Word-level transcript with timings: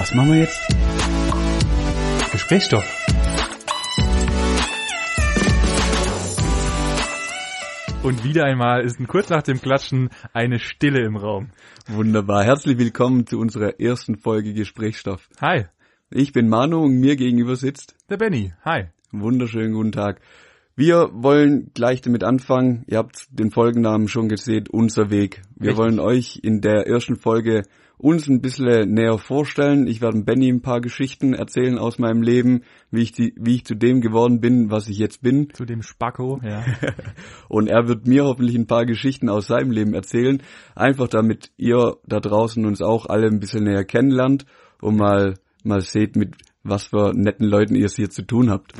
Was 0.00 0.14
machen 0.14 0.32
wir 0.32 0.38
jetzt? 0.38 0.58
Gesprächsstoff. 2.32 2.86
Und 8.02 8.24
wieder 8.24 8.46
einmal 8.46 8.82
ist 8.82 8.96
kurz 9.08 9.28
nach 9.28 9.42
dem 9.42 9.60
Klatschen 9.60 10.08
eine 10.32 10.58
Stille 10.58 11.04
im 11.04 11.18
Raum. 11.18 11.50
Wunderbar. 11.86 12.44
Herzlich 12.44 12.78
willkommen 12.78 13.26
zu 13.26 13.38
unserer 13.38 13.78
ersten 13.78 14.16
Folge 14.16 14.54
Gesprächsstoff. 14.54 15.28
Hi, 15.38 15.66
Ich 16.08 16.32
bin 16.32 16.48
Manu 16.48 16.78
und 16.78 16.98
mir 16.98 17.16
gegenüber 17.16 17.56
sitzt. 17.56 17.94
der 18.08 18.16
Benny. 18.16 18.54
Hi. 18.64 18.84
Wunderschönen 19.12 19.74
guten 19.74 19.92
Tag. 19.92 20.22
Wir 20.76 21.10
wollen 21.12 21.72
gleich 21.74 22.00
damit 22.00 22.24
anfangen. 22.24 22.84
Ihr 22.86 22.96
habt 22.96 23.26
den 23.38 23.50
Folgennamen 23.50 24.08
schon 24.08 24.30
gesehen, 24.30 24.64
unser 24.70 25.10
Weg. 25.10 25.42
Wir 25.56 25.72
Richtig. 25.72 25.76
wollen 25.76 26.00
euch 26.00 26.40
in 26.42 26.62
der 26.62 26.86
ersten 26.86 27.16
Folge 27.16 27.64
uns 28.00 28.28
ein 28.28 28.40
bisschen 28.40 28.94
näher 28.94 29.18
vorstellen. 29.18 29.86
Ich 29.86 30.00
werde 30.00 30.22
Benny 30.22 30.48
ein 30.48 30.62
paar 30.62 30.80
Geschichten 30.80 31.34
erzählen 31.34 31.78
aus 31.78 31.98
meinem 31.98 32.22
Leben, 32.22 32.62
wie 32.90 33.02
ich, 33.02 33.12
die, 33.12 33.34
wie 33.36 33.56
ich 33.56 33.64
zu 33.66 33.74
dem 33.74 34.00
geworden 34.00 34.40
bin, 34.40 34.70
was 34.70 34.88
ich 34.88 34.98
jetzt 34.98 35.20
bin. 35.22 35.48
Zu 35.52 35.66
dem 35.66 35.82
Spacko, 35.82 36.40
ja. 36.42 36.64
Und 37.48 37.68
er 37.68 37.88
wird 37.88 38.06
mir 38.06 38.24
hoffentlich 38.24 38.56
ein 38.56 38.66
paar 38.66 38.86
Geschichten 38.86 39.28
aus 39.28 39.46
seinem 39.46 39.70
Leben 39.70 39.92
erzählen. 39.92 40.42
Einfach 40.74 41.08
damit 41.08 41.52
ihr 41.58 41.96
da 42.06 42.20
draußen 42.20 42.64
uns 42.64 42.80
auch 42.80 43.06
alle 43.06 43.26
ein 43.26 43.38
bisschen 43.38 43.64
näher 43.64 43.84
kennenlernt 43.84 44.46
und 44.80 44.96
mal, 44.96 45.34
mal 45.62 45.82
seht, 45.82 46.16
mit 46.16 46.36
was 46.62 46.84
für 46.84 47.12
netten 47.14 47.46
Leuten 47.46 47.74
ihr 47.74 47.86
es 47.86 47.96
hier 47.96 48.10
zu 48.10 48.22
tun 48.22 48.50
habt. 48.50 48.72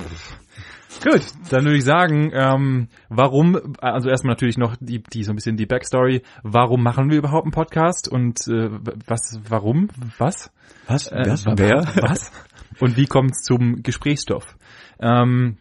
Gut, 1.02 1.22
dann 1.50 1.64
würde 1.64 1.76
ich 1.76 1.84
sagen, 1.84 2.30
ähm, 2.34 2.88
warum, 3.08 3.74
also 3.80 4.10
erstmal 4.10 4.32
natürlich 4.32 4.58
noch 4.58 4.76
die, 4.80 5.02
die 5.02 5.24
so 5.24 5.32
ein 5.32 5.36
bisschen 5.36 5.56
die 5.56 5.66
Backstory, 5.66 6.22
warum 6.42 6.82
machen 6.82 7.10
wir 7.10 7.18
überhaupt 7.18 7.44
einen 7.44 7.52
Podcast 7.52 8.08
und 8.08 8.46
äh, 8.48 8.70
was, 9.06 9.40
warum, 9.48 9.88
was? 10.18 10.50
Was? 10.86 11.06
Äh, 11.06 11.36
Wer? 11.56 11.84
Was? 12.02 12.32
Und 12.80 12.96
wie 12.96 13.06
kommt 13.06 13.32
es 13.32 13.42
zum 13.42 13.82
Gesprächsstoff? 13.82 14.56
Ähm, 15.00 15.58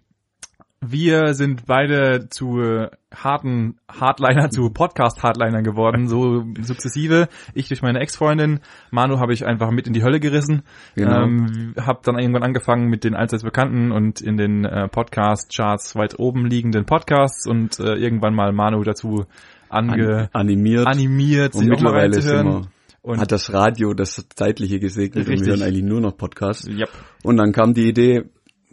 wir 0.82 1.34
sind 1.34 1.66
beide 1.66 2.30
zu 2.30 2.60
äh, 2.62 2.90
harten 3.14 3.78
Hardliner, 3.90 4.50
zu 4.50 4.70
Podcast-Hardlinern 4.70 5.64
geworden, 5.64 6.08
so 6.08 6.46
sukzessive. 6.62 7.28
Ich 7.54 7.68
durch 7.68 7.82
meine 7.82 8.00
Ex-Freundin, 8.00 8.62
Manu 8.92 9.20
habe 9.20 9.34
ich 9.34 9.46
einfach 9.46 9.72
mit 9.72 9.88
in 9.88 9.94
die 9.94 10.04
Hölle 10.04 10.20
gerissen. 10.20 10.64
Genau. 10.96 11.24
Ähm, 11.24 11.74
habe 11.80 12.00
dann 12.04 12.18
irgendwann 12.18 12.44
angefangen 12.44 12.88
mit 12.88 13.04
den 13.04 13.16
allseits 13.16 13.44
bekannten 13.44 13.92
und 13.92 14.22
in 14.22 14.38
den 14.38 14.64
äh, 14.66 14.88
Podcast-Charts 14.88 15.96
weit 15.96 16.18
oben 16.18 16.46
liegenden 16.46 16.86
Podcasts 16.86 17.46
und 17.46 17.80
äh, 17.80 17.96
irgendwann 17.96 18.34
mal 18.34 18.54
Manu 18.54 18.82
dazu 18.84 19.26
ange 19.70 20.30
An, 20.34 20.42
animiert. 20.42 20.88
animiert, 20.88 21.56
und 21.56 21.68
mittlerweile 21.68 22.16
reinzuhören. 22.16 22.48
wir, 22.48 22.62
Und 23.02 23.20
hat 23.20 23.32
das 23.32 23.54
Radio 23.54 23.94
das 23.94 24.26
Zeitliche 24.36 24.80
gesegnet 24.80 25.28
und 25.28 25.32
Richtig. 25.32 25.48
wir 25.48 25.54
hören 25.56 25.64
eigentlich 25.68 25.84
nur 25.84 26.02
noch 26.02 26.18
Podcasts. 26.18 26.68
Yep. 26.68 26.90
Und 27.24 27.38
dann 27.38 27.52
kam 27.52 27.74
die 27.74 27.88
Idee, 27.88 28.26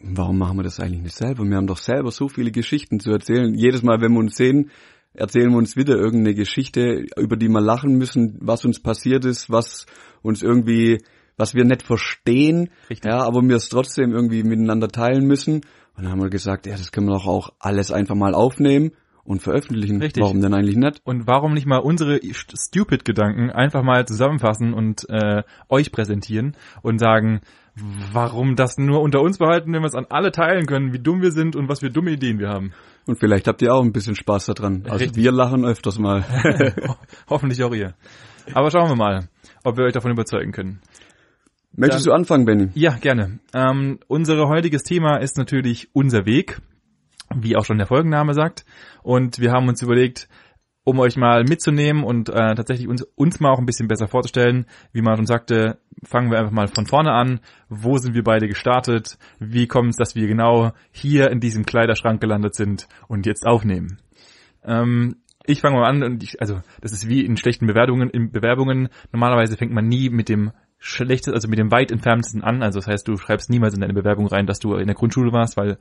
warum 0.02 0.39
machen 0.39 0.58
wir 0.58 0.62
das 0.62 0.80
eigentlich 0.80 1.02
nicht 1.02 1.16
selber? 1.16 1.44
Wir 1.44 1.56
haben 1.56 1.66
doch 1.66 1.78
selber 1.78 2.11
so 2.11 2.28
viele 2.28 2.50
Geschichten 2.50 3.00
zu 3.00 3.11
erzählen. 3.11 3.55
Jedes 3.55 3.83
Mal, 3.83 4.00
wenn 4.00 4.12
wir 4.12 4.20
uns 4.20 4.36
sehen, 4.36 4.70
erzählen 5.14 5.50
wir 5.50 5.58
uns 5.58 5.77
wieder 5.77 5.97
irgendeine 5.97 6.34
Geschichte, 6.34 7.05
über 7.16 7.36
die 7.36 7.48
wir 7.48 7.61
lachen 7.61 7.97
müssen, 7.97 8.39
was 8.41 8.64
uns 8.64 8.80
passiert 8.80 9.24
ist, 9.24 9.50
was 9.50 9.86
uns 10.22 10.42
irgendwie, 10.42 11.02
was 11.36 11.55
wir 11.55 11.64
nicht 11.64 11.83
verstehen, 11.83 12.70
Richtig. 12.91 13.11
ja, 13.11 13.22
aber 13.22 13.42
wir 13.42 13.56
es 13.56 13.69
trotzdem 13.69 14.12
irgendwie 14.12 14.42
miteinander 14.42 14.89
teilen 14.89 15.27
müssen. 15.27 15.62
Und 15.97 16.05
dann 16.05 16.12
haben 16.12 16.20
wir 16.20 16.30
gesagt, 16.30 16.67
ja, 16.67 16.77
das 16.77 16.92
können 16.92 17.06
wir 17.06 17.14
doch 17.14 17.27
auch 17.27 17.50
alles 17.58 17.91
einfach 17.91 18.14
mal 18.14 18.34
aufnehmen 18.34 18.92
und 19.24 19.42
veröffentlichen. 19.42 20.00
Richtig. 20.00 20.22
Warum 20.22 20.41
denn 20.41 20.55
eigentlich 20.55 20.77
nicht? 20.77 21.00
Und 21.05 21.27
warum 21.27 21.55
nicht 21.55 21.67
mal 21.67 21.78
unsere 21.78 22.20
stupid 22.33 23.05
Gedanken 23.05 23.50
einfach 23.50 23.83
mal 23.83 24.06
zusammenfassen 24.06 24.74
und 24.74 25.08
äh, 25.08 25.42
euch 25.69 25.91
präsentieren 25.91 26.56
und 26.83 26.98
sagen, 26.98 27.41
warum 28.12 28.56
das 28.56 28.78
nur 28.78 29.02
unter 29.02 29.20
uns 29.20 29.38
behalten, 29.38 29.72
wenn 29.72 29.82
wir 29.82 29.86
es 29.86 29.94
an 29.94 30.06
alle 30.08 30.32
teilen 30.32 30.66
können, 30.66 30.92
wie 30.92 30.98
dumm 30.98 31.20
wir 31.20 31.30
sind 31.30 31.56
und 31.56 31.68
was 31.68 31.80
für 31.80 31.90
dumme 31.90 32.12
Ideen 32.12 32.39
wir 32.39 32.48
haben. 32.48 32.73
Und 33.06 33.18
vielleicht 33.20 33.46
habt 33.46 33.62
ihr 33.62 33.73
auch 33.74 33.83
ein 33.83 33.92
bisschen 33.92 34.17
Spaß 34.17 34.46
daran. 34.46 34.83
Also 34.84 35.05
Richtig. 35.05 35.23
wir 35.23 35.33
lachen 35.33 35.64
öfters 35.64 35.98
mal. 35.98 36.24
Hoffentlich 37.28 37.62
auch 37.62 37.74
ihr. 37.74 37.95
Aber 38.55 38.70
schauen 38.70 38.89
wir 38.89 38.96
mal, 38.96 39.28
ob 39.64 39.77
wir 39.77 39.84
euch 39.84 39.92
davon 39.92 40.11
überzeugen 40.11 40.52
können. 40.52 40.80
Möchtest 41.73 42.06
du 42.06 42.12
anfangen, 42.12 42.46
Benny? 42.46 42.68
Ja, 42.74 42.96
gerne. 42.96 43.39
Ähm, 43.55 43.98
unser 44.08 44.48
heutiges 44.48 44.83
Thema 44.83 45.18
ist 45.18 45.36
natürlich 45.36 45.90
unser 45.92 46.24
Weg, 46.24 46.61
wie 47.34 47.55
auch 47.55 47.67
schon 47.67 47.77
der 47.77 47.86
Folgenname 47.86 48.33
sagt. 48.33 48.64
Und 49.02 49.39
wir 49.40 49.52
haben 49.52 49.68
uns 49.68 49.83
überlegt, 49.83 50.28
um 50.86 51.01
euch 51.01 51.17
mal 51.17 51.42
mitzunehmen 51.42 52.05
und 52.05 52.29
äh, 52.29 52.55
tatsächlich 52.55 52.86
uns, 52.86 53.02
uns 53.17 53.41
mal 53.41 53.51
auch 53.51 53.58
ein 53.58 53.67
bisschen 53.67 53.89
besser 53.89 54.07
vorzustellen, 54.07 54.67
wie 54.92 55.02
man 55.02 55.17
schon 55.17 55.27
sagte, 55.27 55.79
fangen 56.05 56.30
wir 56.30 56.39
einfach 56.39 56.52
mal 56.52 56.69
von 56.69 56.86
vorne 56.86 57.11
an. 57.11 57.41
Wo 57.69 57.98
sind 57.98 58.14
wir 58.14 58.23
beide 58.23 58.47
gestartet? 58.47 59.19
Wie 59.41 59.67
kommt 59.67 59.91
es, 59.91 59.96
dass 59.96 60.14
wir 60.14 60.29
genau 60.29 60.70
hier 60.92 61.33
in 61.33 61.41
diesem 61.41 61.67
Kleiderschrank 61.67 62.20
gelandet 62.20 62.55
sind 62.55 62.86
und 63.08 63.27
jetzt 63.27 63.45
aufnehmen? 63.45 63.98
Ähm, 64.63 65.17
ich 65.45 65.61
fange 65.61 65.77
mal 65.77 65.89
an 65.89 66.05
und 66.05 66.23
ich, 66.23 66.41
also 66.41 66.61
das 66.80 66.92
ist 66.92 67.08
wie 67.08 67.25
in 67.25 67.36
schlechten 67.36 67.67
Bewertungen, 67.67 68.08
in 68.08 68.30
Bewerbungen. 68.30 68.89
Normalerweise 69.11 69.57
fängt 69.57 69.73
man 69.73 69.89
nie 69.89 70.08
mit 70.08 70.29
dem 70.29 70.52
schlechtesten, 70.79 71.35
also 71.35 71.48
mit 71.48 71.59
dem 71.59 71.70
weit 71.70 71.91
entferntesten 71.91 72.42
an. 72.42 72.63
Also 72.63 72.79
das 72.81 72.87
heißt, 72.87 73.09
du 73.09 73.17
schreibst 73.17 73.51
niemals 73.51 73.75
in 73.75 73.81
deine 73.81 73.95
Bewerbung 73.95 74.27
rein, 74.27 74.47
dass 74.47 74.59
du 74.59 74.75
in 74.75 74.87
der 74.87 74.95
Grundschule 74.95 75.33
warst, 75.33 75.57
weil 75.57 75.79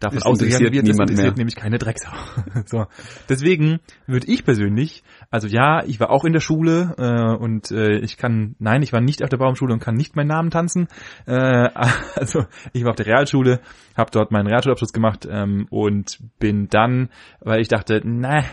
davon 0.00 0.22
ausgegangen 0.22 0.72
wird, 0.72 0.88
das 0.88 0.98
interessiert 0.98 1.16
mehr. 1.18 1.32
nämlich 1.36 1.56
keine 1.56 1.78
Drecksau. 1.78 2.12
so. 2.66 2.86
Deswegen 3.28 3.80
würde 4.06 4.26
ich 4.26 4.44
persönlich, 4.44 5.02
also 5.30 5.48
ja, 5.48 5.84
ich 5.84 6.00
war 6.00 6.10
auch 6.10 6.24
in 6.24 6.32
der 6.32 6.40
Schule 6.40 6.94
äh, 6.98 7.36
und 7.36 7.70
äh, 7.70 7.98
ich 7.98 8.16
kann, 8.16 8.56
nein, 8.58 8.82
ich 8.82 8.92
war 8.92 9.00
nicht 9.00 9.22
auf 9.22 9.28
der 9.28 9.36
Baumschule 9.36 9.72
und 9.72 9.80
kann 9.80 9.94
nicht 9.94 10.16
meinen 10.16 10.28
Namen 10.28 10.50
tanzen. 10.50 10.88
Äh, 11.26 11.34
also 12.14 12.44
ich 12.72 12.84
war 12.84 12.90
auf 12.90 12.96
der 12.96 13.06
Realschule, 13.06 13.60
habe 13.96 14.10
dort 14.10 14.30
meinen 14.30 14.46
Realschulabschluss 14.46 14.92
gemacht 14.92 15.26
ähm, 15.30 15.66
und 15.70 16.18
bin 16.38 16.68
dann, 16.68 17.10
weil 17.40 17.60
ich 17.60 17.68
dachte, 17.68 18.00
na, 18.04 18.44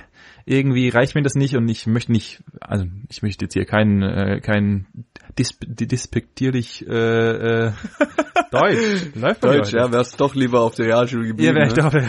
irgendwie 0.45 0.89
reicht 0.89 1.15
mir 1.15 1.21
das 1.21 1.35
nicht 1.35 1.55
und 1.55 1.67
ich 1.69 1.87
möchte 1.87 2.11
nicht, 2.11 2.43
also 2.59 2.85
ich 3.09 3.21
möchte 3.21 3.45
jetzt 3.45 3.53
hier 3.53 3.65
keinen, 3.65 4.01
äh, 4.01 4.39
keinen 4.41 4.87
dis 5.37 5.57
dispektierlich 5.61 6.87
äh, 6.87 7.67
äh, 7.67 7.71
Deutsch, 8.51 9.15
läuft 9.15 9.41
bei 9.41 9.49
mir 9.49 9.57
Deutsch, 9.59 9.71
ja, 9.71 9.91
wär's 9.91 10.17
doch 10.17 10.35
lieber 10.35 10.61
auf 10.61 10.75
der 10.75 10.87
Realschule 10.87 11.27
geblieben. 11.27 11.55
Ja, 11.55 11.55
wäre 11.55 11.67
ich 11.67 11.75
ne? 11.75 11.83
doch 11.83 11.93
wäre 11.93 12.05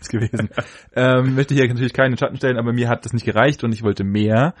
es 0.00 0.08
gewesen. 0.10 0.50
ähm, 0.94 1.34
möchte 1.34 1.54
hier 1.54 1.66
natürlich 1.66 1.94
keinen 1.94 2.18
Schatten 2.18 2.36
stellen, 2.36 2.58
aber 2.58 2.72
mir 2.72 2.88
hat 2.88 3.04
das 3.04 3.12
nicht 3.12 3.24
gereicht 3.24 3.41
und 3.64 3.72
ich 3.72 3.82
wollte 3.82 4.04
mehr 4.04 4.54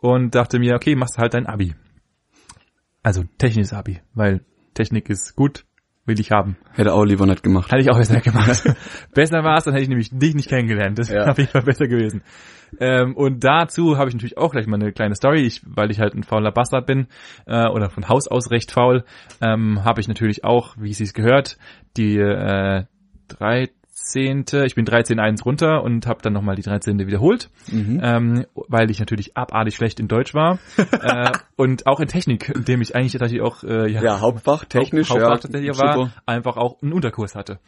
und 0.00 0.34
dachte 0.34 0.58
mir, 0.58 0.74
okay, 0.74 0.94
machst 0.94 1.18
halt 1.18 1.34
dein 1.34 1.46
Abi. 1.46 1.74
Also 3.02 3.24
technisches 3.38 3.72
Abi, 3.72 4.00
weil 4.14 4.44
Technik 4.74 5.08
ist 5.08 5.36
gut, 5.36 5.64
will 6.06 6.18
ich 6.20 6.30
haben. 6.30 6.56
Hätte 6.72 6.92
auch 6.92 7.04
lieber 7.04 7.26
nicht 7.26 7.42
gemacht. 7.42 7.70
Hätte 7.70 7.82
ich 7.82 7.90
auch 7.90 7.98
besser 7.98 8.20
gemacht. 8.20 8.62
besser 9.14 9.42
war 9.42 9.58
es, 9.58 9.64
dann 9.64 9.74
hätte 9.74 9.82
ich 9.82 9.88
nämlich 9.88 10.10
dich 10.12 10.34
nicht 10.34 10.48
kennengelernt. 10.48 10.98
Das 10.98 11.10
wäre 11.10 11.30
auf 11.30 11.38
jeden 11.38 11.50
Fall 11.50 11.62
besser 11.62 11.88
gewesen. 11.88 12.22
Ähm, 12.80 13.16
und 13.16 13.44
dazu 13.44 13.96
habe 13.96 14.08
ich 14.08 14.14
natürlich 14.14 14.38
auch 14.38 14.52
gleich 14.52 14.66
mal 14.66 14.80
eine 14.80 14.92
kleine 14.92 15.14
Story, 15.14 15.42
ich, 15.42 15.62
weil 15.64 15.90
ich 15.90 16.00
halt 16.00 16.14
ein 16.14 16.24
fauler 16.24 16.52
Bastard 16.52 16.86
bin 16.86 17.06
äh, 17.46 17.68
oder 17.68 17.90
von 17.90 18.08
Haus 18.08 18.28
aus 18.28 18.50
recht 18.50 18.72
faul, 18.72 19.04
ähm, 19.40 19.84
habe 19.84 20.00
ich 20.00 20.08
natürlich 20.08 20.44
auch, 20.44 20.76
wie 20.78 20.90
es 20.90 20.98
sich 20.98 21.14
gehört, 21.14 21.58
die 21.96 22.18
äh, 22.18 22.84
13. 24.12 24.44
Ich 24.64 24.74
bin 24.74 24.84
13.1 24.86 25.42
runter 25.44 25.82
und 25.82 26.06
habe 26.06 26.22
dann 26.22 26.32
nochmal 26.32 26.54
die 26.56 26.62
13. 26.62 26.98
wiederholt, 27.06 27.50
Mhm. 27.70 28.00
ähm, 28.02 28.46
weil 28.54 28.90
ich 28.90 28.98
natürlich 29.00 29.36
abartig 29.36 29.74
schlecht 29.74 29.98
in 30.00 30.08
Deutsch 30.08 30.32
war 30.34 30.58
äh, 31.02 31.32
und 31.56 31.86
auch 31.86 32.00
in 32.00 32.08
Technik, 32.08 32.48
in 32.54 32.64
dem 32.64 32.80
ich 32.82 32.94
eigentlich 32.94 33.12
tatsächlich 33.12 33.42
auch 33.42 33.64
äh, 33.64 33.90
Ja, 33.90 34.20
Hauptfach, 34.20 34.64
technisch, 34.64 35.10
Hauptfach 35.10 35.28
ja. 35.30 35.38
tatsächlich 35.38 35.78
war, 35.78 35.92
super. 35.94 36.12
einfach 36.26 36.56
auch 36.56 36.80
einen 36.82 36.92
Unterkurs 36.92 37.34
hatte. 37.34 37.58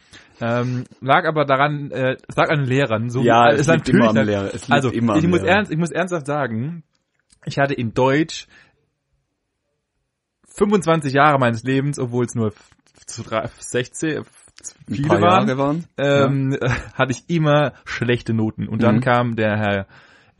Ähm, 0.40 0.84
lag 1.00 1.24
aber 1.26 1.44
daran, 1.44 1.90
äh, 1.90 2.16
es 2.28 2.36
lag 2.36 2.48
an 2.50 2.60
den 2.60 2.68
Lehrern. 2.68 3.10
So 3.10 3.22
Ja, 3.22 3.46
wie, 3.48 3.54
es 3.54 3.60
ist 3.62 3.68
liegt 3.74 3.88
immer 3.88 4.08
am 4.10 4.16
Lehrer. 4.16 4.54
Es 4.54 4.70
Also 4.70 4.92
ich 4.92 5.00
muss 5.02 5.22
Lehrer. 5.42 5.46
ernst, 5.46 5.72
ich 5.72 5.78
muss 5.78 5.90
ernsthaft 5.90 6.26
sagen, 6.26 6.84
ich 7.44 7.58
hatte 7.58 7.74
in 7.74 7.94
Deutsch 7.94 8.46
25 10.56 11.12
Jahre 11.12 11.38
meines 11.38 11.62
Lebens, 11.62 11.98
obwohl 11.98 12.24
es 12.24 12.34
nur 12.34 12.48
f- 12.48 12.70
zu 13.06 13.22
drei- 13.22 13.48
16 13.58 14.24
Ein 14.88 14.94
viele 14.94 15.20
waren, 15.20 15.58
waren. 15.58 15.84
ähm, 15.96 16.56
hatte 16.94 17.12
ich 17.12 17.24
immer 17.28 17.72
schlechte 17.84 18.32
Noten. 18.34 18.68
Und 18.68 18.82
dann 18.82 18.96
Mhm. 18.96 19.00
kam 19.00 19.36
der 19.36 19.56
Herr, 19.56 19.86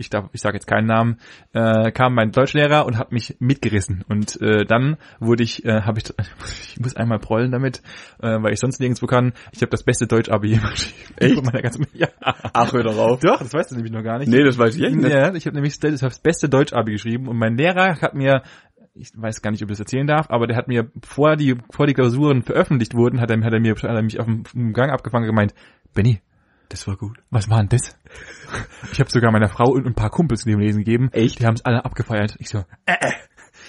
ich 0.00 0.10
darf, 0.10 0.26
ich 0.32 0.40
sage 0.40 0.54
jetzt 0.56 0.69
keinen 0.69 0.86
Namen, 0.86 1.16
äh, 1.52 1.90
kam 1.90 2.14
mein 2.14 2.30
Deutschlehrer 2.30 2.86
und 2.86 2.98
hat 2.98 3.10
mich 3.10 3.34
mitgerissen. 3.40 4.04
Und 4.08 4.40
äh, 4.40 4.64
dann 4.64 4.96
wurde 5.19 5.42
ich, 5.42 5.64
äh, 5.64 5.82
habe 5.82 5.98
ich, 5.98 6.04
ich 6.72 6.78
muss 6.80 6.94
einmal 6.94 7.19
prollen 7.19 7.50
damit, 7.50 7.82
äh, 8.22 8.40
weil 8.40 8.52
ich 8.52 8.60
sonst 8.60 8.78
nirgendwo 8.78 9.06
kann. 9.06 9.32
Ich 9.50 9.60
habe 9.60 9.70
das 9.70 9.82
beste 9.82 10.06
Deutsch-Abi 10.06 10.50
jemals 10.50 10.75
geschrieben. 10.84 11.14
Echt? 11.16 11.34
Von 11.34 11.44
meiner 11.46 11.62
ganzen, 11.62 11.86
ja. 11.94 12.06
Ach, 12.20 12.72
hör 12.72 12.84
doch 12.84 12.96
auf. 12.96 13.19
Doch, 13.20 13.38
das 13.40 13.52
weißt 13.52 13.72
du 13.72 13.75
nämlich 13.75 13.92
noch 13.92 14.04
gar 14.04 14.19
nicht. 14.19 14.28
Nee, 14.28 14.44
das 14.44 14.56
weiß 14.56 14.76
ich 14.76 14.82
echt 14.84 14.94
nicht. 14.94 15.10
Ja, 15.10 15.34
ich 15.34 15.46
habe 15.46 15.54
nämlich 15.56 15.78
das 15.80 16.20
beste 16.20 16.48
Deutsch-Abi 16.48 16.92
geschrieben 16.92 17.26
und 17.26 17.36
mein 17.36 17.56
Lehrer 17.56 18.00
hat 18.00 18.14
mir 18.14 18.42
ich 18.98 19.10
weiß 19.16 19.42
gar 19.42 19.50
nicht, 19.50 19.62
ob 19.62 19.68
ich 19.70 19.74
das 19.74 19.80
erzählen 19.80 20.06
darf, 20.06 20.30
aber 20.30 20.46
der 20.46 20.56
hat 20.56 20.68
mir, 20.68 20.84
bevor 20.94 21.36
die, 21.36 21.54
bevor 21.54 21.86
die 21.86 21.94
Klausuren 21.94 22.42
veröffentlicht 22.42 22.94
wurden, 22.94 23.20
hat 23.20 23.30
er, 23.30 23.40
hat 23.42 23.52
er 23.52 23.60
mir, 23.60 23.74
hat 23.74 23.84
er 23.84 24.02
mich 24.02 24.18
auf 24.18 24.26
dem, 24.26 24.42
dem 24.54 24.72
Gang 24.72 24.90
abgefangen 24.92 25.24
und 25.28 25.34
gemeint, 25.34 25.54
Benny, 25.94 26.20
Das 26.68 26.86
war 26.86 26.96
gut. 26.96 27.18
was 27.30 27.48
war 27.48 27.58
denn 27.58 27.68
das? 27.70 27.96
Ich 28.92 29.00
habe 29.00 29.10
sogar 29.10 29.30
meiner 29.32 29.48
Frau 29.48 29.70
und 29.70 29.86
ein 29.86 29.94
paar 29.94 30.10
Kumpels 30.10 30.46
neben 30.46 30.60
Lesen 30.60 30.84
gegeben. 30.84 31.10
Echt? 31.12 31.40
Die 31.40 31.46
haben 31.46 31.54
es 31.54 31.64
alle 31.64 31.84
abgefeiert. 31.84 32.36
Ich 32.38 32.48
so, 32.48 32.58
äh, 32.86 32.92
äh. 33.00 33.12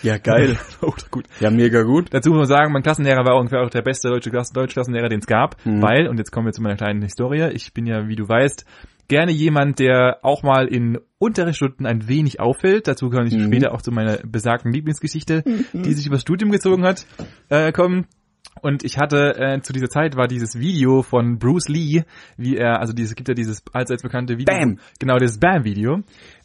Ja, 0.04 0.18
geil. 0.18 0.58
oh, 0.82 0.94
gut. 1.12 1.26
Ja, 1.40 1.50
mega 1.52 1.82
gut. 1.82 2.14
Dazu 2.14 2.30
muss 2.30 2.38
man 2.38 2.48
sagen, 2.48 2.72
mein 2.72 2.84
Klassenlehrer 2.84 3.26
war 3.26 3.36
ungefähr 3.38 3.62
auch 3.62 3.70
der 3.70 3.82
beste 3.82 4.08
deutsche 4.10 4.30
Klassen 4.30 4.54
Deutschklassenlehrer, 4.54 5.10
den 5.10 5.20
es 5.20 5.26
gab, 5.28 5.56
Mhm. 5.66 5.82
weil, 5.82 6.08
und 6.08 6.18
jetzt 6.18 6.32
kommen 6.32 6.46
wir 6.46 6.54
zu 6.54 6.62
meiner 6.62 6.76
kleinen 6.78 7.02
Historie, 7.02 7.50
ich 7.54 7.74
bin 7.74 7.86
ja, 7.86 8.08
wie 8.08 8.16
du 8.16 8.28
weißt, 8.28 8.66
gerne 9.10 9.34
jemand, 9.34 9.80
der 9.80 10.20
auch 10.22 10.44
mal 10.44 10.68
in 10.68 10.98
Unterrichtsstunden 11.18 11.86
ein 11.86 12.08
wenig 12.08 12.40
auffällt. 12.40 12.88
Dazu 12.88 13.10
kann 13.10 13.28
ich 13.28 13.34
Mhm. 13.34 13.48
später 13.48 13.74
auch 13.74 13.82
zu 13.82 13.92
meiner 13.92 14.18
besagten 14.18 14.72
Lieblingsgeschichte, 14.72 15.44
die 15.74 15.94
sich 15.94 16.08
übers 16.08 16.22
Studium 16.22 16.52
gezogen 16.52 16.86
hat, 16.86 17.06
äh, 17.50 17.74
kommen. 17.74 18.06
Und 18.62 18.84
ich 18.84 18.98
hatte 18.98 19.36
äh, 19.38 19.62
zu 19.62 19.74
dieser 19.74 19.90
Zeit 19.90 20.16
war 20.16 20.28
dieses 20.28 20.60
Video 20.60 21.02
von 21.02 21.40
Bruce 21.40 21.70
Lee, 21.70 22.04
wie 22.38 22.58
er, 22.58 22.80
also 22.80 22.94
dieses 22.94 23.16
gibt 23.16 23.30
ja 23.30 23.34
dieses 23.34 23.64
allseits 23.74 24.04
bekannte 24.04 24.38
Video, 24.38 24.54
Bam! 24.54 24.80
genau 25.00 25.18
dieses 25.18 25.40
Bam-Video. 25.40 26.02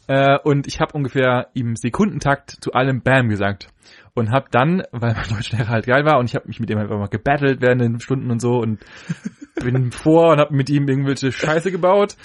Äh, 0.07 0.37
und 0.43 0.67
ich 0.67 0.79
habe 0.79 0.93
ungefähr 0.93 1.47
im 1.53 1.75
Sekundentakt 1.75 2.51
zu 2.61 2.73
allem 2.73 3.01
Bam 3.01 3.27
gesagt 3.27 3.69
und 4.13 4.31
habe 4.31 4.47
dann, 4.51 4.83
weil 4.91 5.13
mein 5.13 5.27
Deutschlehrer 5.29 5.67
halt 5.67 5.87
geil 5.87 6.05
war 6.05 6.19
und 6.19 6.25
ich 6.29 6.35
habe 6.35 6.47
mich 6.47 6.59
mit 6.59 6.69
ihm 6.69 6.77
einfach 6.77 6.97
mal 6.97 7.07
gebattelt 7.07 7.59
während 7.61 7.81
den 7.81 7.99
Stunden 7.99 8.31
und 8.31 8.39
so 8.39 8.59
und 8.59 8.79
bin 9.61 9.91
vor 9.91 10.31
und 10.33 10.39
habe 10.39 10.55
mit 10.55 10.69
ihm 10.69 10.87
irgendwelche 10.87 11.31
Scheiße 11.31 11.71
gebaut. 11.71 12.15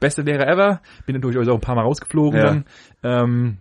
Beste 0.00 0.22
Lehrer 0.22 0.46
ever. 0.48 0.80
Bin 1.06 1.14
dann 1.14 1.22
durchaus 1.22 1.48
auch 1.48 1.54
ein 1.54 1.60
paar 1.60 1.74
Mal 1.76 1.82
rausgeflogen 1.82 2.38
Ja. 2.38 2.44
dann. 2.46 2.64
Ähm, 3.02 3.58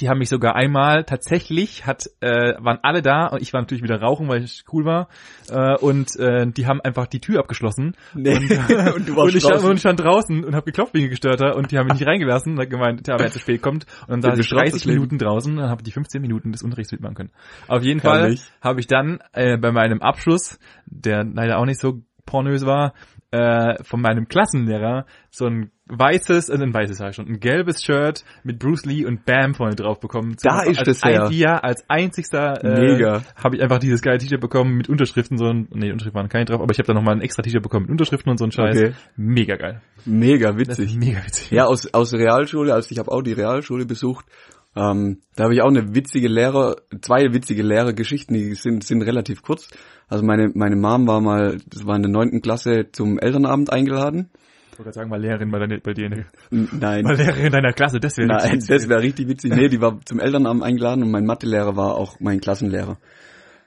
die 0.00 0.08
haben 0.08 0.20
mich 0.20 0.30
sogar 0.30 0.56
einmal 0.56 1.04
tatsächlich 1.04 1.84
hat 1.84 2.06
äh, 2.20 2.54
waren 2.58 2.78
alle 2.82 3.02
da 3.02 3.26
und 3.26 3.42
ich 3.42 3.52
war 3.52 3.60
natürlich 3.60 3.82
wieder 3.82 4.00
rauchen, 4.00 4.26
weil 4.26 4.42
ich 4.42 4.64
cool 4.72 4.86
war 4.86 5.08
äh, 5.50 5.76
und 5.76 6.16
äh, 6.18 6.46
die 6.46 6.66
haben 6.66 6.80
einfach 6.80 7.06
die 7.06 7.20
Tür 7.20 7.40
abgeschlossen 7.40 7.94
Nee. 8.14 8.36
und, 8.38 8.50
Und 8.96 9.08
du 9.10 9.16
warst 9.16 9.28
und 9.28 9.36
ich 9.36 9.40
stand, 9.42 9.54
draußen. 9.56 9.68
und 9.68 9.74
ich 9.74 9.80
stand 9.80 10.00
draußen 10.00 10.44
und 10.44 10.54
habe 10.54 10.64
geklopft 10.64 10.94
wegen 10.94 11.10
gestörter 11.10 11.56
und 11.56 11.72
die 11.72 11.76
haben 11.78 11.88
mich 11.88 11.98
nicht 12.00 12.06
reingelassen 12.06 12.54
und 12.54 12.60
hat 12.60 12.70
gemeint, 12.70 13.06
ja, 13.06 13.16
wer 13.18 13.30
zu 13.30 13.38
spät 13.38 13.60
kommt 13.60 13.84
und 14.06 14.10
dann 14.12 14.22
saß 14.22 14.32
ich 14.32 14.38
bestraft 14.38 14.62
30 14.62 14.72
das 14.72 14.84
Leben. 14.86 14.94
Minuten 14.96 15.18
draußen 15.18 15.52
und 15.52 15.58
dann 15.58 15.68
habe 15.68 15.80
ich 15.82 15.84
die 15.84 15.92
15 15.92 16.22
Minuten 16.22 16.52
des 16.52 16.62
Unterrichts 16.62 16.90
mitmachen 16.92 17.14
können. 17.14 17.30
Auf 17.68 17.82
jeden 17.82 18.00
Fall 18.00 18.20
Herrlich. 18.22 18.42
habe 18.62 18.80
ich 18.80 18.86
dann 18.86 19.18
äh, 19.34 19.58
bei 19.58 19.72
meinem 19.72 20.00
Abschluss, 20.00 20.58
der 20.86 21.22
leider 21.24 21.58
auch 21.58 21.66
nicht 21.66 21.80
so 21.80 22.00
pornös 22.24 22.64
war, 22.64 22.94
äh, 23.32 23.82
von 23.82 24.00
meinem 24.00 24.28
Klassenlehrer 24.28 25.06
so 25.30 25.46
ein 25.46 25.70
weißes, 25.86 26.50
also 26.50 26.62
ein 26.62 26.72
weißes 26.72 26.98
sag 26.98 27.10
ich 27.10 27.16
schon, 27.16 27.26
ein 27.26 27.40
gelbes 27.40 27.82
Shirt 27.82 28.24
mit 28.44 28.58
Bruce 28.58 28.84
Lee 28.84 29.04
und 29.04 29.24
Bam 29.24 29.54
vorne 29.54 29.74
drauf 29.74 30.00
bekommen. 30.00 30.36
Da 30.42 30.58
als, 30.58 30.78
ist 30.78 30.86
das 30.86 31.02
ein, 31.02 31.12
her. 31.12 31.28
Ja, 31.32 31.58
als 31.58 31.88
einzigster 31.88 32.62
äh, 32.62 32.80
Mega. 32.80 33.22
habe 33.42 33.56
ich 33.56 33.62
einfach 33.62 33.78
dieses 33.78 34.02
geile 34.02 34.18
T-Shirt 34.18 34.40
bekommen 34.40 34.76
mit 34.76 34.88
Unterschriften, 34.88 35.38
so 35.38 35.46
ein, 35.46 35.68
nee, 35.72 35.90
Unterschriften 35.90 36.14
waren 36.14 36.28
keine 36.28 36.44
drauf, 36.44 36.60
aber 36.60 36.72
ich 36.72 36.78
habe 36.78 36.86
dann 36.86 36.96
nochmal 36.96 37.14
ein 37.14 37.22
extra 37.22 37.42
T-Shirt 37.42 37.62
bekommen 37.62 37.84
mit 37.84 37.90
Unterschriften 37.90 38.30
und 38.30 38.38
so 38.38 38.44
ein 38.44 38.52
Scheiß. 38.52 38.76
Okay. 38.76 38.92
Mega 39.16 39.56
geil. 39.56 39.80
Mega 40.04 40.52
Das 40.52 40.58
witzig. 40.58 40.96
mega 40.96 41.24
witzig. 41.24 41.50
Ja, 41.50 41.64
aus, 41.66 41.92
aus 41.92 42.12
Realschule, 42.12 42.74
also 42.74 42.90
ich 42.90 42.98
habe 42.98 43.10
auch 43.10 43.22
die 43.22 43.32
Realschule 43.32 43.86
besucht. 43.86 44.26
Ähm, 44.74 45.18
da 45.36 45.44
habe 45.44 45.54
ich 45.54 45.60
auch 45.62 45.68
eine 45.68 45.94
witzige 45.94 46.28
Lehrer, 46.28 46.76
zwei 47.02 47.32
witzige 47.34 47.62
Lehrergeschichten, 47.62 48.34
die 48.34 48.54
sind, 48.54 48.84
sind 48.84 49.02
relativ 49.02 49.42
kurz. 49.42 49.68
Also 50.08 50.24
meine, 50.24 50.50
meine 50.54 50.76
Mom 50.76 51.06
war 51.06 51.20
mal, 51.20 51.58
das 51.66 51.86
war 51.86 51.96
in 51.96 52.02
der 52.02 52.10
neunten 52.10 52.40
Klasse 52.40 52.86
zum 52.92 53.18
Elternabend 53.18 53.72
eingeladen. 53.72 54.30
Ich 54.72 54.78
wollte 54.78 54.84
gerade 54.84 54.94
sagen, 54.94 55.10
mal 55.10 55.20
Lehrerin 55.20 55.50
bei, 55.50 55.58
bei 55.82 55.92
dir, 55.92 56.06
in 56.06 56.10
der- 56.12 56.24
N- 56.50 56.68
Nein. 56.80 57.04
mal 57.04 57.16
Lehrerin 57.16 57.52
deiner 57.52 57.72
Klasse, 57.74 58.00
das 58.00 58.16
wäre 58.16 58.28
Nein, 58.28 58.50
richtig 58.52 58.68
das 58.68 58.88
wäre 58.88 59.02
richtig 59.02 59.28
witzig. 59.28 59.54
Nee, 59.54 59.68
die 59.68 59.80
war 59.82 60.00
zum 60.06 60.18
Elternabend 60.18 60.62
eingeladen 60.62 61.02
und 61.02 61.10
mein 61.10 61.26
Mathelehrer 61.26 61.76
war 61.76 61.96
auch 61.96 62.18
mein 62.20 62.40
Klassenlehrer. 62.40 62.96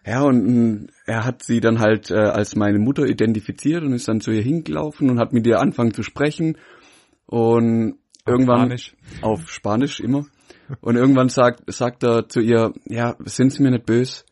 Ja, 0.08 0.22
und 0.24 0.44
mm, 0.46 0.88
er 1.06 1.24
hat 1.26 1.44
sie 1.44 1.60
dann 1.62 1.80
halt 1.80 2.10
äh, 2.10 2.16
als 2.16 2.56
meine 2.56 2.80
Mutter 2.80 3.06
identifiziert 3.06 3.84
und 3.84 3.94
ist 3.94 4.08
dann 4.08 4.22
zu 4.22 4.32
ihr 4.32 4.42
hingelaufen 4.42 5.10
und 5.12 5.20
hat 5.20 5.34
mit 5.34 5.46
ihr 5.46 5.60
angefangen 5.60 5.94
zu 5.94 6.02
sprechen. 6.04 6.58
Und 7.28 7.96
irgendwann 8.26 8.60
Spanisch. 8.78 8.96
auf 9.22 9.50
Spanisch 9.50 10.00
immer. 10.00 10.26
Und 10.82 10.96
irgendwann 10.96 11.30
sagt, 11.30 11.72
sagt 11.72 12.04
er 12.04 12.28
zu 12.28 12.40
ihr, 12.40 12.74
ja, 12.86 13.16
sind 13.26 13.52
Sie 13.52 13.62
mir 13.62 13.72
nicht 13.72 13.86
böse, 13.86 14.24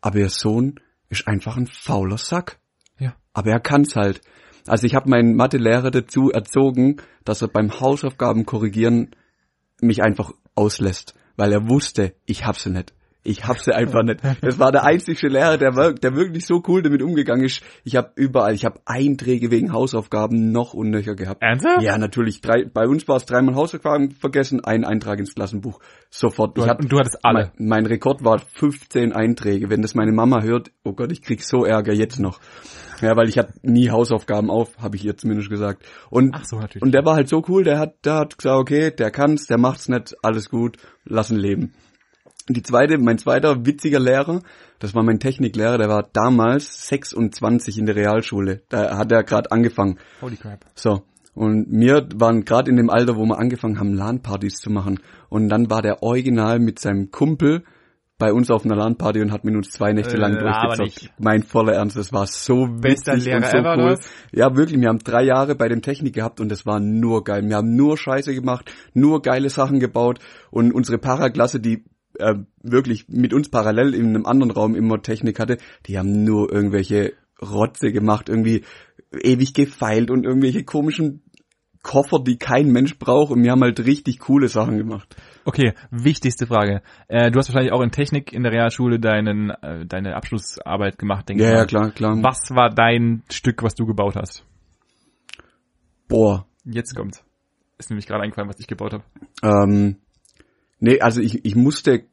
aber 0.00 0.18
Ihr 0.18 0.28
Sohn 0.28 0.80
ist 1.08 1.26
einfach 1.26 1.56
ein 1.56 1.66
fauler 1.66 2.18
Sack. 2.18 2.58
Ja. 2.98 3.14
Aber 3.32 3.50
er 3.50 3.60
kann's 3.60 3.96
halt. 3.96 4.20
Also 4.66 4.86
ich 4.86 4.94
habe 4.94 5.10
meinen 5.10 5.34
Mathelehrer 5.34 5.90
dazu 5.90 6.30
erzogen, 6.30 6.98
dass 7.24 7.42
er 7.42 7.48
beim 7.48 7.80
Hausaufgaben 7.80 8.46
korrigieren 8.46 9.10
mich 9.80 10.02
einfach 10.02 10.32
auslässt, 10.54 11.14
weil 11.36 11.52
er 11.52 11.68
wusste, 11.68 12.14
ich 12.26 12.44
hab 12.44 12.56
sie 12.56 12.70
nicht. 12.70 12.92
Ich 13.22 13.44
hab 13.46 13.58
sie 13.58 13.74
einfach 13.74 14.02
nicht. 14.02 14.20
Das 14.40 14.58
war 14.58 14.72
der 14.72 14.84
einzige 14.84 15.28
Lehrer, 15.28 15.58
der, 15.58 15.92
der 15.92 16.14
wirklich 16.14 16.46
so 16.46 16.62
cool 16.68 16.82
damit 16.82 17.02
umgegangen 17.02 17.44
ist. 17.44 17.62
Ich 17.84 17.94
habe 17.96 18.12
überall, 18.16 18.54
ich 18.54 18.64
habe 18.64 18.80
Einträge 18.86 19.50
wegen 19.50 19.72
Hausaufgaben 19.72 20.52
noch 20.52 20.72
und 20.72 20.88
nöcher 20.90 21.14
gehabt. 21.14 21.42
Ernsthaft? 21.42 21.82
Ja, 21.82 21.98
natürlich. 21.98 22.40
Drei, 22.40 22.64
bei 22.64 22.86
uns 22.88 23.06
war 23.08 23.16
es 23.16 23.26
dreimal 23.26 23.56
Hausaufgaben 23.56 24.12
vergessen, 24.12 24.64
ein 24.64 24.84
Eintrag 24.84 25.18
ins 25.18 25.34
Klassenbuch. 25.34 25.80
Sofort. 26.08 26.56
Du, 26.56 26.62
ich 26.62 26.68
hat- 26.68 26.80
und 26.80 26.90
du 26.90 26.98
hattest 26.98 27.18
alle. 27.22 27.52
mein, 27.58 27.68
mein 27.68 27.86
Rekord 27.86 28.24
war 28.24 28.38
15 28.38 29.12
Einträge. 29.12 29.68
Wenn 29.68 29.82
das 29.82 29.94
meine 29.94 30.12
Mama 30.12 30.42
hört, 30.42 30.70
oh 30.84 30.94
Gott, 30.94 31.12
ich 31.12 31.20
krieg 31.20 31.42
so 31.44 31.64
Ärger 31.66 31.92
jetzt 31.92 32.20
noch. 32.20 32.40
Ja, 33.02 33.16
weil 33.16 33.28
ich 33.28 33.38
hatte 33.38 33.54
nie 33.62 33.90
Hausaufgaben 33.90 34.50
auf, 34.50 34.76
habe 34.78 34.96
ich 34.96 35.04
ihr 35.04 35.16
zumindest 35.16 35.50
gesagt. 35.50 35.84
Und, 36.10 36.34
Ach 36.34 36.44
so, 36.44 36.58
natürlich. 36.58 36.82
und 36.82 36.92
der 36.92 37.04
war 37.04 37.16
halt 37.16 37.28
so 37.28 37.42
cool, 37.48 37.64
der 37.64 37.78
hat, 37.78 38.04
der 38.04 38.14
hat 38.14 38.36
gesagt, 38.38 38.58
okay, 38.58 38.90
der 38.90 39.10
kann's, 39.10 39.46
der 39.46 39.58
macht's 39.58 39.88
nicht, 39.88 40.14
alles 40.22 40.50
gut, 40.50 40.76
lassen 41.04 41.36
leben. 41.38 41.72
Die 42.52 42.62
zweite, 42.62 42.98
mein 42.98 43.18
zweiter 43.18 43.64
witziger 43.64 44.00
Lehrer, 44.00 44.40
das 44.80 44.94
war 44.94 45.04
mein 45.04 45.20
Techniklehrer, 45.20 45.78
der 45.78 45.88
war 45.88 46.08
damals 46.12 46.88
26 46.88 47.78
in 47.78 47.86
der 47.86 47.94
Realschule. 47.94 48.62
Da 48.68 48.96
hat 48.96 49.12
er 49.12 49.22
gerade 49.22 49.52
angefangen. 49.52 49.98
Holy 50.20 50.36
crap. 50.36 50.64
So. 50.74 51.02
Und 51.34 51.66
wir 51.70 52.08
waren 52.16 52.44
gerade 52.44 52.70
in 52.70 52.76
dem 52.76 52.90
Alter, 52.90 53.16
wo 53.16 53.24
wir 53.24 53.38
angefangen 53.38 53.78
haben, 53.78 53.94
LAN-Partys 53.94 54.56
zu 54.56 54.70
machen. 54.70 54.98
Und 55.28 55.48
dann 55.48 55.70
war 55.70 55.80
der 55.80 56.02
Original 56.02 56.58
mit 56.58 56.80
seinem 56.80 57.12
Kumpel 57.12 57.62
bei 58.18 58.32
uns 58.32 58.50
auf 58.50 58.64
einer 58.64 58.76
LAN-Party 58.76 59.20
und 59.22 59.32
hat 59.32 59.44
mit 59.44 59.54
uns 59.54 59.70
zwei 59.70 59.92
Nächte 59.92 60.16
lang 60.16 60.34
Laber 60.34 60.76
durchgezockt. 60.76 61.12
Mein 61.18 61.42
voller 61.42 61.74
Ernst, 61.74 61.96
das 61.96 62.12
war 62.12 62.26
so 62.26 62.66
Bester 62.66 63.14
witzig 63.14 63.26
Lehrer 63.26 63.36
und 63.38 63.44
so 63.46 63.58
cool. 63.58 63.90
was? 63.92 64.10
Ja, 64.32 64.54
wirklich, 64.56 64.80
wir 64.80 64.88
haben 64.88 64.98
drei 64.98 65.22
Jahre 65.22 65.54
bei 65.54 65.68
dem 65.68 65.82
Technik 65.82 66.14
gehabt 66.14 66.40
und 66.40 66.50
das 66.50 66.66
war 66.66 66.80
nur 66.80 67.24
geil. 67.24 67.42
Wir 67.48 67.56
haben 67.56 67.74
nur 67.74 67.96
Scheiße 67.96 68.34
gemacht, 68.34 68.70
nur 68.92 69.22
geile 69.22 69.48
Sachen 69.50 69.80
gebaut 69.80 70.18
und 70.50 70.72
unsere 70.72 70.98
Paraklasse, 70.98 71.60
die 71.60 71.84
äh, 72.20 72.36
wirklich 72.62 73.08
mit 73.08 73.34
uns 73.34 73.48
parallel 73.48 73.94
in 73.94 74.08
einem 74.08 74.26
anderen 74.26 74.50
Raum 74.50 74.74
immer 74.74 75.02
Technik 75.02 75.40
hatte, 75.40 75.58
die 75.86 75.98
haben 75.98 76.24
nur 76.24 76.52
irgendwelche 76.52 77.14
Rotze 77.42 77.92
gemacht, 77.92 78.28
irgendwie 78.28 78.64
ewig 79.12 79.54
gefeilt 79.54 80.10
und 80.10 80.24
irgendwelche 80.24 80.64
komischen 80.64 81.22
Koffer, 81.82 82.18
die 82.22 82.36
kein 82.36 82.70
Mensch 82.70 82.98
braucht 82.98 83.32
und 83.32 83.42
wir 83.42 83.52
haben 83.52 83.62
halt 83.62 83.80
richtig 83.86 84.18
coole 84.18 84.48
Sachen 84.48 84.76
gemacht. 84.76 85.16
Okay, 85.46 85.72
wichtigste 85.90 86.46
Frage. 86.46 86.82
Äh, 87.08 87.30
du 87.30 87.38
hast 87.38 87.48
wahrscheinlich 87.48 87.72
auch 87.72 87.80
in 87.80 87.90
Technik 87.90 88.34
in 88.34 88.42
der 88.42 88.52
Realschule 88.52 89.00
deinen, 89.00 89.50
äh, 89.50 89.86
deine 89.86 90.14
Abschlussarbeit 90.14 90.98
gemacht, 90.98 91.28
denke 91.28 91.42
Ja, 91.42 91.50
ich 91.50 91.56
ja, 91.56 91.64
klar, 91.64 91.90
klar. 91.90 92.22
Was 92.22 92.50
war 92.50 92.68
dein 92.68 93.22
Stück, 93.30 93.62
was 93.62 93.74
du 93.74 93.86
gebaut 93.86 94.16
hast? 94.16 94.44
Boah. 96.06 96.46
Jetzt 96.64 96.94
kommt's. 96.94 97.24
Ist 97.78 97.88
nämlich 97.88 98.06
gerade 98.06 98.22
eingefallen, 98.22 98.50
was 98.50 98.60
ich 98.60 98.66
gebaut 98.66 98.92
habe. 98.92 99.04
Ähm, 99.42 99.96
nee, 100.80 101.00
also 101.00 101.22
ich, 101.22 101.46
ich 101.46 101.56
musste 101.56 102.04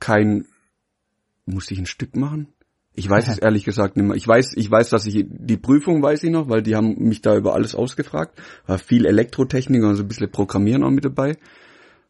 kein, 0.00 0.46
musste 1.44 1.74
ich 1.74 1.80
ein 1.80 1.86
Stück 1.86 2.16
machen? 2.16 2.48
Ich 2.98 3.08
weiß 3.08 3.28
es 3.28 3.38
ehrlich 3.38 3.64
gesagt 3.64 3.96
nicht 3.96 4.06
mehr. 4.06 4.16
Ich 4.16 4.26
weiß, 4.26 4.54
ich 4.56 4.70
weiß, 4.70 4.88
dass 4.88 5.06
ich, 5.06 5.26
die 5.28 5.58
Prüfung 5.58 6.02
weiß 6.02 6.22
ich 6.24 6.30
noch, 6.30 6.48
weil 6.48 6.62
die 6.62 6.74
haben 6.74 6.96
mich 6.98 7.20
da 7.20 7.36
über 7.36 7.54
alles 7.54 7.74
ausgefragt. 7.74 8.40
War 8.66 8.78
viel 8.78 9.04
Elektrotechnik 9.04 9.82
und 9.82 9.96
so 9.96 10.02
ein 10.02 10.08
bisschen 10.08 10.30
Programmieren 10.30 10.82
auch 10.82 10.90
mit 10.90 11.04
dabei. 11.04 11.36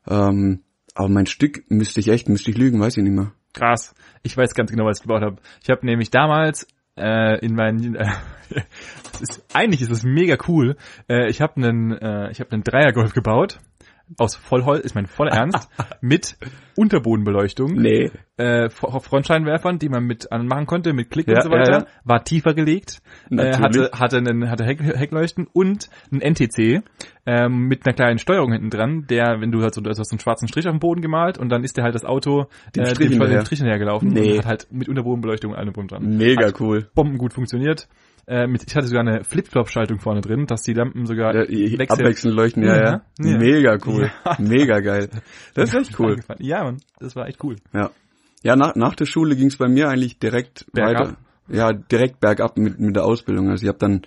Ähm, 0.07 0.63
aber 0.95 1.09
mein 1.09 1.27
Stück 1.27 1.65
müsste 1.69 1.99
ich 1.99 2.09
echt, 2.09 2.29
müsste 2.29 2.53
ich 2.53 2.57
lügen, 2.57 2.81
weiß 2.81 2.97
ich 2.97 3.03
nicht 3.03 3.13
mehr. 3.13 3.33
Krass. 3.53 3.95
Ich 4.23 4.37
weiß 4.37 4.55
ganz 4.55 4.71
genau, 4.71 4.85
was 4.85 4.99
ich 4.99 5.03
gebaut 5.03 5.23
habe. 5.23 5.37
Ich 5.61 5.71
habe 5.71 5.85
nämlich 5.85 6.11
damals 6.11 6.69
äh, 6.97 7.45
in 7.45 7.55
meinen 7.55 7.95
äh, 7.97 8.07
ist, 9.21 9.45
eigentlich 9.53 9.83
ist 9.83 9.91
es 9.91 10.05
mega 10.05 10.37
cool. 10.47 10.77
Äh, 11.09 11.29
ich 11.29 11.41
habe 11.41 11.57
einen 11.57 11.93
äh, 11.93 12.31
ich 12.31 12.39
habe 12.39 12.53
einen 12.53 12.63
Dreiergolf 12.63 13.13
gebaut 13.13 13.59
aus 14.19 14.37
Vollholz, 14.37 14.85
ist 14.85 14.95
mein 14.95 15.07
voller 15.07 15.33
Ernst, 15.33 15.69
mit 16.01 16.37
Unterbodenbeleuchtung, 16.77 17.73
Nee. 17.75 18.11
äh, 18.37 18.69
Frontscheinwerfern, 18.71 19.79
die 19.79 19.89
man 19.89 20.05
mit 20.05 20.31
anmachen 20.31 20.67
konnte, 20.67 20.93
mit 20.93 21.11
Klick 21.11 21.27
Ja, 21.29 21.37
und 21.37 21.43
so 21.43 21.51
weiter, 21.51 21.71
ja, 21.73 21.79
ja. 21.81 21.87
war 22.05 22.23
tiefer 22.25 22.55
gelegt, 22.55 23.01
äh, 23.31 23.57
hatte 23.57 23.91
hatte 23.93 24.19
einen 24.19 24.51
hatte 24.51 24.65
Heck, 24.65 24.81
Heckleuchten 24.83 25.47
und 25.53 25.89
ein 26.13 26.21
NTC 26.21 26.83
ähm, 27.27 27.67
mit 27.69 27.85
einer 27.87 27.95
kleinen 27.95 28.19
Steuerung 28.19 28.53
hinten 28.53 28.71
dran, 28.71 29.07
der, 29.09 29.41
wenn 29.41 29.51
du 29.51 29.63
halt 29.63 29.75
so, 29.75 29.81
du 29.81 29.91
hast 29.91 29.97
so 29.97 30.05
einen 30.13 30.21
schwarzen 30.21 30.49
Strich 30.49 30.67
auf 30.67 30.73
dem 30.75 30.81
Boden 30.81 31.01
gemalt 31.01 31.39
und 31.39 31.49
dann 31.49 31.65
ist 31.65 31.77
der 31.77 31.85
halt 31.85 31.95
das 31.95 32.05
Auto 32.05 32.47
Den 32.75 32.85
äh, 32.85 32.95
Strich 32.95 33.09
hinterhergelaufen 33.11 34.11
Nee. 34.11 34.33
und 34.33 34.39
hat 34.39 34.47
halt 34.47 34.69
mit 34.71 34.89
Unterbodenbeleuchtung 34.89 35.55
allem 35.55 35.73
drum 35.73 35.89
dran. 35.89 36.17
Mega 36.17 36.47
Hat 36.49 36.61
cool. 36.61 36.89
Bomben 36.95 37.19
gut 37.19 37.33
funktioniert. 37.33 37.89
Äh, 38.29 38.49
mit, 38.49 38.65
ich 38.67 38.75
hatte 38.75 38.89
sogar 38.89 39.03
eine 39.07 39.23
Flip-Flop-Schaltung 39.23 40.01
vorne 40.01 40.21
drin, 40.21 40.47
dass 40.47 40.63
die 40.63 40.73
Lampen 40.73 41.07
sogar 41.07 41.35
Ja, 41.49 41.85
abwechselnd 41.89 42.37
leuchten, 42.37 42.65
ja, 42.65 42.77
ja. 42.77 43.03
Ja. 43.21 43.39
Mega 43.39 43.79
cool. 43.87 44.11
Ja. 44.25 44.37
Mega 44.41 44.81
geil. 44.81 45.09
Das 45.55 45.71
ist 45.73 45.91
echt 45.91 46.01
cool. 46.01 46.21
Ja, 46.39 46.65
Mann, 46.65 46.79
das 46.99 47.15
war 47.15 47.29
echt 47.29 47.43
cool. 47.45 47.57
Ja. 47.73 47.91
Ja, 48.43 48.57
nach, 48.57 48.75
nach 48.75 48.95
der 48.97 49.07
Schule 49.07 49.37
ging 49.37 49.47
es 49.47 49.57
bei 49.57 49.69
mir 49.69 49.89
eigentlich 49.89 50.19
direkt 50.19 50.67
Bergab? 50.73 51.09
weiter. 51.09 51.17
Ja, 51.49 51.73
direkt 51.73 52.19
bergab 52.21 52.59
mit, 52.59 52.81
mit 52.81 52.97
der 52.97 53.05
Ausbildung. 53.05 53.49
Also 53.51 53.63
ich 53.63 53.69
habe 53.69 53.79
dann 53.79 54.03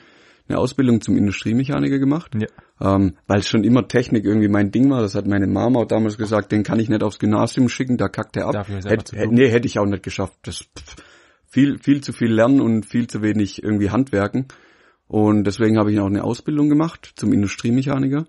eine 0.49 0.57
Ausbildung 0.57 0.99
zum 0.99 1.15
Industriemechaniker 1.15 1.99
gemacht, 1.99 2.31
Ja. 2.35 2.47
ähm, 2.95 3.15
weil 3.27 3.43
schon 3.43 3.63
immer 3.63 3.87
Technik 3.87 4.25
irgendwie 4.25 4.47
mein 4.49 4.71
Ding 4.71 4.89
war. 4.89 5.01
Das 5.01 5.15
hat 5.15 5.27
meine 5.27 5.47
Mama 5.47 5.79
auch 5.81 5.85
damals 5.87 6.17
gesagt, 6.17 6.51
den 6.51 6.63
kann 6.63 6.79
ich 6.79 6.89
nicht 6.89 7.03
aufs 7.03 7.19
Gymnasium 7.19 7.69
schicken, 7.69 7.97
da 7.97 8.09
kackt 8.09 8.35
er 8.35 8.47
ab. 8.47 8.67
Hätt, 8.67 9.11
hätt, 9.13 9.31
nee, 9.31 9.47
hätte 9.47 9.67
ich 9.67 9.79
auch 9.79 9.85
nicht 9.85 10.03
geschafft. 10.03 10.37
Das 10.43 10.57
pff, 10.77 10.95
viel, 11.49 11.79
viel 11.79 12.01
zu 12.01 12.13
viel 12.13 12.31
lernen 12.31 12.61
und 12.61 12.85
viel 12.85 13.07
zu 13.07 13.21
wenig 13.21 13.63
irgendwie 13.63 13.89
Handwerken. 13.89 14.47
Und 15.07 15.43
deswegen 15.45 15.77
habe 15.77 15.91
ich 15.91 15.99
auch 15.99 16.05
eine 16.05 16.23
Ausbildung 16.23 16.69
gemacht 16.69 17.13
zum 17.15 17.33
Industriemechaniker. 17.33 18.27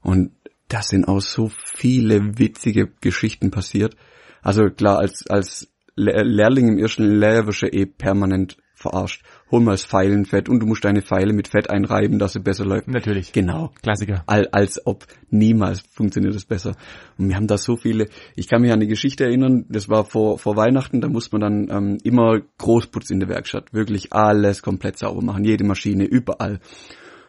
Und 0.00 0.32
da 0.68 0.82
sind 0.82 1.06
auch 1.06 1.20
so 1.20 1.48
viele 1.48 2.38
witzige 2.38 2.88
Geschichten 3.00 3.50
passiert. 3.50 3.96
Also 4.42 4.64
klar, 4.70 4.98
als, 4.98 5.24
als 5.28 5.72
Le- 5.94 6.24
Lehrling 6.24 6.68
im 6.68 6.78
ersten 6.78 7.04
Lehrjahr 7.04 7.46
wirst 7.46 7.62
du 7.62 7.66
eh 7.68 7.86
permanent 7.86 8.56
verarscht. 8.86 9.22
Hol 9.50 9.60
mal 9.60 9.72
das 9.72 9.84
Pfeilenfett 9.84 10.48
und 10.48 10.60
du 10.60 10.66
musst 10.66 10.84
deine 10.84 11.02
Pfeile 11.02 11.32
mit 11.32 11.48
Fett 11.48 11.70
einreiben, 11.70 12.18
dass 12.18 12.32
sie 12.32 12.40
besser 12.40 12.64
läuft. 12.64 12.88
Natürlich. 12.88 13.32
Genau. 13.32 13.72
Klassiker. 13.82 14.24
Al, 14.26 14.48
als 14.52 14.84
ob 14.86 15.06
niemals 15.30 15.80
funktioniert 15.90 16.34
es 16.34 16.44
besser. 16.44 16.74
Und 17.18 17.28
wir 17.28 17.36
haben 17.36 17.46
da 17.46 17.58
so 17.58 17.76
viele, 17.76 18.08
ich 18.34 18.48
kann 18.48 18.62
mich 18.62 18.70
an 18.70 18.80
eine 18.80 18.86
Geschichte 18.86 19.24
erinnern, 19.24 19.64
das 19.68 19.88
war 19.88 20.04
vor, 20.04 20.38
vor 20.38 20.56
Weihnachten, 20.56 21.00
da 21.00 21.08
muss 21.08 21.30
man 21.32 21.40
dann 21.40 21.68
ähm, 21.70 21.98
immer 22.02 22.40
Großputz 22.58 23.10
in 23.10 23.20
der 23.20 23.28
Werkstatt, 23.28 23.72
wirklich 23.72 24.12
alles 24.12 24.62
komplett 24.62 24.98
sauber 24.98 25.22
machen, 25.22 25.44
jede 25.44 25.64
Maschine, 25.64 26.04
überall. 26.04 26.60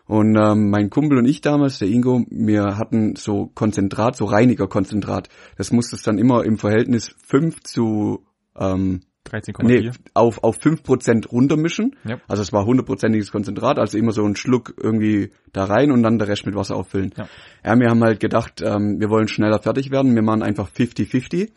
Und 0.06 0.38
ähm, 0.38 0.70
mein 0.70 0.90
Kumpel 0.90 1.18
und 1.18 1.26
ich 1.26 1.42
damals, 1.42 1.80
der 1.80 1.90
Ingo, 1.90 2.26
wir 2.30 2.78
hatten 2.78 3.16
so 3.18 3.52
Konzentrat, 3.54 4.16
so 4.16 4.26
Reinigerkonzentrat. 4.26 5.28
Das 5.58 5.72
musste 5.72 5.98
es 5.98 6.02
dann 6.02 6.18
immer 6.18 6.46
im 6.46 6.58
Verhältnis 6.58 7.14
5 7.26 7.62
zu 7.64 8.26
ähm, 8.58 9.02
13,4. 9.27 9.63
nee, 9.63 9.91
auf, 10.13 10.43
auf 10.43 10.57
5% 10.60 11.27
runtermischen. 11.27 11.96
Ja. 12.03 12.19
Also 12.27 12.41
es 12.41 12.53
war 12.53 12.65
hundertprozentiges 12.65 13.31
Konzentrat, 13.31 13.79
also 13.79 13.98
immer 13.98 14.12
so 14.12 14.24
einen 14.24 14.36
Schluck 14.36 14.74
irgendwie 14.81 15.31
da 15.53 15.65
rein 15.65 15.91
und 15.91 16.03
dann 16.03 16.17
der 16.17 16.27
Rest 16.27 16.46
mit 16.46 16.55
Wasser 16.55 16.75
auffüllen. 16.75 17.13
Ja. 17.17 17.27
Ja, 17.63 17.79
wir 17.79 17.89
haben 17.89 18.03
halt 18.03 18.19
gedacht, 18.19 18.62
ähm, 18.62 19.00
wir 19.00 19.10
wollen 19.10 19.27
schneller 19.27 19.60
fertig 19.60 19.91
werden, 19.91 20.15
wir 20.15 20.22
machen 20.22 20.43
einfach 20.43 20.69
50-50. 20.69 21.51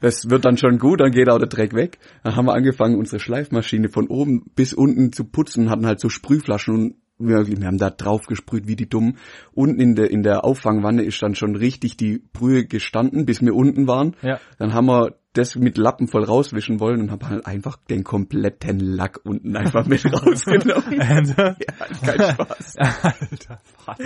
Das 0.00 0.24
wird 0.30 0.44
dann 0.44 0.56
schon 0.56 0.78
gut, 0.78 1.00
dann 1.00 1.10
geht 1.10 1.28
auch 1.28 1.38
der 1.38 1.48
Dreck 1.48 1.74
weg. 1.74 1.98
Dann 2.22 2.36
haben 2.36 2.46
wir 2.46 2.54
angefangen, 2.54 2.96
unsere 2.96 3.20
Schleifmaschine 3.20 3.88
von 3.88 4.08
oben 4.08 4.44
bis 4.54 4.72
unten 4.74 5.12
zu 5.12 5.24
putzen, 5.24 5.70
hatten 5.70 5.86
halt 5.86 6.00
so 6.00 6.08
Sprühflaschen 6.08 6.74
und 6.74 6.94
wir, 7.18 7.46
wir 7.46 7.66
haben 7.66 7.78
da 7.78 7.90
drauf 7.90 8.26
gesprüht 8.26 8.66
wie 8.66 8.76
die 8.76 8.88
Dummen. 8.88 9.18
Unten 9.52 9.80
in 9.80 9.94
der, 9.94 10.10
in 10.10 10.22
der 10.22 10.44
Auffangwanne 10.44 11.02
ist 11.02 11.22
dann 11.22 11.34
schon 11.34 11.56
richtig 11.56 11.96
die 11.96 12.18
Brühe 12.32 12.66
gestanden, 12.66 13.26
bis 13.26 13.40
wir 13.42 13.54
unten 13.54 13.86
waren. 13.86 14.16
Ja. 14.22 14.40
Dann 14.58 14.74
haben 14.74 14.86
wir 14.86 15.14
das 15.34 15.56
mit 15.56 15.78
Lappen 15.78 16.08
voll 16.08 16.24
rauswischen 16.24 16.78
wollen 16.80 17.00
und 17.00 17.10
haben 17.10 17.26
halt 17.28 17.46
einfach 17.46 17.78
den 17.88 18.04
kompletten 18.04 18.78
Lack 18.80 19.20
unten 19.24 19.56
einfach 19.56 19.86
mit 19.86 20.04
rausgenommen. 20.12 21.00
Alter, 21.00 21.56
ja, 21.58 21.86
kein 22.04 22.30
Spaß. 22.34 22.76
Alter, 22.76 23.60
was? 23.86 23.98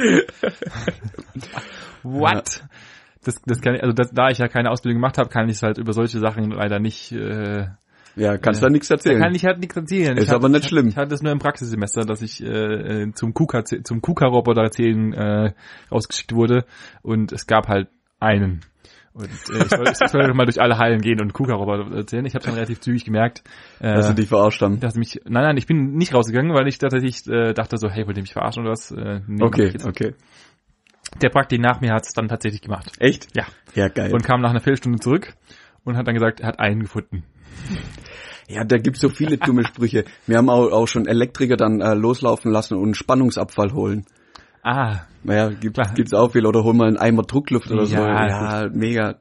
What? 2.02 2.64
Das, 3.24 3.42
das 3.44 3.60
kann 3.60 3.74
ich, 3.74 3.82
also 3.82 3.92
das, 3.92 4.12
da 4.12 4.28
ich 4.28 4.38
ja 4.38 4.46
keine 4.48 4.70
Ausbildung 4.70 4.98
gemacht 5.00 5.18
habe, 5.18 5.28
kann 5.28 5.48
ich 5.48 5.56
es 5.56 5.62
halt 5.62 5.78
über 5.78 5.92
solche 5.92 6.18
Sachen 6.20 6.50
leider 6.52 6.78
nicht. 6.78 7.10
Äh, 7.12 7.66
Ja, 8.14 8.38
kannst 8.38 8.62
Ja. 8.62 8.68
da 8.68 8.72
nichts 8.72 8.88
da 8.88 8.94
erzählen. 8.94 9.20
kann 9.20 9.34
ich 9.34 9.44
halt 9.44 9.58
nichts 9.58 9.76
erzählen. 9.76 10.16
Ist 10.16 10.28
hab- 10.28 10.36
aber 10.36 10.48
nicht 10.48 10.62
ich, 10.62 10.68
schlimm. 10.68 10.86
Ich 10.88 10.96
hatte 10.96 11.08
das 11.08 11.22
nur 11.22 11.32
im 11.32 11.38
Praxissemester, 11.40 12.02
dass 12.04 12.22
ich 12.22 12.40
äh, 12.42 12.46
äh, 13.02 13.12
zum 13.12 13.34
KUKA 13.34 13.64
zum 13.64 14.00
KUKA-Roboter 14.00 14.62
erzählen 14.62 15.12
äh, 15.12 15.52
rausgeschickt 15.90 16.32
wurde 16.34 16.64
und 17.02 17.32
es 17.32 17.46
gab 17.46 17.66
halt 17.68 17.88
einen. 18.20 18.60
Und 19.16 19.30
äh, 19.30 19.90
ich 19.92 20.10
soll 20.10 20.34
mal 20.34 20.44
durch 20.44 20.60
alle 20.60 20.76
Hallen 20.76 21.00
gehen 21.00 21.22
und 21.22 21.32
KUKA-Roboter 21.32 21.90
erzählen. 21.96 22.26
Ich 22.26 22.34
habe 22.34 22.44
dann 22.44 22.52
relativ 22.54 22.80
zügig 22.80 23.06
gemerkt, 23.06 23.42
äh, 23.80 23.94
dass 23.94 24.08
sie 24.08 24.14
dich 24.14 24.28
verarscht 24.28 24.60
haben. 24.60 24.78
dass 24.78 24.94
mich, 24.94 25.20
nein, 25.24 25.42
nein, 25.42 25.56
ich 25.56 25.66
bin 25.66 25.94
nicht 25.94 26.12
rausgegangen, 26.12 26.52
weil 26.54 26.68
ich 26.68 26.76
tatsächlich 26.76 27.26
äh, 27.26 27.54
dachte 27.54 27.78
so, 27.78 27.88
hey, 27.88 28.06
wollt 28.06 28.18
ihr 28.18 28.22
mich 28.22 28.34
verarschen 28.34 28.62
oder 28.64 28.72
was? 28.72 28.90
Äh, 28.90 29.20
nee, 29.26 29.42
Okay, 29.42 29.72
okay. 29.86 30.14
Der 31.22 31.30
Praktik 31.30 31.60
nach 31.62 31.80
mir 31.80 31.94
hat 31.94 32.04
es 32.04 32.12
dann 32.12 32.28
tatsächlich 32.28 32.60
gemacht. 32.60 32.92
Echt? 32.98 33.28
Ja. 33.34 33.46
Ja, 33.74 33.88
geil. 33.88 34.12
Und 34.12 34.22
kam 34.22 34.42
nach 34.42 34.50
einer 34.50 34.60
Viertelstunde 34.60 34.98
zurück 34.98 35.32
und 35.84 35.96
hat 35.96 36.06
dann 36.06 36.14
gesagt, 36.14 36.40
er 36.40 36.48
hat 36.48 36.58
einen 36.58 36.80
gefunden. 36.80 37.24
ja, 38.48 38.64
da 38.64 38.76
gibt's 38.76 39.00
so 39.00 39.08
viele 39.08 39.38
dumme 39.38 39.64
Sprüche. 39.64 40.04
Wir 40.26 40.36
haben 40.36 40.50
auch, 40.50 40.70
auch 40.72 40.88
schon 40.88 41.06
Elektriker 41.06 41.56
dann 41.56 41.80
äh, 41.80 41.94
loslaufen 41.94 42.50
lassen 42.52 42.76
und 42.76 42.96
Spannungsabfall 42.96 43.72
holen. 43.72 44.04
Ah, 44.68 45.02
Naja, 45.22 45.50
gibt, 45.50 45.74
Klar. 45.74 45.94
gibt's 45.94 46.12
auch 46.12 46.32
viel. 46.32 46.44
Oder 46.46 46.64
hol 46.64 46.74
mal 46.74 46.88
einen 46.88 46.96
Eimer 46.96 47.22
Druckluft 47.22 47.70
oder 47.70 47.86
so. 47.86 47.94
Ja, 47.94 48.62
Ja, 48.64 48.68
mega. 48.72 49.16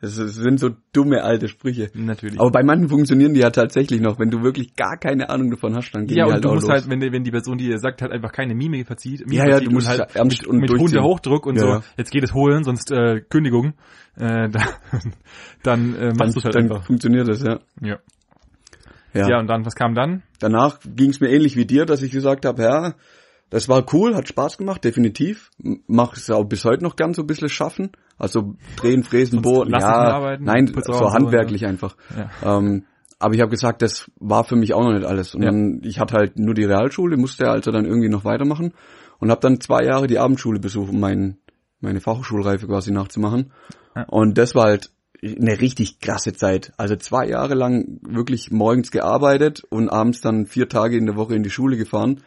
Das 0.00 0.14
sind 0.14 0.60
so 0.60 0.70
dumme 0.92 1.24
alte 1.24 1.48
Sprüche. 1.48 1.90
natürlich. 1.92 2.38
Aber 2.38 2.52
bei 2.52 2.62
manchen 2.62 2.88
funktionieren 2.88 3.34
die 3.34 3.40
ja 3.40 3.50
tatsächlich 3.50 4.00
noch. 4.00 4.18
Wenn 4.20 4.30
du 4.30 4.42
wirklich 4.44 4.76
gar 4.76 4.96
keine 4.96 5.28
Ahnung 5.28 5.50
davon 5.50 5.74
hast, 5.74 5.90
dann 5.90 6.06
gehen 6.06 6.16
ja, 6.18 6.24
die 6.24 6.28
und 6.28 6.34
halt 6.34 6.44
du 6.44 6.48
auch 6.50 6.54
musst 6.54 6.68
los. 6.68 6.72
halt, 6.82 6.88
wenn 6.88 7.00
die, 7.00 7.10
wenn 7.12 7.24
die 7.24 7.32
Person, 7.32 7.58
die 7.58 7.66
dir 7.66 7.78
sagt, 7.78 8.00
halt 8.00 8.12
einfach 8.12 8.30
keine 8.30 8.54
Mimik 8.54 8.86
verzieht, 8.86 9.20
Mimik 9.26 9.38
Ja, 9.38 9.44
ja, 9.44 9.50
verzieht 9.56 9.68
du 9.68 9.72
musst 9.72 9.88
und 9.88 9.92
es 9.94 9.98
halt 9.98 10.14
ernst 10.16 10.40
mit, 10.42 10.48
und 10.48 10.58
mit 10.60 10.70
durchziehen. 10.70 10.86
Hundehochdruck 11.00 11.46
und 11.46 11.56
Ja, 11.56 11.60
so, 11.60 11.66
ja. 11.68 11.82
jetzt 11.96 12.12
geht 12.12 12.22
es 12.22 12.32
holen, 12.32 12.62
sonst 12.62 12.92
äh, 12.92 13.20
Kündigung, 13.28 13.74
äh, 14.16 14.48
da, 14.50 14.60
dann 15.64 15.96
äh, 15.96 16.12
machst 16.14 16.36
du 16.36 16.42
halt 16.44 16.54
dann 16.54 16.62
einfach. 16.62 16.84
funktioniert 16.84 17.26
das, 17.26 17.42
ja. 17.42 17.58
Ja. 17.82 17.98
ja. 19.14 19.28
ja, 19.30 19.38
und 19.40 19.48
dann, 19.48 19.66
was 19.66 19.74
kam 19.74 19.94
dann? 19.96 20.22
Danach 20.38 20.78
ging's 20.94 21.18
mir 21.20 21.28
ähnlich 21.30 21.56
wie 21.56 21.66
dir, 21.66 21.86
dass 21.86 22.02
ich 22.02 22.12
gesagt 22.12 22.44
habe, 22.46 22.62
ja, 22.62 22.94
das 23.50 23.68
war 23.68 23.84
cool, 23.92 24.14
hat 24.14 24.28
Spaß 24.28 24.58
gemacht, 24.58 24.84
definitiv. 24.84 25.50
Mach 25.86 26.16
es 26.16 26.30
auch 26.30 26.44
bis 26.44 26.64
heute 26.64 26.84
noch 26.84 26.96
gern 26.96 27.14
so 27.14 27.22
ein 27.22 27.26
bisschen 27.26 27.48
schaffen. 27.48 27.90
Also 28.18 28.56
drehen, 28.76 29.02
fräsen, 29.02 29.42
bohren, 29.42 29.70
ja, 29.70 29.78
arbeiten, 29.86 30.44
nein, 30.44 30.72
so 30.84 31.12
handwerklich 31.12 31.64
einfach. 31.64 31.96
Ja. 32.16 32.58
Ähm, 32.58 32.84
aber 33.18 33.34
ich 33.34 33.40
habe 33.40 33.50
gesagt, 33.50 33.82
das 33.82 34.10
war 34.18 34.44
für 34.44 34.56
mich 34.56 34.74
auch 34.74 34.82
noch 34.82 34.92
nicht 34.92 35.06
alles. 35.06 35.34
Und 35.34 35.42
Ja. 35.42 35.50
dann, 35.50 35.80
ich 35.82 35.98
hatte 35.98 36.14
halt 36.14 36.38
nur 36.38 36.54
die 36.54 36.64
Realschule, 36.64 37.16
musste 37.16 37.48
also 37.48 37.70
dann 37.70 37.84
irgendwie 37.84 38.08
noch 38.08 38.24
weitermachen 38.24 38.74
und 39.18 39.30
habe 39.30 39.40
dann 39.40 39.60
zwei 39.60 39.84
Jahre 39.84 40.06
die 40.06 40.18
Abendschule 40.18 40.60
besucht, 40.60 40.90
um 40.90 41.00
mein, 41.00 41.38
meine 41.80 42.00
Fachhochschulreife 42.00 42.66
quasi 42.66 42.92
nachzumachen. 42.92 43.52
Ja. 43.96 44.04
Und 44.08 44.38
das 44.38 44.54
war 44.54 44.64
halt 44.64 44.90
eine 45.22 45.60
richtig 45.60 46.00
krasse 46.00 46.32
Zeit. 46.32 46.72
Also 46.76 46.94
zwei 46.96 47.26
Jahre 47.26 47.54
lang 47.54 47.98
wirklich 48.02 48.52
morgens 48.52 48.90
gearbeitet 48.92 49.64
und 49.68 49.88
abends 49.88 50.20
dann 50.20 50.46
vier 50.46 50.68
Tage 50.68 50.96
in 50.96 51.06
der 51.06 51.16
Woche 51.16 51.34
in 51.34 51.42
die 51.42 51.50
Schule 51.50 51.76
gefahren. 51.76 52.20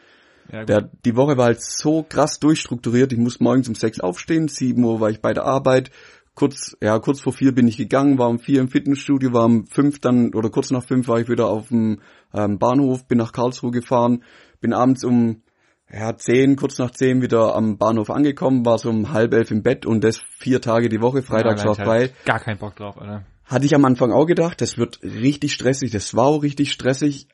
Ja. 0.51 0.65
Der, 0.65 0.89
die 1.05 1.15
Woche 1.15 1.37
war 1.37 1.45
halt 1.45 1.61
so 1.61 2.03
krass 2.03 2.39
durchstrukturiert. 2.39 3.11
Ich 3.13 3.19
musste 3.19 3.43
morgens 3.43 3.67
um 3.67 3.75
sechs 3.75 3.99
aufstehen, 3.99 4.47
sieben 4.47 4.83
Uhr 4.83 4.99
war 4.99 5.09
ich 5.09 5.21
bei 5.21 5.33
der 5.33 5.45
Arbeit. 5.45 5.91
Kurz, 6.33 6.77
ja, 6.81 6.97
kurz 6.99 7.19
vor 7.21 7.33
vier 7.33 7.53
bin 7.53 7.67
ich 7.67 7.75
gegangen, 7.75 8.17
war 8.17 8.29
um 8.29 8.39
vier 8.39 8.61
im 8.61 8.69
Fitnessstudio, 8.69 9.33
war 9.33 9.45
um 9.45 9.67
fünf 9.67 9.99
dann, 9.99 10.33
oder 10.33 10.49
kurz 10.49 10.71
nach 10.71 10.83
fünf 10.83 11.07
war 11.09 11.19
ich 11.19 11.27
wieder 11.27 11.47
auf 11.47 11.67
dem 11.67 12.01
ähm, 12.33 12.57
Bahnhof, 12.57 13.05
bin 13.05 13.17
nach 13.17 13.33
Karlsruhe 13.33 13.71
gefahren, 13.71 14.23
bin 14.61 14.73
abends 14.73 15.03
um, 15.03 15.43
ja, 15.91 16.15
zehn, 16.15 16.55
kurz 16.55 16.77
nach 16.79 16.91
zehn 16.91 17.21
wieder 17.21 17.53
am 17.53 17.77
Bahnhof 17.77 18.09
angekommen, 18.09 18.65
war 18.65 18.77
so 18.77 18.89
um 18.89 19.11
halb 19.11 19.33
elf 19.33 19.51
im 19.51 19.61
Bett 19.61 19.85
und 19.85 20.05
das 20.05 20.19
vier 20.39 20.61
Tage 20.61 20.87
die 20.87 21.01
Woche, 21.01 21.21
freitags 21.21 21.63
Ja, 21.63 21.67
war 21.67 21.75
frei. 21.75 21.99
halt 21.99 22.25
Gar 22.25 22.39
keinen 22.39 22.57
Bock 22.59 22.77
drauf, 22.77 22.97
Alter. 22.97 23.25
Hatte 23.43 23.65
ich 23.65 23.75
am 23.75 23.83
Anfang 23.83 24.13
auch 24.13 24.25
gedacht, 24.25 24.61
das 24.61 24.77
wird 24.77 25.03
richtig 25.03 25.51
stressig, 25.51 25.91
das 25.91 26.15
war 26.15 26.27
auch 26.27 26.43
richtig 26.43 26.71
stressig, 26.71 27.27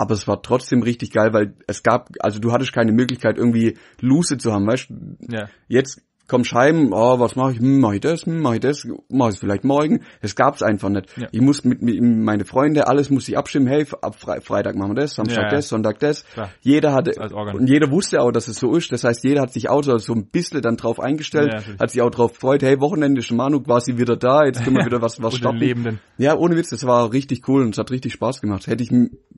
aber 0.00 0.14
es 0.14 0.26
war 0.26 0.42
trotzdem 0.42 0.82
richtig 0.82 1.12
geil, 1.12 1.32
weil 1.32 1.54
es 1.66 1.82
gab, 1.82 2.08
also 2.20 2.38
du 2.40 2.52
hattest 2.52 2.72
keine 2.72 2.92
Möglichkeit 2.92 3.36
irgendwie 3.38 3.76
Luce 4.00 4.36
zu 4.38 4.52
haben, 4.52 4.66
weißt 4.66 4.88
du, 4.90 5.34
Ja. 5.34 5.48
jetzt 5.68 6.02
kommst 6.30 6.54
heim, 6.54 6.92
oh, 6.92 7.18
was 7.18 7.34
mache 7.34 7.54
ich, 7.54 7.58
hm, 7.58 7.80
mach 7.80 7.92
ich 7.92 8.00
das, 8.00 8.24
hm, 8.24 8.40
mach 8.40 8.54
ich 8.54 8.60
das, 8.60 8.86
mach 9.08 9.26
ich 9.28 9.34
es 9.34 9.40
vielleicht 9.40 9.64
morgen, 9.64 10.02
das 10.22 10.36
gab's 10.36 10.62
einfach 10.62 10.88
nicht. 10.88 11.06
Ja. 11.18 11.26
Ich 11.32 11.40
muss 11.40 11.64
mit, 11.64 11.82
mit 11.82 12.00
meine 12.00 12.44
Freunde, 12.44 12.86
alles 12.86 13.10
muss 13.10 13.28
ich 13.28 13.36
abstimmen, 13.36 13.66
hey, 13.66 13.84
ab 14.00 14.14
Fre 14.14 14.40
Freitag 14.40 14.76
machen 14.76 14.92
wir 14.92 15.02
das, 15.02 15.14
Samstag 15.16 15.42
Ja, 15.42 15.50
das, 15.50 15.68
Sonntag 15.68 15.98
das. 15.98 16.24
Klar. 16.24 16.50
Jeder 16.60 16.92
hatte, 16.92 17.14
und 17.52 17.68
jeder 17.68 17.90
wusste 17.90 18.20
auch, 18.22 18.30
dass 18.30 18.46
es 18.46 18.58
so 18.58 18.76
ist, 18.76 18.92
das 18.92 19.02
heißt, 19.02 19.24
jeder 19.24 19.40
hat 19.42 19.52
sich 19.52 19.68
auch 19.68 19.82
so, 19.82 19.98
so 19.98 20.12
ein 20.12 20.26
bisschen 20.26 20.62
dann 20.62 20.76
drauf 20.76 21.00
eingestellt, 21.00 21.52
Ja, 21.52 21.78
hat 21.80 21.90
sich 21.90 22.00
auch 22.00 22.10
drauf 22.10 22.34
gefreut, 22.34 22.62
hey, 22.62 22.80
Wochenende 22.80 23.18
ist 23.20 23.32
Manu 23.32 23.60
quasi 23.60 23.98
wieder 23.98 24.16
da, 24.16 24.44
jetzt 24.44 24.62
können 24.62 24.76
wir 24.76 24.86
wieder 24.86 25.02
was, 25.02 25.20
was 25.20 25.34
starten. 25.34 25.98
Ja, 26.16 26.36
ohne 26.36 26.56
Witz, 26.56 26.70
das 26.70 26.86
war 26.86 27.12
richtig 27.12 27.48
cool 27.48 27.62
und 27.62 27.70
es 27.70 27.78
hat 27.78 27.90
richtig 27.90 28.12
Spaß 28.12 28.40
gemacht. 28.40 28.68
Hätte 28.68 28.84
ich, 28.84 28.92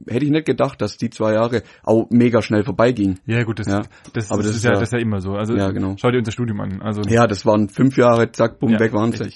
hätte 0.08 0.24
ich 0.24 0.30
nicht 0.30 0.46
gedacht, 0.46 0.80
dass 0.80 0.96
die 0.96 1.10
zwei 1.10 1.34
Jahre 1.34 1.62
auch 1.82 2.06
mega 2.10 2.42
schnell 2.42 2.64
vorbeigingen. 2.64 3.20
Ja, 3.26 3.42
gut, 3.44 3.58
das, 3.58 3.66
Ja. 3.66 3.82
das, 4.12 4.30
Aber 4.30 4.42
das, 4.42 4.56
ist 4.56 4.64
ja, 4.64 4.72
das 4.72 4.82
ist 4.82 4.92
ja 4.92 4.98
immer 4.98 5.20
so. 5.20 5.32
Also, 5.32 5.54
Ja, 5.54 5.70
genau. 5.70 5.96
schau 5.98 6.10
dir 6.10 6.18
unser 6.18 6.32
Studium 6.32 6.60
an. 6.60 6.82
Also, 6.82 7.02
Ja, 7.02 7.26
das 7.26 7.44
waren 7.46 7.68
fünf 7.68 7.96
Jahre, 7.96 8.30
zack, 8.32 8.58
bumm, 8.58 8.72
Ja, 8.72 8.80
weg 8.80 8.92
waren 8.92 9.12
sie. 9.12 9.32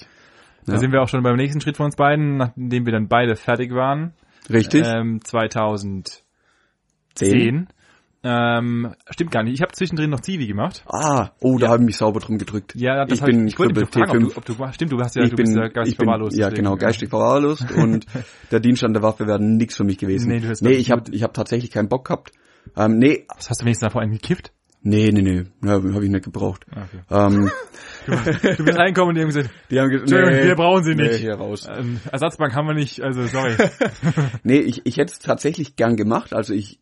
Da 0.65 0.77
sind 0.77 0.91
wir 0.91 1.01
auch 1.01 1.07
schon 1.07 1.23
beim 1.23 1.37
nächsten 1.37 1.61
Schritt 1.61 1.77
von 1.77 1.85
uns 1.85 1.95
beiden, 1.95 2.37
nachdem 2.37 2.85
wir 2.85 2.91
dann 2.91 3.07
beide 3.07 3.35
fertig 3.35 3.71
waren. 3.73 4.13
Richtig? 4.49 4.85
Ähm, 4.85 5.21
2010. 5.23 6.23
Zehn. 7.15 7.67
Ähm, 8.23 8.93
stimmt 9.11 9.31
gar 9.31 9.43
nicht. 9.43 9.53
Ich 9.53 9.61
habe 9.61 9.71
zwischendrin 9.73 10.09
noch 10.09 10.21
Zivi 10.21 10.47
gemacht. 10.47 10.83
Ah, 10.87 11.29
oh, 11.39 11.57
da 11.57 11.69
habe 11.69 11.83
ich 11.83 11.85
mich 11.85 11.97
sauber 11.97 12.19
drum 12.19 12.37
gedrückt. 12.37 12.73
Ja, 12.75 13.05
das 13.05 13.19
ich 13.19 13.25
bin 13.25 13.47
ich 13.47 13.57
wollte 13.59 13.79
mich 13.79 13.89
Triple 13.89 14.07
fragen, 14.07 14.25
ob 14.25 14.31
T5. 14.31 14.45
du, 14.47 14.55
ob 14.61 14.67
du, 14.67 14.73
stimmt, 14.73 14.91
du 14.91 14.99
hast 14.99 15.15
ja, 15.15 15.23
ich 15.23 15.29
du 15.29 15.35
bin, 15.35 15.45
bist 15.45 15.55
ja 15.55 15.67
geistig 15.67 15.93
ich 15.93 15.95
verwahrlost. 15.97 16.37
ja 16.37 16.49
deswegen, 16.49 16.63
genau, 16.65 16.75
geistig 16.75 17.09
verwahrlost 17.09 17.71
und 17.75 18.05
der 18.51 18.59
Dienst 18.59 18.83
an 18.83 18.93
der 18.93 19.03
Waffe 19.03 19.27
wäre 19.27 19.41
nix 19.41 19.75
für 19.77 19.83
mich 19.83 19.97
gewesen. 19.97 20.29
Nee, 20.29 20.39
du 20.39 20.49
hast 20.49 20.61
nee 20.61 20.71
ich 20.71 20.91
habe 20.91 21.03
ich 21.11 21.23
hab 21.23 21.33
tatsächlich 21.33 21.71
keinen 21.71 21.89
Bock 21.89 22.05
gehabt. 22.05 22.31
Ähm, 22.75 22.97
nee, 22.97 23.25
Was 23.35 23.49
hast 23.49 23.61
du 23.61 23.65
wenigstens 23.65 23.87
davor 23.87 24.01
einen 24.01 24.13
gekifft? 24.13 24.51
nee, 24.81 25.09
nee, 25.11 25.21
nee, 25.21 25.43
ja, 25.63 25.73
habe 25.73 26.03
ich 26.05 26.09
nicht 26.09 26.23
gebraucht. 26.25 26.65
Okay. 26.71 27.01
Ähm, 27.11 27.51
Du 28.07 28.63
bist 28.63 28.77
reingekommen 28.77 29.09
und 29.09 29.15
die 29.15 29.21
haben 29.21 29.27
gesagt, 29.27 29.49
die 29.69 29.79
haben 29.79 29.89
gesagt, 29.89 30.09
Entschuldigung, 30.09 30.47
wir 30.47 30.55
brauchen 30.55 30.83
sie 30.85 30.95
nee, 30.95 31.03
nicht. 31.03 31.15
hier 31.17 31.35
raus. 31.35 31.67
ähm, 31.69 31.99
Ersatzbank 32.09 32.55
haben 32.55 32.65
wir 32.67 32.73
nicht, 32.73 33.01
also 33.01 33.27
sorry. 33.27 33.55
Nee, 34.43 34.59
ich, 34.59 34.85
ich 34.85 34.95
hätte 34.95 35.11
es 35.11 35.19
tatsächlich 35.19 35.75
gern 35.75 35.97
gemacht. 35.97 36.33
Also 36.33 36.53
ich 36.53 36.79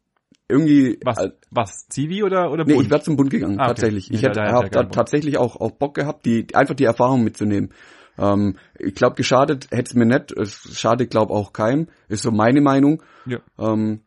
irgendwie 0.48 1.00
Was, 1.04 1.18
äh, 1.18 1.32
was, 1.52 1.88
Zivi 1.90 2.24
oder, 2.24 2.52
oder 2.52 2.66
Nee, 2.66 2.74
Bund? 2.76 2.86
ich 2.86 2.92
wäre 2.92 3.02
zum 3.02 3.16
Bund 3.16 3.30
gegangen, 3.30 3.60
Ah, 3.60 3.64
okay. 3.64 3.68
tatsächlich. 3.70 4.12
Ich 4.12 4.22
Ja, 4.22 4.30
hätte 4.30 4.42
hab 4.44 4.72
da 4.72 4.84
tatsächlich 4.84 5.38
auch, 5.38 5.56
auch 5.56 5.72
Bock 5.72 5.96
gehabt, 5.96 6.26
die 6.26 6.48
einfach 6.54 6.76
die 6.76 6.84
Erfahrung 6.86 7.24
mitzunehmen. 7.24 7.74
Ähm, 8.18 8.58
ich 8.80 8.96
glaube, 8.96 9.16
geschadet 9.16 9.68
hätte 9.72 9.90
es 9.90 9.94
mir 9.96 10.06
nicht. 10.06 10.32
Es 10.32 10.80
schadet, 10.80 11.10
glaube 11.10 11.34
auch 11.34 11.52
keinem. 11.54 11.88
Ist 12.08 12.24
so 12.24 12.32
meine 12.32 12.62
Meinung. 12.62 13.04
Ja. 13.26 13.40
Ähm, 13.60 14.02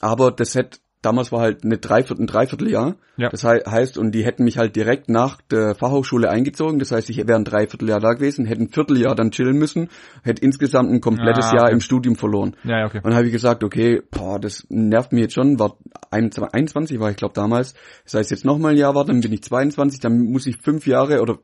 aber 0.00 0.32
das 0.32 0.54
hätte, 0.54 0.78
damals 1.02 1.30
war 1.32 1.40
halt 1.40 1.64
eine 1.64 1.78
Dreiviertel, 1.78 2.22
ein 2.22 2.26
Dreivierteljahr. 2.26 2.96
Ja. 3.16 3.28
Das 3.28 3.44
hei- 3.44 3.60
heißt, 3.68 3.98
und 3.98 4.12
die 4.12 4.24
hätten 4.24 4.44
mich 4.44 4.56
halt 4.58 4.74
direkt 4.76 5.08
nach 5.08 5.40
der 5.50 5.74
Fachhochschule 5.74 6.30
eingezogen. 6.30 6.78
Das 6.78 6.92
heißt, 6.92 7.10
ich 7.10 7.18
wäre 7.18 7.34
ein 7.38 7.44
Dreivierteljahr 7.44 8.00
da 8.00 8.14
gewesen, 8.14 8.46
hätte 8.46 8.62
ein 8.62 8.68
Vierteljahr 8.68 9.14
dann 9.14 9.30
chillen 9.32 9.58
müssen, 9.58 9.88
hätte 10.22 10.42
insgesamt 10.42 10.90
ein 10.90 11.00
komplettes 11.00 11.46
Ah, 11.46 11.56
Jahr 11.56 11.64
okay. 11.64 11.72
im 11.74 11.80
Studium 11.80 12.16
verloren. 12.16 12.56
Ja, 12.64 12.78
ja, 12.80 12.86
okay. 12.86 12.98
Und 12.98 13.06
dann 13.06 13.14
habe 13.16 13.26
ich 13.26 13.32
gesagt, 13.32 13.62
okay, 13.64 14.00
boah, 14.10 14.38
das 14.40 14.66
nervt 14.70 15.12
mich 15.12 15.22
jetzt 15.22 15.34
schon. 15.34 15.58
War 15.58 15.76
21, 16.10 16.54
21 16.54 17.00
war 17.00 17.10
ich 17.10 17.16
glaube 17.16 17.34
damals. 17.34 17.74
Das 18.04 18.14
heißt, 18.14 18.30
jetzt 18.30 18.44
nochmal 18.44 18.72
ein 18.72 18.78
Jahr 18.78 18.94
warten, 18.94 19.10
dann 19.10 19.20
bin 19.20 19.32
ich 19.32 19.42
22, 19.42 20.00
dann 20.00 20.18
muss 20.18 20.46
ich 20.46 20.56
fünf 20.58 20.86
Jahre 20.86 21.20
oder 21.20 21.38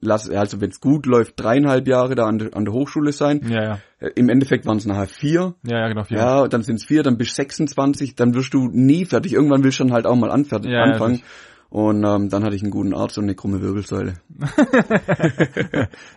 lass, 0.00 0.28
also 0.30 0.60
wenn 0.60 0.70
es 0.70 0.80
gut 0.80 1.06
läuft, 1.06 1.34
dreieinhalb 1.40 1.86
Jahre 1.88 2.14
da 2.14 2.26
an, 2.26 2.38
der- 2.38 2.56
an 2.56 2.64
der 2.64 2.74
Hochschule 2.74 3.12
sein. 3.12 3.40
Ja, 3.48 3.62
ja. 3.62 3.78
Äh, 4.00 4.10
Im 4.16 4.28
Endeffekt 4.28 4.66
waren 4.66 4.78
es 4.78 4.86
nachher 4.86 5.06
vier. 5.06 5.54
Ja, 5.64 5.78
ja, 5.80 5.88
genau. 5.88 6.04
Vier. 6.04 6.18
Ja, 6.18 6.48
dann 6.48 6.62
sind 6.62 6.76
es 6.76 6.84
vier, 6.84 7.02
dann 7.02 7.16
bist 7.16 7.30
du 7.32 7.34
26, 7.36 8.14
dann 8.14 8.34
wirst 8.34 8.52
du 8.54 8.68
nie 8.72 9.04
fertig. 9.04 9.32
Irgendwann 9.34 9.62
willst 9.64 9.78
du 9.80 9.84
dann 9.84 9.92
halt 9.92 10.06
auch 10.06 10.16
mal 10.16 10.30
anfertig, 10.30 10.70
Ja, 10.70 10.78
ja, 10.86 10.92
anfangen. 10.92 11.22
Und 11.68 12.04
ähm, 12.04 12.28
dann 12.30 12.44
hatte 12.44 12.54
ich 12.54 12.62
einen 12.62 12.70
guten 12.70 12.94
Arzt 12.94 13.18
und 13.18 13.24
eine 13.24 13.34
krumme 13.34 13.60
Wirbelsäule. 13.60 14.14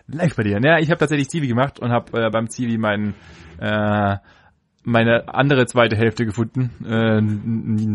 Live 0.06 0.36
bei 0.36 0.42
dir. 0.44 0.60
Ja, 0.62 0.78
ich 0.78 0.90
habe 0.90 0.98
tatsächlich 0.98 1.28
Zivi 1.28 1.48
gemacht 1.48 1.80
und 1.80 1.90
habe 1.90 2.26
äh, 2.26 2.30
beim 2.30 2.48
Zivi 2.48 2.78
meinen 2.78 3.14
äh, 3.58 4.16
meine 4.82 5.32
andere 5.32 5.66
zweite 5.66 5.96
Hälfte 5.96 6.24
gefunden, 6.24 6.70
äh, 6.84 7.20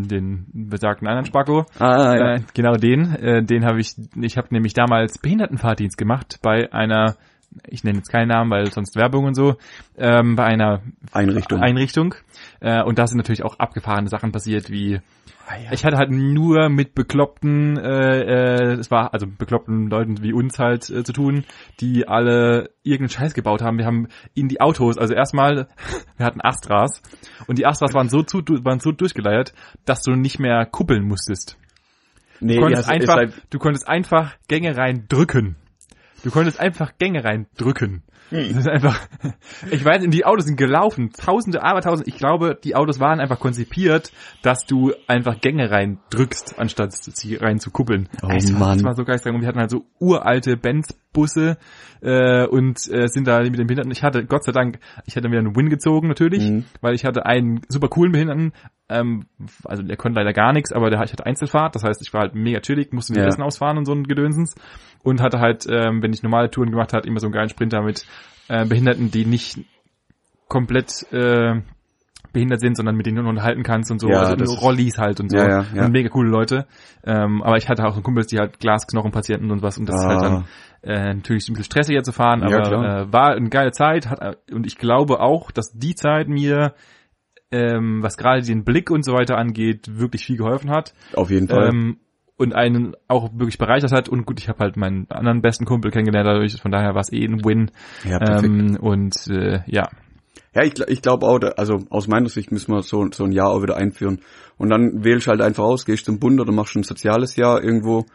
den 0.08 0.46
besagten 0.54 1.08
anderen 1.08 1.26
Spacko. 1.26 1.66
Ah, 1.80 2.16
ja. 2.16 2.36
Äh, 2.36 2.42
genau 2.54 2.76
den, 2.76 3.16
äh, 3.16 3.44
den 3.44 3.66
habe 3.66 3.80
ich, 3.80 3.96
ich 4.22 4.38
habe 4.38 4.50
nämlich 4.52 4.74
damals 4.74 5.18
Behindertenfahrdienst 5.18 5.98
gemacht 5.98 6.40
bei 6.42 6.72
einer, 6.72 7.16
ich 7.68 7.84
nenne 7.84 7.98
jetzt 7.98 8.12
keinen 8.12 8.30
Namen, 8.30 8.52
weil 8.52 8.72
sonst 8.72 8.96
Werbung 8.96 9.26
und 9.26 9.36
so, 9.36 9.56
ähm, 9.98 10.36
bei 10.36 10.46
einer 10.46 10.82
Einrichtung. 11.12 11.62
Einrichtung. 11.62 12.16
Äh, 12.60 12.84
und 12.84 13.00
da 13.00 13.08
sind 13.08 13.18
natürlich 13.18 13.44
auch 13.44 13.60
abgefahrene 13.60 14.10
Sachen 14.10 14.32
passiert, 14.32 14.70
wie 14.70 15.02
ich 15.72 15.86
hatte 15.86 15.98
halt 15.98 16.10
nur 16.10 16.70
mit 16.70 16.96
bekloppten, 16.96 17.78
äh, 17.78 18.22
äh, 18.22 18.74
es 18.74 18.90
war 18.90 19.14
also 19.14 19.28
bekloppten 19.28 19.90
Leuten 19.90 20.24
wie 20.24 20.34
uns 20.34 20.58
halt 20.58 20.90
äh, 20.90 21.04
zu 21.04 21.14
tun, 21.14 21.46
die 21.80 22.08
alle 22.08 22.72
irgendeinen 22.84 23.10
Scheiß 23.10 23.34
gebaut 23.36 23.62
haben. 23.62 23.78
Wir 23.78 23.86
haben 23.86 24.08
in 24.34 24.48
die 24.48 24.60
Autos, 24.60 24.98
also 24.98 25.14
erstmal, 25.14 25.68
wir 26.18 26.26
hatten 26.26 26.42
Astras 26.42 27.02
und 27.48 27.60
die 27.60 27.66
Astras 27.66 27.94
waren 27.94 28.10
so 28.10 28.24
zu, 28.24 28.40
waren 28.64 28.80
so 28.80 28.92
durchgeleiert, 28.92 29.54
dass 29.86 30.02
du 30.02 30.14
nicht 30.14 30.40
mehr 30.40 30.66
kuppeln 30.66 31.08
musstest. 31.08 31.58
nee, 32.40 32.56
Du 32.56 32.62
konntest 32.62 32.88
ja, 32.88 32.96
es 32.96 33.04
ist 33.04 33.10
einfach, 33.10 33.16
halt, 33.16 33.42
du 33.52 33.60
konntest 33.60 33.88
einfach 33.88 34.36
Gänge 34.48 34.76
rein 34.76 35.06
drücken. 35.08 35.58
Du 36.26 36.32
konntest 36.32 36.60
einfach 36.60 36.98
Gänge 36.98 37.24
rein 37.24 37.46
drücken. 37.56 38.02
Hm. 38.32 38.48
Das 38.48 38.66
ist 38.66 38.68
einfach, 38.68 39.00
ich 39.70 39.86
weiß, 39.86 40.02
die 40.08 40.26
Autos 40.26 40.46
sind 40.46 40.58
gelaufen, 40.58 41.12
tausende, 41.14 41.62
abertausende, 41.62 42.10
ich 42.10 42.18
glaube, 42.18 42.58
die 42.64 42.76
Autos 42.76 43.00
waren 43.00 43.20
einfach 43.20 43.40
konzipiert, 43.40 44.12
dass 44.42 44.66
du 44.66 44.92
einfach 45.06 45.40
Gänge 45.40 45.70
rein 45.70 46.00
drückst, 46.10 46.58
anstatt 46.58 46.94
sie 46.94 47.36
rein 47.36 47.60
zu 47.60 47.70
kuppeln. 47.70 48.10
Oh 48.24 48.30
das, 48.30 48.52
war, 48.54 48.60
Mann. 48.60 48.78
das 48.80 48.84
war 48.86 48.96
so 48.96 49.06
geistreich. 49.06 49.36
Und 49.36 49.42
wir 49.42 49.48
hatten 49.48 49.60
halt 49.60 49.70
so 49.70 49.86
uralte 50.00 50.58
Benz-Busse 51.16 51.58
äh, 52.02 52.46
und 52.46 52.78
äh, 52.92 53.08
sind 53.08 53.28
da 53.28 53.40
mit 53.42 53.58
den 53.58 53.68
Behinderten. 53.68 53.92
Ich 53.92 54.04
hatte, 54.04 54.26
Gott 54.26 54.44
sei 54.44 54.52
Dank, 54.52 54.80
ich 55.06 55.16
hatte 55.16 55.28
wieder 55.30 55.40
einen 55.40 55.56
Win 55.56 55.70
gezogen 55.70 56.08
natürlich, 56.08 56.44
Mhm. 56.44 56.66
weil 56.82 56.94
ich 56.94 57.06
hatte 57.06 57.26
einen 57.26 57.62
super 57.70 57.88
coolen 57.88 58.12
Behinderten, 58.12 58.54
ähm, 58.90 59.26
also 59.64 59.82
der 59.82 59.98
konnte 59.98 60.20
leider 60.20 60.34
gar 60.34 60.54
nichts, 60.54 60.72
aber 60.72 60.90
der, 60.90 61.02
ich 61.04 61.12
hatte 61.12 61.26
Einzelfahrt, 61.26 61.76
das 61.76 61.84
heißt, 61.84 62.02
ich 62.02 62.14
war 62.14 62.22
halt 62.22 62.36
mega 62.36 62.60
chillig, 62.60 62.94
musste 62.94 63.14
mit 63.14 63.22
Ja. 63.22 63.28
Essen 63.28 63.42
ausfahren 63.42 63.78
und 63.78 63.86
so 63.86 63.94
ein 63.94 64.04
Gedönsens 64.04 64.56
und 65.04 65.22
hatte 65.22 65.40
halt, 65.40 65.66
ähm, 65.70 66.04
wenn 66.04 66.14
ich 66.14 66.22
normale 66.24 66.52
Touren 66.52 66.70
gemacht 66.72 66.94
hat, 66.94 67.06
immer 67.06 67.20
so 67.20 67.28
einen 67.28 67.34
geilen 67.34 67.50
Sprinter 67.50 67.82
mit 67.82 68.06
äh, 68.48 68.66
Behinderten, 68.66 69.10
die 69.10 69.26
nicht 69.26 69.60
komplett 70.48 70.92
äh, 71.12 71.62
behindert 72.36 72.60
sind, 72.60 72.78
sondern 72.78 72.96
mit 72.96 73.08
denen 73.08 73.24
du 73.24 73.28
unterhalten 73.28 73.64
kannst 73.64 73.90
und 73.90 74.00
so, 74.00 74.08
Ja, 74.10 74.20
also 74.22 74.54
Rollis 74.54 75.00
halt 75.00 75.20
und 75.20 75.32
so. 75.32 75.38
Ja, 75.38 75.48
ja, 75.50 75.66
ja. 75.74 75.86
Und 75.86 75.92
mega 75.92 76.10
coole 76.10 76.30
Leute. 76.30 76.68
Ähm, 77.04 77.42
aber 77.42 77.58
ich 77.58 77.68
hatte 77.68 77.84
auch 77.84 77.96
so 77.96 78.02
Kumpels, 78.02 78.28
die 78.28 78.38
halt 78.38 78.60
Glasknochenpatienten 78.60 79.50
und 79.50 79.64
was 79.64 79.80
und 79.80 79.90
das 79.90 79.96
ist 80.02 80.06
halt 80.08 80.20
Ah. 80.20 80.22
dann 80.22 80.46
äh, 80.84 81.14
natürlich 81.16 81.50
ein 81.50 81.54
bisschen 81.54 81.64
stressiger 81.66 82.04
zu 82.04 82.12
fahren, 82.12 82.42
Ja, 82.42 82.48
aber 82.58 82.62
klar. 82.62 83.00
äh, 83.02 83.12
war 83.14 83.32
eine 83.36 83.50
geile 83.50 83.72
Zeit 83.72 84.08
hat, 84.08 84.38
und 84.52 84.68
ich 84.68 84.78
glaube 84.78 85.20
auch, 85.20 85.50
dass 85.50 85.72
die 85.74 85.96
Zeit 85.96 86.28
mir 86.28 86.74
ähm, 87.52 88.02
was 88.04 88.18
gerade 88.18 88.42
den 88.42 88.64
Blick 88.64 88.90
und 88.92 89.04
so 89.06 89.14
weiter 89.14 89.38
angeht, 89.38 89.88
wirklich 90.00 90.26
viel 90.26 90.38
geholfen 90.38 90.70
hat. 90.72 90.94
auf 91.16 91.30
jeden 91.32 91.48
Fall. 91.48 91.70
Ähm, 91.70 91.98
und 92.38 92.54
einen 92.54 92.96
auch 93.08 93.30
wirklich 93.34 93.58
bereichert 93.58 93.94
hat. 93.94 94.10
Und 94.10 94.26
gut, 94.26 94.42
ich 94.42 94.50
habe 94.50 94.60
halt 94.60 94.76
meinen 94.76 95.10
anderen 95.10 95.42
besten 95.42 95.64
Kumpel 95.64 95.90
kennengelernt 95.92 96.28
dadurch, 96.28 96.60
von 96.62 96.70
daher 96.72 96.94
war 96.94 97.00
es 97.02 97.14
eh 97.14 97.24
ein 97.24 97.46
Win. 97.46 97.72
ja, 98.04 98.20
perfekt. 98.20 98.44
Ähm, 98.46 98.78
und 98.82 99.16
äh, 99.30 99.62
ja, 99.68 99.88
Ja, 100.56 100.64
ich, 100.64 100.74
ich 100.88 101.02
glaube 101.02 101.26
auch, 101.26 101.40
also 101.58 101.86
aus 101.90 102.08
meiner 102.08 102.30
Sicht 102.30 102.52
müssen 102.52 102.72
wir 102.72 102.82
so, 102.82 103.06
so 103.12 103.26
ein 103.26 103.34
Jahr 103.34 103.50
auch 103.50 103.62
wieder 103.62 103.76
einführen. 103.76 104.22
Und 104.58 104.70
dann 104.70 105.04
wählst 105.04 105.28
halt 105.28 105.42
einfach 105.42 105.66
aus, 105.66 105.86
gehst 105.86 106.06
zum 106.06 106.18
Bund 106.18 106.40
oder 106.40 106.54
machst 106.54 106.76
ein 106.78 106.84
soziales 106.84 107.36
Jahr 107.36 107.62
irgendwo. 107.62 108.06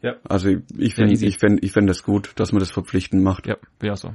Ja. 0.00 0.14
Also 0.26 0.48
ich, 0.48 0.62
ich 0.78 0.94
finde 0.94 1.60
ich 1.60 1.72
fänd 1.72 1.90
das 1.90 2.04
gut, 2.04 2.30
dass 2.36 2.52
man 2.52 2.60
das 2.60 2.70
verpflichtend 2.70 3.22
macht. 3.22 3.46
ja, 3.46 3.56
wäre 3.80 3.96
so. 3.96 4.12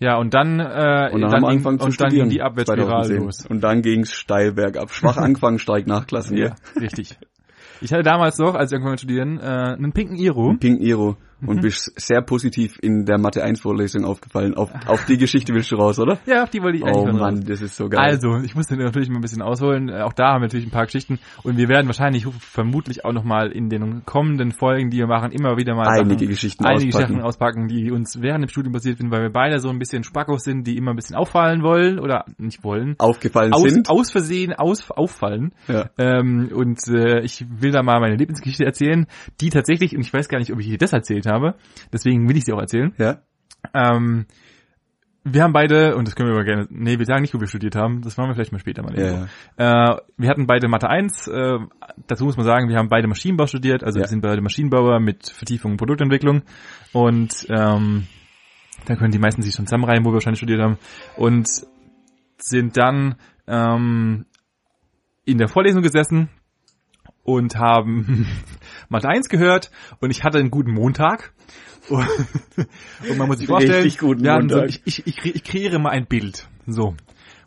Ja, 0.00 0.16
und 0.18 0.34
dann, 0.34 0.60
äh, 0.60 1.10
Und 1.12 1.22
dann, 1.22 1.42
dann 1.42 1.58
ging, 1.58 1.64
und 1.64 2.00
dann 2.00 2.10
ging 2.10 2.28
die 2.28 2.42
Abwärtsspirale 2.42 3.06
2010. 3.06 3.16
los. 3.24 3.46
Und 3.46 3.60
dann 3.62 3.82
ging's 3.82 4.12
steil 4.12 4.52
bergab. 4.52 4.90
Schwach 4.90 5.16
angefangen, 5.18 5.58
steigt 5.58 5.86
Nachklassen. 5.86 6.36
Ja, 6.36 6.56
richtig. 6.80 7.16
Ich 7.80 7.92
hatte 7.92 8.02
damals 8.02 8.38
noch, 8.38 8.54
als 8.54 8.70
ich 8.70 8.76
angefangen 8.76 8.92
mit 8.92 9.00
studieren, 9.00 9.38
äh, 9.38 9.74
einen 9.76 9.92
pinken 9.92 10.16
Iro. 10.16 10.54
Pink 10.58 10.80
Iro. 10.80 11.16
Mhm. 11.40 11.48
Und 11.48 11.60
bist 11.62 11.92
sehr 12.00 12.20
positiv 12.22 12.78
in 12.82 13.04
der 13.04 13.18
Mathe 13.18 13.42
1 13.44 13.60
Vorlesung 13.60 14.04
aufgefallen. 14.04 14.54
Auf, 14.54 14.70
auf 14.86 15.04
die 15.06 15.18
Geschichte 15.18 15.54
willst 15.54 15.70
du 15.70 15.76
raus, 15.76 15.98
oder? 15.98 16.18
Ja, 16.26 16.42
auf 16.42 16.50
die 16.50 16.60
wollte 16.62 16.78
ich 16.78 16.84
eigentlich 16.84 16.96
Oh 16.96 17.06
Mann, 17.12 17.36
raus. 17.36 17.44
das 17.46 17.62
ist 17.62 17.76
so 17.76 17.88
geil. 17.88 18.00
Also, 18.00 18.38
ich 18.38 18.54
musste 18.54 18.76
natürlich 18.76 19.08
mal 19.08 19.16
ein 19.18 19.22
bisschen 19.22 19.42
ausholen. 19.42 19.88
Äh, 19.88 20.00
Auch 20.02 20.12
da 20.12 20.32
haben 20.32 20.40
wir 20.40 20.46
natürlich 20.46 20.66
ein 20.66 20.70
paar 20.72 20.86
Geschichten. 20.86 21.18
Und 21.44 21.56
wir 21.56 21.68
werden 21.68 21.86
wahrscheinlich 21.86 22.26
vermutlich 22.40 23.04
auch 23.04 23.12
nochmal 23.12 23.52
in 23.52 23.68
den 23.68 24.04
kommenden 24.04 24.52
Folgen, 24.52 24.90
die 24.90 24.98
wir 24.98 25.06
machen, 25.06 25.30
immer 25.32 25.56
wieder 25.56 25.74
mal 25.74 25.86
einige 25.88 26.14
Sachen, 26.20 26.28
Geschichten 26.28 26.64
einige 26.64 26.88
auspacken. 26.88 27.12
Sachen 27.14 27.22
auspacken, 27.22 27.68
die 27.68 27.90
uns 27.90 28.20
während 28.20 28.44
dem 28.44 28.48
Studium 28.48 28.72
passiert 28.72 28.98
sind, 28.98 29.10
weil 29.10 29.22
wir 29.22 29.30
beide 29.30 29.58
so 29.60 29.68
ein 29.68 29.78
bisschen 29.78 30.02
Spackos 30.04 30.42
sind, 30.42 30.66
die 30.66 30.76
immer 30.76 30.92
ein 30.92 30.96
bisschen 30.96 31.16
auffallen 31.16 31.62
wollen 31.62 31.98
oder 32.00 32.24
nicht 32.38 32.64
wollen. 32.64 32.94
aufgefallen 32.98 33.52
Aus, 33.52 33.62
sind. 33.62 33.88
aus 33.90 34.10
Versehen 34.10 34.54
aus, 34.54 34.90
auffallen. 34.90 35.52
Ja. 35.68 35.90
Ähm, 35.98 36.50
und 36.52 36.80
äh, 36.88 37.20
ich 37.20 37.44
will 37.48 37.70
da 37.70 37.82
mal 37.82 38.00
meine 38.00 38.16
Lieblingsgeschichte 38.16 38.64
erzählen, 38.64 39.06
die 39.40 39.50
tatsächlich, 39.50 39.94
und 39.94 40.00
ich 40.00 40.12
weiß 40.12 40.28
gar 40.28 40.38
nicht, 40.38 40.52
ob 40.52 40.58
ich 40.58 40.66
dir 40.66 40.78
das 40.78 40.92
erzählt 40.92 41.26
habe, 41.28 41.54
deswegen 41.92 42.28
will 42.28 42.36
ich 42.36 42.44
sie 42.44 42.52
auch 42.52 42.60
erzählen. 42.60 42.92
Ja. 42.98 43.18
Ähm, 43.74 44.26
wir 45.24 45.42
haben 45.42 45.52
beide, 45.52 45.96
und 45.96 46.06
das 46.06 46.14
können 46.14 46.30
wir 46.30 46.34
aber 46.34 46.44
gerne, 46.44 46.66
nee, 46.70 46.98
wir 46.98 47.04
sagen 47.04 47.22
nicht, 47.22 47.34
wo 47.34 47.40
wir 47.40 47.48
studiert 47.48 47.76
haben, 47.76 48.00
das 48.02 48.16
machen 48.16 48.30
wir 48.30 48.34
vielleicht 48.34 48.52
mal 48.52 48.58
später 48.58 48.82
mal. 48.82 48.98
Ja. 48.98 49.92
Äh, 49.92 49.96
wir 50.16 50.28
hatten 50.28 50.46
beide 50.46 50.68
Mathe 50.68 50.88
1, 50.88 51.28
äh, 51.28 51.58
dazu 52.06 52.24
muss 52.24 52.36
man 52.36 52.46
sagen, 52.46 52.68
wir 52.68 52.76
haben 52.76 52.88
beide 52.88 53.08
Maschinenbau 53.08 53.46
studiert, 53.46 53.84
also 53.84 53.98
Ja. 53.98 54.04
wir 54.04 54.08
sind 54.08 54.22
beide 54.22 54.40
Maschinenbauer 54.40 55.00
mit 55.00 55.28
Vertiefung 55.28 55.72
in 55.72 55.76
Produktentwicklung 55.76 56.42
und 56.92 57.46
ähm, 57.50 58.06
da 58.86 58.96
können 58.96 59.10
die 59.10 59.18
meisten 59.18 59.42
sich 59.42 59.54
schon 59.54 59.66
zusammenreihen, 59.66 60.04
wo 60.04 60.10
wir 60.10 60.14
wahrscheinlich 60.14 60.38
studiert 60.38 60.60
haben 60.62 60.78
und 61.16 61.48
sind 62.38 62.76
dann 62.76 63.16
ähm, 63.46 64.24
in 65.24 65.38
der 65.38 65.48
Vorlesung 65.48 65.82
gesessen 65.82 66.28
und 67.24 67.56
haben 67.56 68.26
Mathe 68.88 69.08
1 69.08 69.28
gehört 69.28 69.70
und 70.00 70.10
ich 70.10 70.24
hatte 70.24 70.38
einen 70.38 70.50
guten 70.50 70.72
Montag. 70.72 71.32
Und, 71.88 72.06
und 73.08 73.16
man 73.16 73.28
muss 73.28 73.38
sich 73.38 73.46
vorstellen, 73.46 73.82
Richtig 73.82 73.98
guten 73.98 74.22
so, 74.22 74.30
Montag. 74.30 74.68
ich, 74.68 74.82
ich, 74.84 75.06
ich, 75.06 75.24
ich 75.24 75.42
kreiere 75.42 75.78
mal 75.78 75.88
ein 75.88 76.04
Bild. 76.04 76.46
So, 76.66 76.94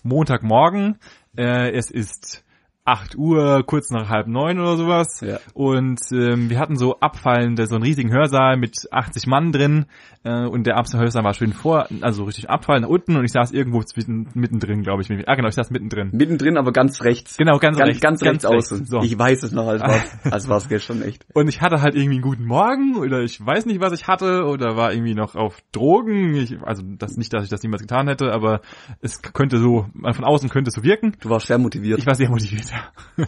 Montagmorgen, 0.02 0.98
äh, 1.38 1.70
es 1.74 1.92
ist 1.92 2.44
8 2.84 3.16
Uhr, 3.16 3.64
kurz 3.66 3.92
nach 3.92 4.10
halb 4.10 4.28
neun 4.28 4.60
oder 4.60 4.76
sowas. 4.76 5.22
Ja. 5.22 5.38
Und 5.54 6.00
ähm, 6.12 6.50
wir 6.50 6.58
hatten 6.58 6.76
so 6.78 7.00
abfallende, 7.00 7.68
so 7.68 7.76
einen 7.76 7.84
riesigen 7.84 8.12
Hörsaal 8.12 8.58
mit 8.58 8.88
80 8.92 9.28
Mann 9.28 9.52
drin. 9.52 9.86
Äh, 10.24 10.48
und 10.48 10.66
der 10.66 10.76
Hörsaal 10.76 11.24
war 11.24 11.34
schön 11.36 11.54
vor, 11.54 11.88
also 12.02 12.24
richtig 12.24 12.50
abfallen 12.50 12.82
nach 12.82 12.90
unten. 12.90 13.18
Und 13.18 13.24
ich 13.24 13.32
saß 13.32 13.52
irgendwo 13.52 13.84
zwischen, 13.84 14.30
mittendrin, 14.34 14.82
glaube 14.82 15.04
ich. 15.04 15.28
Ah, 15.28 15.36
genau, 15.36 15.48
ich 15.48 15.54
saß 15.54 15.70
mittendrin. 15.70 16.10
Mittendrin, 16.12 16.58
aber 16.58 16.72
ganz 16.72 17.04
rechts. 17.04 17.38
Genau, 17.38 17.60
ganz, 17.60 17.78
Ganz, 17.78 17.90
rechts. 17.90 18.02
ganz 18.02 18.24
rechts 18.24 18.46
außen. 18.46 18.86
So. 18.86 19.02
Ich 19.02 19.18
weiß 19.18 19.44
es 19.44 19.52
noch, 19.52 19.68
als 19.68 19.82
war 19.82 20.04
als 20.32 20.50
war's 20.50 20.68
gestern 20.68 21.04
echt. 21.04 21.26
Und 21.34 21.50
ich 21.50 21.62
hatte 21.62 21.82
halt 21.82 21.94
irgendwie 21.94 22.16
einen 22.16 22.24
guten 22.24 22.46
Morgen 22.46 22.96
oder 22.98 23.22
ich 23.22 23.44
weiß 23.46 23.68
nicht, 23.68 23.80
was 23.80 23.94
ich 23.94 24.08
hatte 24.08 24.46
oder 24.46 24.76
war 24.76 24.92
irgendwie 24.92 25.14
noch 25.14 25.36
auf 25.36 25.62
Drogen. 25.72 26.34
Ich, 26.36 26.58
also 26.64 26.82
das 26.98 27.16
nicht, 27.16 27.32
dass 27.32 27.44
ich 27.44 27.50
das 27.50 27.62
niemals 27.62 27.84
getan 27.84 28.08
hätte, 28.08 28.32
aber 28.32 28.62
es 29.02 29.22
könnte 29.22 29.58
so, 29.58 29.86
von 29.94 30.26
außen 30.26 30.50
könnte 30.50 30.70
es 30.70 30.76
so 30.76 30.84
wirken. 30.84 31.16
Du 31.20 31.30
warst 31.30 31.46
sehr 31.46 31.60
motiviert. 31.60 32.00
Ich 32.00 32.08
war 32.08 32.16
sehr 32.16 32.30
motiviert. 32.30 32.71
Ja. 32.72 33.28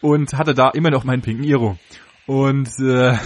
Und 0.00 0.32
hatte 0.34 0.54
da 0.54 0.70
immer 0.70 0.90
noch 0.90 1.04
meinen 1.04 1.22
pinken 1.22 1.44
Iro. 1.44 1.78
Und 2.26 2.68
äh, 2.80 3.16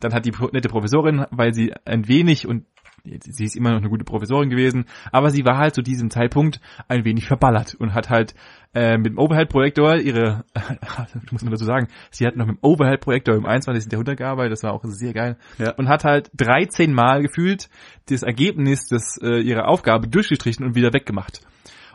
dann 0.00 0.14
hat 0.14 0.26
die 0.26 0.32
nette 0.52 0.68
Professorin, 0.68 1.26
weil 1.30 1.54
sie 1.54 1.72
ein 1.84 2.08
wenig 2.08 2.46
und 2.46 2.64
sie 3.04 3.44
ist 3.44 3.56
immer 3.56 3.70
noch 3.70 3.78
eine 3.78 3.88
gute 3.88 4.04
Professorin 4.04 4.50
gewesen, 4.50 4.86
aber 5.12 5.30
sie 5.30 5.44
war 5.44 5.56
halt 5.56 5.74
zu 5.74 5.82
diesem 5.82 6.10
Zeitpunkt 6.10 6.60
ein 6.88 7.04
wenig 7.04 7.26
verballert 7.26 7.74
und 7.74 7.94
hat 7.94 8.10
halt 8.10 8.34
äh, 8.74 8.98
mit 8.98 9.06
dem 9.12 9.18
Overhead-Projektor 9.18 9.96
ihre, 9.96 10.44
muss 11.30 11.42
man 11.42 11.52
dazu 11.52 11.64
sagen, 11.64 11.88
sie 12.10 12.26
hat 12.26 12.36
noch 12.36 12.46
mit 12.46 12.56
dem 12.56 12.58
Overhead-Projektor 12.62 13.34
im 13.34 13.46
21. 13.46 13.90
Jahrhundert 13.90 14.18
gearbeitet, 14.18 14.52
das 14.52 14.62
war 14.62 14.72
auch 14.72 14.82
sehr 14.84 15.12
geil, 15.14 15.36
Ja. 15.58 15.72
und 15.74 15.88
hat 15.88 16.04
halt 16.04 16.30
13 16.36 16.92
Mal 16.92 17.22
gefühlt 17.22 17.70
das 18.08 18.22
Ergebnis 18.22 18.86
des, 18.88 19.18
äh, 19.22 19.40
ihrer 19.40 19.68
Aufgabe 19.68 20.08
durchgestrichen 20.08 20.66
und 20.66 20.74
wieder 20.74 20.92
weggemacht. 20.92 21.40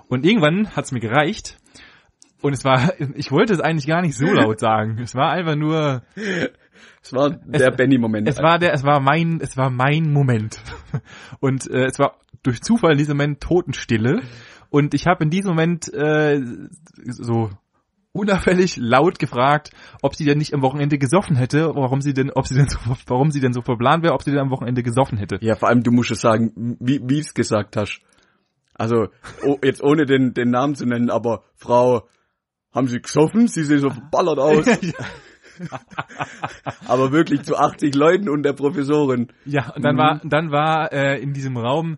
Und 0.07 0.25
irgendwann 0.25 0.69
hat 0.75 0.85
es 0.85 0.91
mir 0.91 0.99
gereicht. 0.99 1.57
Und 2.43 2.51
es 2.51 2.65
war, 2.65 2.93
ich 3.15 3.31
wollte 3.31 3.53
es 3.53 3.61
eigentlich 3.61 3.87
gar 3.87 4.01
nicht 4.01 4.17
so 4.17 4.25
laut 4.25 4.59
sagen. 4.59 4.99
Es 4.99 5.15
war 5.15 5.31
einfach 5.31 5.55
nur, 5.55 6.03
Es 7.01 7.13
war 7.13 7.29
der 7.29 7.71
Benny-Moment. 7.71 8.27
es 8.27 8.37
war 8.41 8.59
der, 8.59 8.73
es 8.73 8.83
war 8.83 8.99
mein, 8.99 9.39
es 9.41 9.55
war 9.55 9.69
mein 9.69 10.11
Moment. 10.11 10.59
Und 11.39 11.69
äh, 11.69 11.85
es 11.85 11.99
war 11.99 12.17
durch 12.43 12.61
Zufall 12.61 12.91
in 12.91 12.97
diesem 12.97 13.15
Moment 13.15 13.39
Totenstille. 13.39 14.21
Und 14.69 14.93
ich 14.93 15.07
habe 15.07 15.23
in 15.23 15.29
diesem 15.29 15.51
Moment 15.51 15.93
äh, 15.93 16.41
so 17.05 17.49
unauffällig 18.11 18.75
laut 18.77 19.19
gefragt, 19.19 19.71
ob 20.01 20.13
sie 20.15 20.25
denn 20.25 20.37
nicht 20.37 20.53
am 20.53 20.61
Wochenende 20.61 20.97
gesoffen 20.97 21.37
hätte, 21.37 21.71
warum 21.75 22.01
sie 22.01 22.13
denn, 22.13 22.29
ob 22.29 22.45
sie 22.45 22.55
denn 22.55 22.67
so, 22.67 22.77
warum 23.07 23.31
sie 23.31 23.39
denn 23.39 23.53
so 23.53 23.61
verplant 23.61 24.03
wäre, 24.03 24.13
ob 24.13 24.21
sie 24.21 24.31
denn 24.31 24.41
am 24.41 24.51
Wochenende 24.51 24.83
gesoffen 24.83 25.17
hätte. 25.17 25.37
Ja, 25.39 25.55
vor 25.55 25.69
allem, 25.69 25.81
du 25.81 25.91
musst 25.91 26.11
es 26.11 26.19
sagen, 26.19 26.75
wie 26.81 26.99
wie 27.03 27.19
es 27.19 27.33
gesagt 27.33 27.77
hast. 27.77 28.01
Also, 28.75 29.07
oh, 29.45 29.57
jetzt 29.63 29.81
ohne 29.81 30.05
den, 30.05 30.33
den 30.33 30.49
Namen 30.49 30.75
zu 30.75 30.85
nennen, 30.85 31.09
aber 31.09 31.43
Frau, 31.55 32.07
haben 32.73 32.87
Sie 32.87 33.01
gesoffen? 33.01 33.47
Sie 33.47 33.63
sehen 33.63 33.79
so 33.79 33.89
verballert 33.89 34.39
aus. 34.39 34.65
aber 36.87 37.11
wirklich 37.11 37.43
zu 37.43 37.55
80 37.57 37.93
Leuten 37.95 38.29
und 38.29 38.43
der 38.43 38.53
Professorin. 38.53 39.27
Ja, 39.45 39.71
und 39.75 39.83
dann 39.83 39.97
war, 39.97 40.21
dann 40.23 40.51
war 40.51 40.91
äh, 40.91 41.21
in 41.21 41.33
diesem 41.33 41.57
Raum 41.57 41.97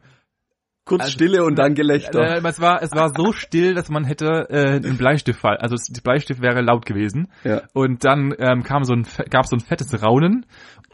Kurz 0.87 1.01
Also, 1.01 1.13
Stille 1.13 1.43
und 1.43 1.57
dann 1.57 1.73
Gelächter. 1.73 2.35
Äh, 2.35 2.47
es 2.47 2.61
war 2.61 2.83
es 2.83 2.91
war 2.91 3.09
so 3.09 3.33
still, 3.33 3.73
dass 3.73 3.89
man 3.89 4.03
hätte 4.03 4.47
äh, 4.51 4.75
einen 4.75 4.97
Bleistift 4.97 5.39
fall, 5.39 5.57
also 5.57 5.75
der 5.89 6.01
Bleistift 6.01 6.43
wäre 6.43 6.61
laut 6.61 6.85
gewesen. 6.85 7.27
Ja. 7.43 7.63
Und 7.73 8.05
dann 8.05 8.35
ähm, 8.37 8.61
kam 8.61 8.83
so 8.83 8.93
ein 8.93 9.07
gab 9.31 9.47
so 9.47 9.55
ein 9.55 9.61
fettes 9.61 10.03
Raunen 10.03 10.45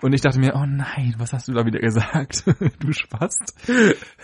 und 0.02 0.13
ich 0.13 0.22
dachte 0.22 0.39
mir, 0.39 0.56
oh 0.56 0.65
nein, 0.65 1.15
was 1.17 1.34
hast 1.34 1.50
du 1.50 1.52
da 1.52 1.65
wieder 1.65 1.80
gesagt, 1.80 2.46
du 2.80 2.94
Spast. 2.94 3.54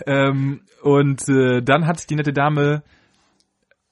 ähm, 0.06 0.62
und 0.82 1.28
äh, 1.28 1.60
dann 1.60 1.86
hat 1.86 2.08
die 2.08 2.16
nette 2.16 2.32
Dame 2.32 2.82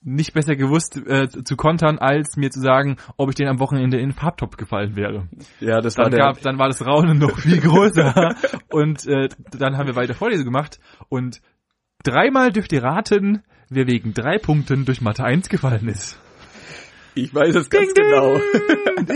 nicht 0.03 0.35
besser 0.35 0.55
gewusst 0.57 0.97
äh, 1.07 1.29
zu 1.29 1.57
kontern, 1.57 1.99
als 1.99 2.37
mir 2.37 2.51
zu 2.51 2.61
sagen, 2.61 2.97
ob 3.17 3.29
ich 3.31 3.35
den 3.35 3.49
am 3.49 3.59
Wochenende 3.59 3.97
in 3.99 4.11
den 4.11 4.15
Farbtopf 4.15 4.57
gefallen 4.57 4.95
wäre. 4.95 5.29
ja, 5.61 5.81
das 5.81 5.97
war 5.97 6.05
Dann, 6.05 6.13
der. 6.13 6.21
gab, 6.21 6.41
dann 6.43 6.59
war 6.59 6.69
das 6.69 6.85
Raunen 6.87 7.19
noch 7.19 7.39
viel 7.39 7.61
größer 7.61 8.35
und 8.71 9.07
äh, 9.07 9.29
dann 9.59 9.77
haben 9.77 9.87
wir 9.87 9.97
weiter 9.97 10.15
Vorlesung 10.15 10.45
gemacht 10.45 10.79
und 11.09 11.41
dreimal 12.05 12.53
dürft 12.53 12.73
ihr 12.73 12.85
raten, 12.85 13.43
wer 13.69 13.87
wegen 13.89 14.15
drei 14.15 14.39
Punkten 14.39 14.85
durch 14.85 15.01
Mathe 15.01 15.25
1 15.25 15.49
gefallen 15.49 15.89
ist. 15.89 16.21
ich 17.15 17.35
weiß 17.35 17.55
es 17.57 17.69
ganz 17.71 17.93
Ding, 17.93 18.05
ding. 18.05 18.13
genau. 18.13 18.41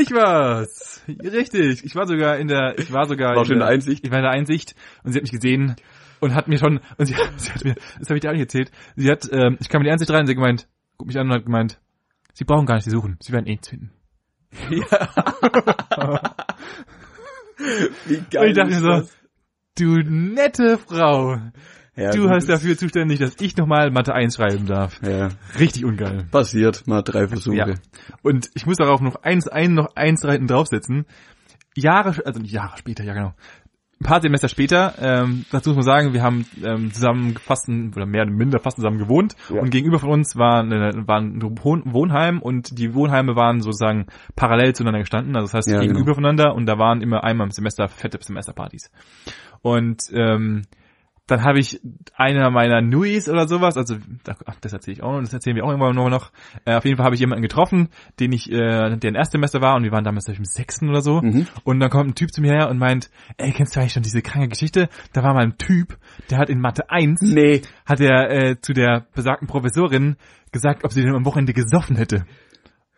Ich 0.00 0.10
war's. 0.12 1.02
Richtig. 1.08 1.84
Ich 1.84 1.94
war 1.94 2.06
sogar 2.06 2.38
in 2.38 2.48
der, 2.48 2.78
ich 2.78 2.92
war 2.92 3.06
sogar 3.06 3.36
War 3.36 3.44
schon 3.44 3.54
in 3.54 3.60
der 3.60 3.68
Einsicht? 3.68 4.04
Ich 4.04 4.10
war 4.10 4.18
in 4.18 4.24
der 4.24 4.32
Einsicht 4.32 4.74
und 5.04 5.12
sie 5.12 5.18
hat 5.18 5.22
mich 5.22 5.32
gesehen 5.32 5.76
und 6.20 6.34
hat 6.34 6.48
mir 6.48 6.58
schon, 6.58 6.80
und 6.98 7.06
sie, 7.06 7.14
sie 7.36 7.52
hat 7.52 7.64
mir, 7.64 7.74
das 7.98 8.08
habe 8.08 8.16
ich 8.16 8.20
dir 8.20 8.28
auch 8.28 8.34
nicht 8.34 8.42
erzählt, 8.42 8.70
sie 8.96 9.10
hat, 9.10 9.28
ähm, 9.32 9.56
ich 9.60 9.68
kam 9.68 9.80
in 9.80 9.86
die 9.86 9.90
Einsicht 9.90 10.10
rein 10.10 10.20
und 10.20 10.26
sie 10.26 10.32
hat 10.32 10.38
gemeint, 10.38 10.68
guck 10.96 11.06
mich 11.06 11.18
an 11.18 11.26
und 11.28 11.34
hat 11.34 11.44
gemeint, 11.44 11.80
sie 12.34 12.44
brauchen 12.44 12.66
gar 12.66 12.76
nicht 12.76 12.84
sie 12.84 12.90
suchen, 12.90 13.16
sie 13.20 13.32
werden 13.32 13.46
eh 13.46 13.50
nichts 13.52 13.68
finden. 13.68 13.90
Wie 18.06 18.16
Und 18.16 18.30
geil 18.30 18.48
ich 18.48 18.56
dachte 18.56 18.70
mir 18.70 18.80
so, 18.80 19.08
du 19.78 19.96
nette 20.02 20.78
Frau, 20.78 21.36
Ja, 21.94 22.10
du 22.10 22.28
hast 22.30 22.48
dafür 22.48 22.76
zuständig, 22.76 23.18
dass 23.18 23.36
ich 23.40 23.56
nochmal 23.56 23.90
Mathe 23.90 24.14
1 24.14 24.34
schreiben 24.36 24.66
darf. 24.66 25.00
Ja, 25.02 25.28
Richtig 25.58 25.84
ungeil. 25.84 26.24
passiert. 26.30 26.86
Mal 26.86 27.02
drei 27.02 27.28
Versuche. 27.28 27.56
Ja. 27.56 27.74
Und 28.22 28.50
ich 28.54 28.66
muss 28.66 28.76
darauf 28.78 29.00
noch 29.00 29.16
eins, 29.22 29.46
ein, 29.48 29.74
noch 29.74 29.94
eins 29.96 30.20
Seiten 30.22 30.46
draufsetzen. 30.46 31.06
Jahre, 31.76 32.14
also 32.24 32.40
nicht 32.40 32.52
Jahre 32.52 32.76
später, 32.78 33.04
ja 33.04 33.14
genau. 33.14 33.34
Ein 34.02 34.06
paar 34.06 34.22
Semester 34.22 34.48
später, 34.48 34.94
ähm, 34.98 35.44
dazu 35.52 35.70
muss 35.70 35.76
man 35.76 35.84
sagen, 35.84 36.14
wir 36.14 36.22
haben 36.22 36.46
ähm, 36.64 36.90
zusammen 36.90 37.34
fast 37.36 37.68
ein, 37.68 37.92
oder 37.94 38.06
mehr 38.06 38.22
oder 38.22 38.30
minder 38.30 38.58
fast 38.58 38.76
zusammen 38.76 38.96
gewohnt 38.96 39.36
Ja. 39.50 39.60
und 39.60 39.68
gegenüber 39.68 39.98
von 39.98 40.08
uns 40.08 40.36
war, 40.36 40.60
eine, 40.60 41.06
war 41.06 41.20
ein 41.20 41.42
Wohn 41.42 41.82
Wohnheim 41.84 42.40
und 42.40 42.78
die 42.78 42.94
Wohnheime 42.94 43.36
waren 43.36 43.60
sozusagen 43.60 44.06
parallel 44.36 44.74
zueinander 44.74 45.00
gestanden, 45.00 45.36
also 45.36 45.48
das 45.48 45.54
heißt 45.54 45.68
Ja, 45.68 45.80
gegenüber 45.80 46.04
genau. 46.04 46.14
voneinander 46.14 46.54
und 46.54 46.64
da 46.64 46.78
waren 46.78 47.02
immer 47.02 47.24
einmal 47.24 47.46
im 47.46 47.50
Semester 47.50 47.88
fette 47.88 48.18
Semesterpartys. 48.22 48.90
Und 49.60 50.04
ähm, 50.14 50.62
dann 51.26 51.44
habe 51.44 51.60
ich 51.60 51.80
einer 52.14 52.50
meiner 52.50 52.80
Nuis 52.82 53.28
oder 53.28 53.46
sowas, 53.46 53.76
also 53.76 53.96
das 54.60 54.72
erzähle 54.72 54.94
ich 54.94 55.02
auch 55.02 55.12
noch, 55.12 55.20
das 55.20 55.32
erzählen 55.32 55.56
wir 55.56 55.64
auch 55.64 55.70
irgendwann 55.70 55.94
noch. 55.94 56.10
noch. 56.10 56.32
Äh, 56.64 56.74
auf 56.74 56.84
jeden 56.84 56.96
Fall 56.96 57.04
habe 57.06 57.14
ich 57.14 57.20
jemanden 57.20 57.42
getroffen, 57.42 57.88
den 58.18 58.32
ich, 58.32 58.50
äh, 58.50 58.96
der 58.96 59.10
ein 59.10 59.14
Erstsemester 59.14 59.60
war 59.60 59.76
und 59.76 59.84
wir 59.84 59.92
waren 59.92 60.04
damals 60.04 60.28
ich, 60.28 60.38
im 60.38 60.44
sechsten 60.44 60.88
oder 60.88 61.02
so. 61.02 61.20
Mhm. 61.22 61.46
Und 61.64 61.80
dann 61.80 61.90
kommt 61.90 62.10
ein 62.10 62.14
Typ 62.14 62.32
zu 62.32 62.40
mir 62.40 62.52
her 62.52 62.68
und 62.68 62.78
meint, 62.78 63.10
ey, 63.36 63.52
kennst 63.52 63.76
du 63.76 63.80
eigentlich 63.80 63.92
schon 63.92 64.02
diese 64.02 64.22
kranke 64.22 64.48
Geschichte? 64.48 64.88
Da 65.12 65.22
war 65.22 65.34
mal 65.34 65.44
ein 65.44 65.58
Typ, 65.58 65.98
der 66.30 66.38
hat 66.38 66.50
in 66.50 66.60
Mathe 66.60 66.90
1, 66.90 67.22
Nee. 67.22 67.62
hat 67.86 68.00
er 68.00 68.30
äh, 68.30 68.60
zu 68.60 68.72
der 68.72 69.06
besagten 69.14 69.46
Professorin 69.46 70.16
gesagt, 70.52 70.84
ob 70.84 70.92
sie 70.92 71.02
denn 71.02 71.14
am 71.14 71.24
Wochenende 71.24 71.52
gesoffen 71.52 71.96
hätte. 71.96 72.24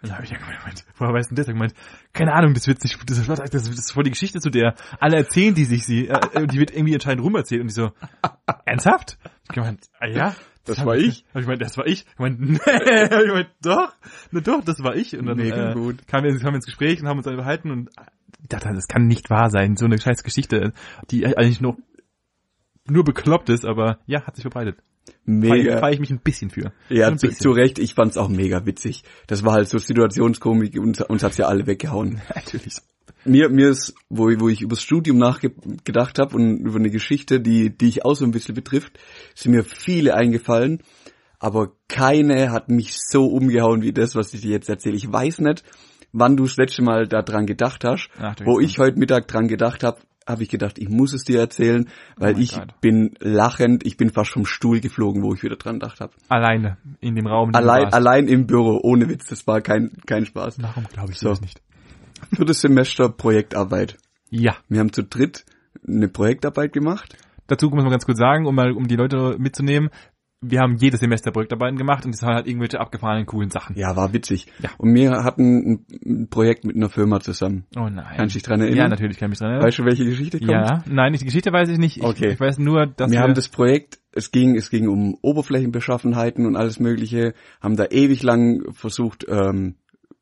Und 0.02 0.08
dann 0.08 0.16
habe 0.16 0.24
ich 0.24 0.32
ja 0.32 0.38
gemeint, 0.38 0.84
woher 0.96 1.14
weißt 1.14 1.30
du 1.30 1.34
denn 1.34 1.42
das? 1.42 1.48
Er 1.48 1.54
gemeint, 1.54 1.74
keine 2.12 2.32
Ahnung, 2.32 2.54
das 2.54 2.66
wird 2.66 2.82
nicht, 2.82 2.98
das 3.08 3.18
ist, 3.18 3.28
das 3.28 3.68
ist 3.68 3.92
voll 3.92 4.02
die 4.02 4.10
Geschichte 4.10 4.40
zu 4.40 4.50
der, 4.50 4.74
alle 4.98 5.16
erzählen 5.16 5.54
die 5.54 5.64
sich 5.64 5.86
sie, 5.86 6.08
äh, 6.08 6.46
die 6.48 6.58
wird 6.58 6.72
irgendwie 6.72 6.94
anscheinend 6.94 7.22
rumerzählt 7.22 7.60
und 7.60 7.68
ich 7.68 7.74
so, 7.74 7.92
ernsthaft? 8.66 9.18
Ich 9.44 9.54
gemeint, 9.54 9.88
ah 10.00 10.08
ja? 10.08 10.34
Das 10.64 10.84
war 10.84 10.96
ich? 10.96 11.24
Hab 11.30 11.40
ich 11.40 11.42
gemeint, 11.42 11.62
das 11.62 11.76
war 11.76 11.86
ich? 11.86 12.06
Ich 12.06 12.16
gemeint, 12.16 12.40
nee, 12.40 12.58
ich 12.66 13.10
gemeint, 13.10 13.50
doch, 13.62 13.94
na 14.30 14.40
doch, 14.40 14.64
das 14.64 14.82
war 14.82 14.94
ich. 14.96 15.16
Und 15.16 15.26
dann 15.26 15.36
Mega 15.36 15.70
äh, 15.70 15.74
gut. 15.74 16.06
kamen 16.06 16.24
wir, 16.24 16.38
kamen 16.38 16.52
wir 16.52 16.56
ins 16.56 16.66
Gespräch 16.66 17.00
und 17.00 17.08
haben 17.08 17.18
uns 17.18 17.24
dann 17.24 17.34
unterhalten 17.34 17.70
und 17.70 17.90
ich 18.40 18.48
dachte, 18.48 18.72
das 18.74 18.88
kann 18.88 19.06
nicht 19.06 19.30
wahr 19.30 19.50
sein, 19.50 19.76
so 19.76 19.84
eine 19.84 20.00
scheiß 20.00 20.24
Geschichte, 20.24 20.72
die 21.10 21.24
eigentlich 21.26 21.60
noch 21.60 21.76
nur 22.86 23.04
bekloppt 23.04 23.48
ist, 23.50 23.64
aber 23.64 23.98
ja, 24.06 24.26
hat 24.26 24.34
sich 24.34 24.42
verbreitet. 24.42 24.78
Mega. 25.24 25.78
Feiere 25.78 25.92
ich 25.94 26.00
mich 26.00 26.10
ein 26.10 26.20
bisschen 26.20 26.50
für. 26.50 26.72
Ja, 26.88 27.08
Ein 27.08 27.18
zu, 27.18 27.28
bisschen. 27.28 27.42
zu 27.42 27.50
Recht, 27.50 27.78
ich 27.78 27.94
fand's 27.94 28.16
auch 28.16 28.28
mega 28.28 28.66
witzig. 28.66 29.04
Das 29.26 29.44
war 29.44 29.52
halt 29.52 29.68
so 29.68 29.78
Situationskomik, 29.78 30.78
uns, 30.78 31.00
uns 31.00 31.22
hat's 31.22 31.36
ja 31.36 31.46
alle 31.46 31.66
weggehauen. 31.66 32.20
Natürlich. 32.34 32.74
Mir, 33.24 33.48
mir 33.48 33.68
ist, 33.68 33.94
wo, 34.08 34.24
wo 34.40 34.48
ich 34.48 34.62
übers 34.62 34.82
Studium 34.82 35.18
nachgedacht 35.18 36.18
habe 36.18 36.34
und 36.34 36.58
über 36.58 36.76
eine 36.76 36.90
Geschichte, 36.90 37.40
die, 37.40 37.70
die 37.70 37.88
ich 37.88 38.04
auch 38.04 38.14
so 38.14 38.24
ein 38.24 38.32
bisschen 38.32 38.54
betrifft, 38.54 38.98
sind 39.34 39.52
mir 39.52 39.62
viele 39.62 40.14
eingefallen, 40.14 40.82
aber 41.38 41.72
keine 41.86 42.50
hat 42.50 42.68
mich 42.68 42.96
so 42.96 43.26
umgehauen 43.26 43.82
wie 43.82 43.92
das, 43.92 44.16
was 44.16 44.34
ich 44.34 44.40
dir 44.40 44.50
jetzt 44.50 44.68
erzähle. 44.68 44.96
Ich 44.96 45.10
weiß 45.10 45.38
nicht, 45.38 45.62
wann 46.12 46.36
du 46.36 46.44
das 46.44 46.56
letzte 46.56 46.82
Mal 46.82 47.06
daran 47.06 47.46
gedacht 47.46 47.84
hast. 47.84 48.08
Ach, 48.18 48.34
wo 48.44 48.58
ich 48.58 48.78
heute 48.78 48.98
Mittag 48.98 49.28
dran 49.28 49.46
gedacht 49.46 49.84
habe, 49.84 50.00
habe 50.26 50.42
ich 50.42 50.48
gedacht, 50.48 50.78
ich 50.78 50.88
muss 50.88 51.12
es 51.12 51.24
dir 51.24 51.40
erzählen, 51.40 51.88
weil 52.16 52.36
Oh 52.36 52.38
ich 52.38 52.54
Gott. 52.54 52.80
bin 52.80 53.14
lachend, 53.20 53.84
ich 53.86 53.96
bin 53.96 54.10
fast 54.10 54.30
vom 54.32 54.46
Stuhl 54.46 54.80
geflogen, 54.80 55.22
wo 55.22 55.34
ich 55.34 55.42
wieder 55.42 55.56
dran 55.56 55.74
gedacht 55.80 56.00
habe. 56.00 56.12
Alleine 56.28 56.76
in 57.00 57.14
dem 57.16 57.26
Raum. 57.26 57.54
Allein, 57.54 57.92
allein 57.92 58.28
im 58.28 58.46
Büro, 58.46 58.78
ohne 58.82 59.08
Witz, 59.08 59.26
das 59.26 59.46
war 59.46 59.60
kein, 59.60 59.90
kein 60.06 60.26
Spaß. 60.26 60.62
Warum 60.62 60.84
glaube 60.92 61.12
ich 61.12 61.18
So. 61.18 61.30
das 61.30 61.40
nicht? 61.40 61.60
Viertes 62.34 62.60
Semester 62.60 63.08
Projektarbeit. 63.08 63.98
Ja. 64.30 64.56
Wir 64.68 64.80
haben 64.80 64.92
zu 64.92 65.02
dritt 65.02 65.44
eine 65.86 66.08
Projektarbeit 66.08 66.72
gemacht. 66.72 67.16
Dazu 67.48 67.68
muss 67.68 67.82
man 67.82 67.90
ganz 67.90 68.06
kurz 68.06 68.18
sagen, 68.18 68.46
um 68.46 68.54
mal 68.54 68.70
um 68.72 68.86
die 68.86 68.96
Leute 68.96 69.36
mitzunehmen. 69.38 69.90
Wir 70.42 70.60
haben 70.60 70.76
jedes 70.76 71.00
Semester 71.00 71.30
Projektarbeiten 71.30 71.78
gemacht 71.78 72.04
und 72.04 72.12
das 72.14 72.22
waren 72.22 72.34
halt 72.34 72.46
irgendwelche 72.48 72.80
abgefahrenen 72.80 73.26
coolen 73.26 73.50
Sachen. 73.50 73.76
Ja, 73.76 73.94
war 73.96 74.12
witzig. 74.12 74.48
Ja. 74.60 74.70
Und 74.76 74.92
wir 74.94 75.24
hatten 75.24 75.84
ein, 76.04 76.28
Projekt 76.28 76.64
mit 76.64 76.76
einer 76.76 76.88
Firma 76.88 77.20
zusammen. 77.20 77.64
Oh 77.76 77.88
nein. 77.88 78.04
Kannst 78.16 78.34
du 78.34 78.38
dich 78.38 78.42
dran 78.42 78.60
erinnern? 78.60 78.78
Ja, 78.78 78.88
natürlich 78.88 79.18
kann 79.18 79.28
ich 79.28 79.30
mich 79.30 79.38
dran 79.38 79.50
erinnern. 79.50 79.66
Weißt 79.66 79.78
du, 79.78 79.84
welche 79.84 80.04
Geschichte 80.04 80.38
kommt? 80.38 80.50
ja, 80.50 80.82
nein, 80.86 81.12
die 81.12 81.24
Geschichte 81.24 81.52
weiß 81.52 81.68
ich 81.68 81.78
nicht. 81.78 81.98
Ich, 81.98 82.02
Okay. 82.02 82.32
ich 82.32 82.40
weiß 82.40 82.58
nur, 82.58 82.86
dass 82.86 83.10
wir 83.10 83.20
haben 83.20 83.34
das 83.34 83.48
Projekt, 83.48 84.00
es 84.12 84.30
ging, 84.32 84.56
es 84.56 84.68
ging 84.68 84.88
um 84.88 85.16
Oberflächenbeschaffenheiten 85.22 86.44
und 86.46 86.56
alles 86.56 86.80
Mögliche, 86.80 87.34
haben 87.60 87.76
da 87.76 87.86
ewig 87.90 88.22
lang 88.22 88.72
versucht, 88.72 89.24
ähm, 89.28 89.76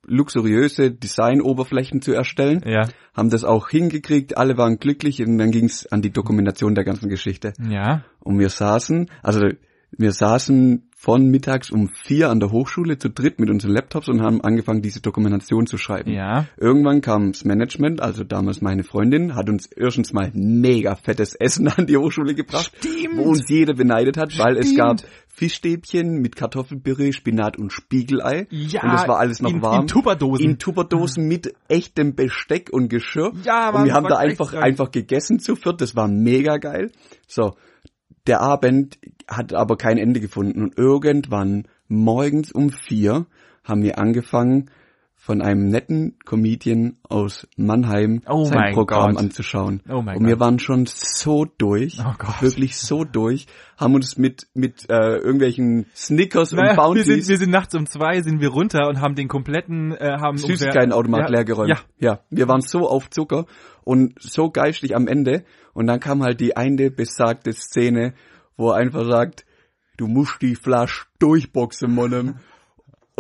luxuriöse 0.07 0.91
Design-Oberflächen 0.91 2.03
zu 2.03 2.13
erstellen, 2.13 2.63
ja, 2.67 2.89
haben 3.15 3.31
das 3.31 3.45
auch 3.45 3.69
hingekriegt, 3.69 4.37
alle 4.37 4.57
waren 4.57 4.79
glücklich 4.79 5.23
und 5.25 5.39
dann 5.39 5.51
ging 5.51 5.67
es 5.67 5.87
an 5.91 6.03
die 6.03 6.11
Dokumentation 6.11 6.75
der 6.75 6.85
ganzen 6.85 7.09
Geschichte. 7.09 7.53
ja, 7.69 8.03
Und 8.21 8.39
wir 8.39 8.49
saßen, 8.49 9.09
also 9.23 9.49
wir 9.93 10.13
saßen 10.13 10.87
von 10.97 11.31
mittags 11.31 11.71
um 11.71 11.89
vier 11.89 12.29
an 12.29 12.41
der 12.41 12.51
Hochschule 12.53 12.99
zu 12.99 13.09
dritt 13.09 13.41
mit 13.41 13.49
unseren 13.49 13.73
Laptops 13.73 14.09
und 14.09 14.21
haben 14.21 14.43
angefangen, 14.43 14.83
diese 14.83 15.01
Dokumentation 15.01 15.67
zu 15.67 15.79
schreiben. 15.79 16.13
Ja. 16.13 16.47
Irgendwann 16.59 17.01
kam 17.01 17.33
das 17.33 17.45
Management, 17.45 18.03
also 18.03 18.23
damals 18.23 18.61
meine 18.61 18.85
Freundin, 18.85 19.35
hat 19.35 19.49
uns 19.49 19.67
erstens 19.67 20.13
mal 20.13 20.31
mega 20.35 20.95
fettes 20.97 21.35
Essen 21.35 21.69
an 21.77 21.87
die 21.87 21.97
Hochschule 21.97 22.35
gebracht, 22.35 22.71
Stimmt. 22.77 23.17
wo 23.17 23.23
uns 23.31 23.49
jeder 23.49 23.73
beneidet 23.75 24.17
hat, 24.19 24.39
weil 24.39 24.59
es 24.59 24.77
gab 24.77 24.99
Fischstäbchen 25.29 26.21
mit 26.21 26.37
Kartoffelpüree, 26.37 27.13
Spinat 27.13 27.57
und 27.59 27.73
Spiegelei. 27.73 28.47
Ja, 28.51 28.83
und 28.83 28.93
das 28.93 29.09
war 29.09 29.19
alles 29.19 29.41
noch 29.41 29.51
in- 29.51 29.63
warm. 29.63 29.83
in 29.83 29.87
Tupperdosen. 29.87 30.45
In 30.45 30.59
Tupperdosen 30.59 31.27
mit 31.27 31.55
echtem 31.69 32.15
Besteck 32.15 32.69
und 32.71 32.89
Geschirr. 32.91 33.33
Ja, 33.43 33.69
und 33.69 33.75
Mann, 33.75 33.85
wir 33.87 33.95
haben 33.95 34.07
da 34.07 34.19
einfach, 34.19 34.53
einfach 34.53 34.91
gegessen 34.91 35.41
zu 35.41 35.57
viert. 35.57 35.81
Das 35.81 35.97
war 35.97 36.09
mega 36.09 36.59
geil. 36.59 36.91
So. 37.27 37.55
Der 38.31 38.43
Abend 38.43 38.97
hat 39.27 39.53
aber 39.53 39.77
kein 39.77 39.99
Ende 39.99 40.21
gefunden. 40.21 40.63
Und 40.63 40.79
irgendwann 40.79 41.67
morgens 41.89 42.53
um 42.53 42.71
vier 42.71 43.27
haben 43.65 43.83
wir 43.83 43.99
angefangen, 43.99 44.71
von 45.23 45.43
einem 45.43 45.69
netten 45.69 46.17
Comedian 46.25 46.97
aus 47.07 47.47
Mannheim 47.57 48.23
Oh 48.27 48.45
sein 48.47 48.73
Programm 48.73 49.13
Gott. 49.13 49.21
anzuschauen. 49.25 49.83
Oh 49.87 50.01
mein 50.01 50.17
und 50.17 50.25
wir 50.25 50.37
Gott. 50.37 50.41
waren 50.41 50.59
schon 50.59 50.87
so 50.87 51.45
durch, 51.59 52.01
Oh 52.01 52.15
wirklich 52.41 52.79
so 52.79 53.05
durch, 53.05 53.47
haben 53.77 53.95
uns 53.95 54.17
mit 54.17 54.49
mit 54.55 54.89
äh, 54.89 55.19
irgendwelchen 55.19 55.87
Snickers 55.95 56.53
Naja, 56.53 56.71
und 56.71 56.77
wir 56.77 56.83
Bounties 56.83 57.05
sind, 57.07 57.29
wir 57.29 57.37
sind 57.39 57.51
nachts 57.51 57.75
um 57.75 57.85
zwei, 57.87 58.23
sind 58.23 58.41
wir 58.41 58.49
runter 58.49 58.89
und 58.89 59.03
haben 59.03 59.15
den 59.15 59.29
kompletten, 59.29 59.93
äh, 59.93 60.17
haben 60.19 60.39
Süßigkeitenautomat 60.39 61.21
ungefähr- 61.21 61.31
leer 61.37 61.45
geräumt. 61.45 61.69
Ja, 61.69 61.79
ja, 61.99 62.21
wir 62.31 62.49
waren 62.49 62.63
so 62.63 62.89
auf 62.89 63.11
Zucker 63.11 63.45
und 63.85 64.15
so 64.21 64.51
geistig 64.51 64.97
am 64.97 65.07
Ende. 65.07 65.45
Und 65.75 65.87
dann 65.87 66.01
kam 66.01 66.23
halt 66.23 66.41
die 66.41 66.57
eine 66.57 66.91
besagte 66.91 67.53
Szene, 67.53 68.15
wo 68.57 68.71
er 68.71 68.77
einfach 68.77 69.05
sagt, 69.07 69.45
du 69.99 70.07
musst 70.09 70.41
die 70.41 70.57
Flasche 70.57 71.05
durchboxen, 71.19 71.95
Monem. 71.95 72.37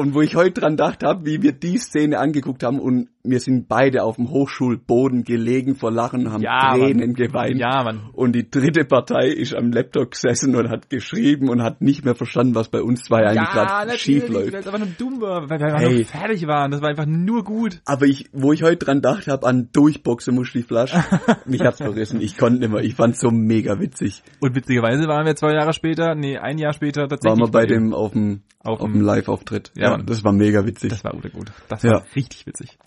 Und 0.00 0.14
wo 0.14 0.22
ich 0.22 0.34
heute 0.34 0.62
dran 0.62 0.78
gedacht 0.78 1.02
habe, 1.02 1.26
wie 1.26 1.42
wir 1.42 1.52
die 1.52 1.76
Szene 1.76 2.20
angeguckt 2.20 2.62
haben 2.62 2.80
und 2.80 3.10
wir 3.22 3.38
sind 3.40 3.68
beide 3.68 4.02
auf 4.02 4.16
dem 4.16 4.30
Hochschulboden 4.30 5.24
gelegen 5.24 5.74
vor 5.74 5.90
Lachen, 5.90 6.32
haben 6.32 6.42
Ja, 6.42 6.74
Tränen 6.74 6.98
Mann. 7.08 7.14
geweint. 7.14 7.58
Ja, 7.58 7.82
Mann. 7.84 8.08
Und 8.14 8.32
die 8.34 8.50
dritte 8.50 8.84
Partei 8.86 9.28
ist 9.28 9.54
am 9.54 9.72
Laptop 9.72 10.12
gesessen 10.12 10.56
und 10.56 10.70
hat 10.70 10.88
geschrieben 10.88 11.48
und 11.50 11.62
hat 11.62 11.82
nicht 11.82 12.04
mehr 12.04 12.14
verstanden, 12.14 12.54
was 12.54 12.68
bei 12.70 12.80
uns 12.82 13.02
zwei 13.02 13.26
eigentlich 13.26 13.50
gerade 13.50 13.98
schief 13.98 14.28
läuft. 14.28 14.52
weil 14.54 14.60
es 14.60 14.66
einfach 14.66 14.78
nur 14.78 14.88
dumm 14.98 15.20
war, 15.20 15.50
weil 15.50 15.58
wir 15.58 15.66
einfach 15.66 15.80
Hey. 15.80 15.96
nur 15.96 16.04
fertig 16.06 16.46
waren. 16.46 16.70
Das 16.70 16.80
war 16.80 16.88
einfach 16.88 17.06
nur 17.06 17.44
gut. 17.44 17.80
Aber 17.84 18.06
ich, 18.06 18.30
wo 18.32 18.52
ich 18.52 18.62
heute 18.62 18.84
dran 18.86 18.98
gedacht 18.98 19.26
habe, 19.26 19.46
an 19.46 19.68
Durchboxen 19.72 20.34
muss 20.34 20.50
die 20.52 20.62
Flasche, 20.62 20.96
mich 21.46 21.60
hat's 21.60 21.78
verrissen. 21.78 22.20
Ich 22.22 22.38
konnte 22.38 22.60
nicht 22.60 22.72
mehr. 22.72 22.82
Ich 22.82 22.94
fand's 22.94 23.20
so 23.20 23.30
mega 23.30 23.78
witzig. 23.78 24.22
Und 24.40 24.54
witzigerweise 24.54 25.06
waren 25.08 25.26
wir 25.26 25.36
zwei 25.36 25.52
Jahre 25.52 25.72
später, 25.74 26.14
nee, 26.14 26.38
ein 26.38 26.56
Jahr 26.58 26.72
später 26.72 27.06
tatsächlich. 27.06 27.38
Waren 27.38 27.48
wir 27.48 27.52
bei 27.52 27.66
dem- 27.66 27.92
auf 27.92 28.12
dem, 28.12 28.40
Auf 28.64 28.80
dem- 28.80 29.00
Live-Auftritt. 29.02 29.72
Ja, 29.76 29.82
Ja, 29.84 29.90
Mann. 29.98 30.06
das 30.06 30.24
war 30.24 30.32
mega 30.32 30.64
witzig. 30.66 30.88
Das 30.90 31.04
war 31.04 31.12
gut, 31.12 31.30
gut. 31.32 31.52
Das 31.68 31.82
Ja. 31.82 31.92
war 31.92 32.04
richtig 32.16 32.46
witzig. 32.46 32.78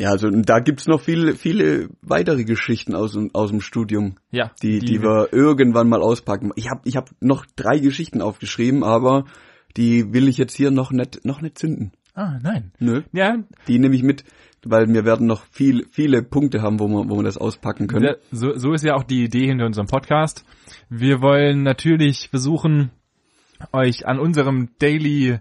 Ja, 0.00 0.10
also 0.10 0.30
da 0.30 0.58
gibt's 0.60 0.86
noch 0.86 1.00
viele, 1.00 1.34
viele 1.36 1.88
weitere 2.02 2.44
Geschichten 2.44 2.94
aus, 2.94 3.12
dem- 3.12 3.30
aus 3.34 3.50
dem 3.50 3.60
Studium, 3.60 4.16
Ja. 4.30 4.50
die, 4.62 4.78
die, 4.80 5.02
wir 5.02 5.28
irgendwann 5.32 5.88
mal 5.88 6.02
auspacken. 6.02 6.50
Ich 6.56 6.68
habe 6.70 6.80
ich 6.84 6.96
hab 6.96 7.10
noch 7.20 7.46
drei 7.56 7.78
Geschichten 7.78 8.20
aufgeschrieben, 8.22 8.82
aber 8.82 9.24
die 9.76 10.12
will 10.12 10.26
ich 10.28 10.38
jetzt 10.38 10.56
hier 10.56 10.70
noch 10.70 10.90
nicht, 10.90 11.24
noch 11.24 11.40
nicht 11.42 11.58
zünden. 11.58 11.92
Ah, 12.14 12.38
nein. 12.42 12.72
Nö. 12.80 13.02
Ja, 13.12 13.36
Die 13.68 13.78
nehme 13.78 13.94
ich 13.94 14.02
mit, 14.02 14.24
weil 14.64 14.88
wir 14.92 15.04
werden 15.04 15.26
noch 15.28 15.44
viel, 15.52 15.86
viele 15.90 16.22
Punkte 16.22 16.60
haben, 16.60 16.80
wo 16.80 16.88
wir, 16.88 17.08
wo 17.08 17.16
wir 17.16 17.22
das 17.22 17.38
auspacken 17.38 17.86
können. 17.86 18.04
Ja, 18.04 18.14
so, 18.32 18.56
so 18.56 18.72
ist 18.72 18.82
ja 18.84 18.94
auch 18.94 19.04
die 19.04 19.22
Idee 19.24 19.46
hinter 19.46 19.64
unserem 19.66 19.86
Podcast. 19.86 20.44
Wir 20.88 21.22
wollen 21.22 21.62
natürlich 21.62 22.28
versuchen, 22.30 22.90
euch 23.72 24.06
an 24.06 24.18
unserem 24.18 24.70
Daily, 24.80 25.38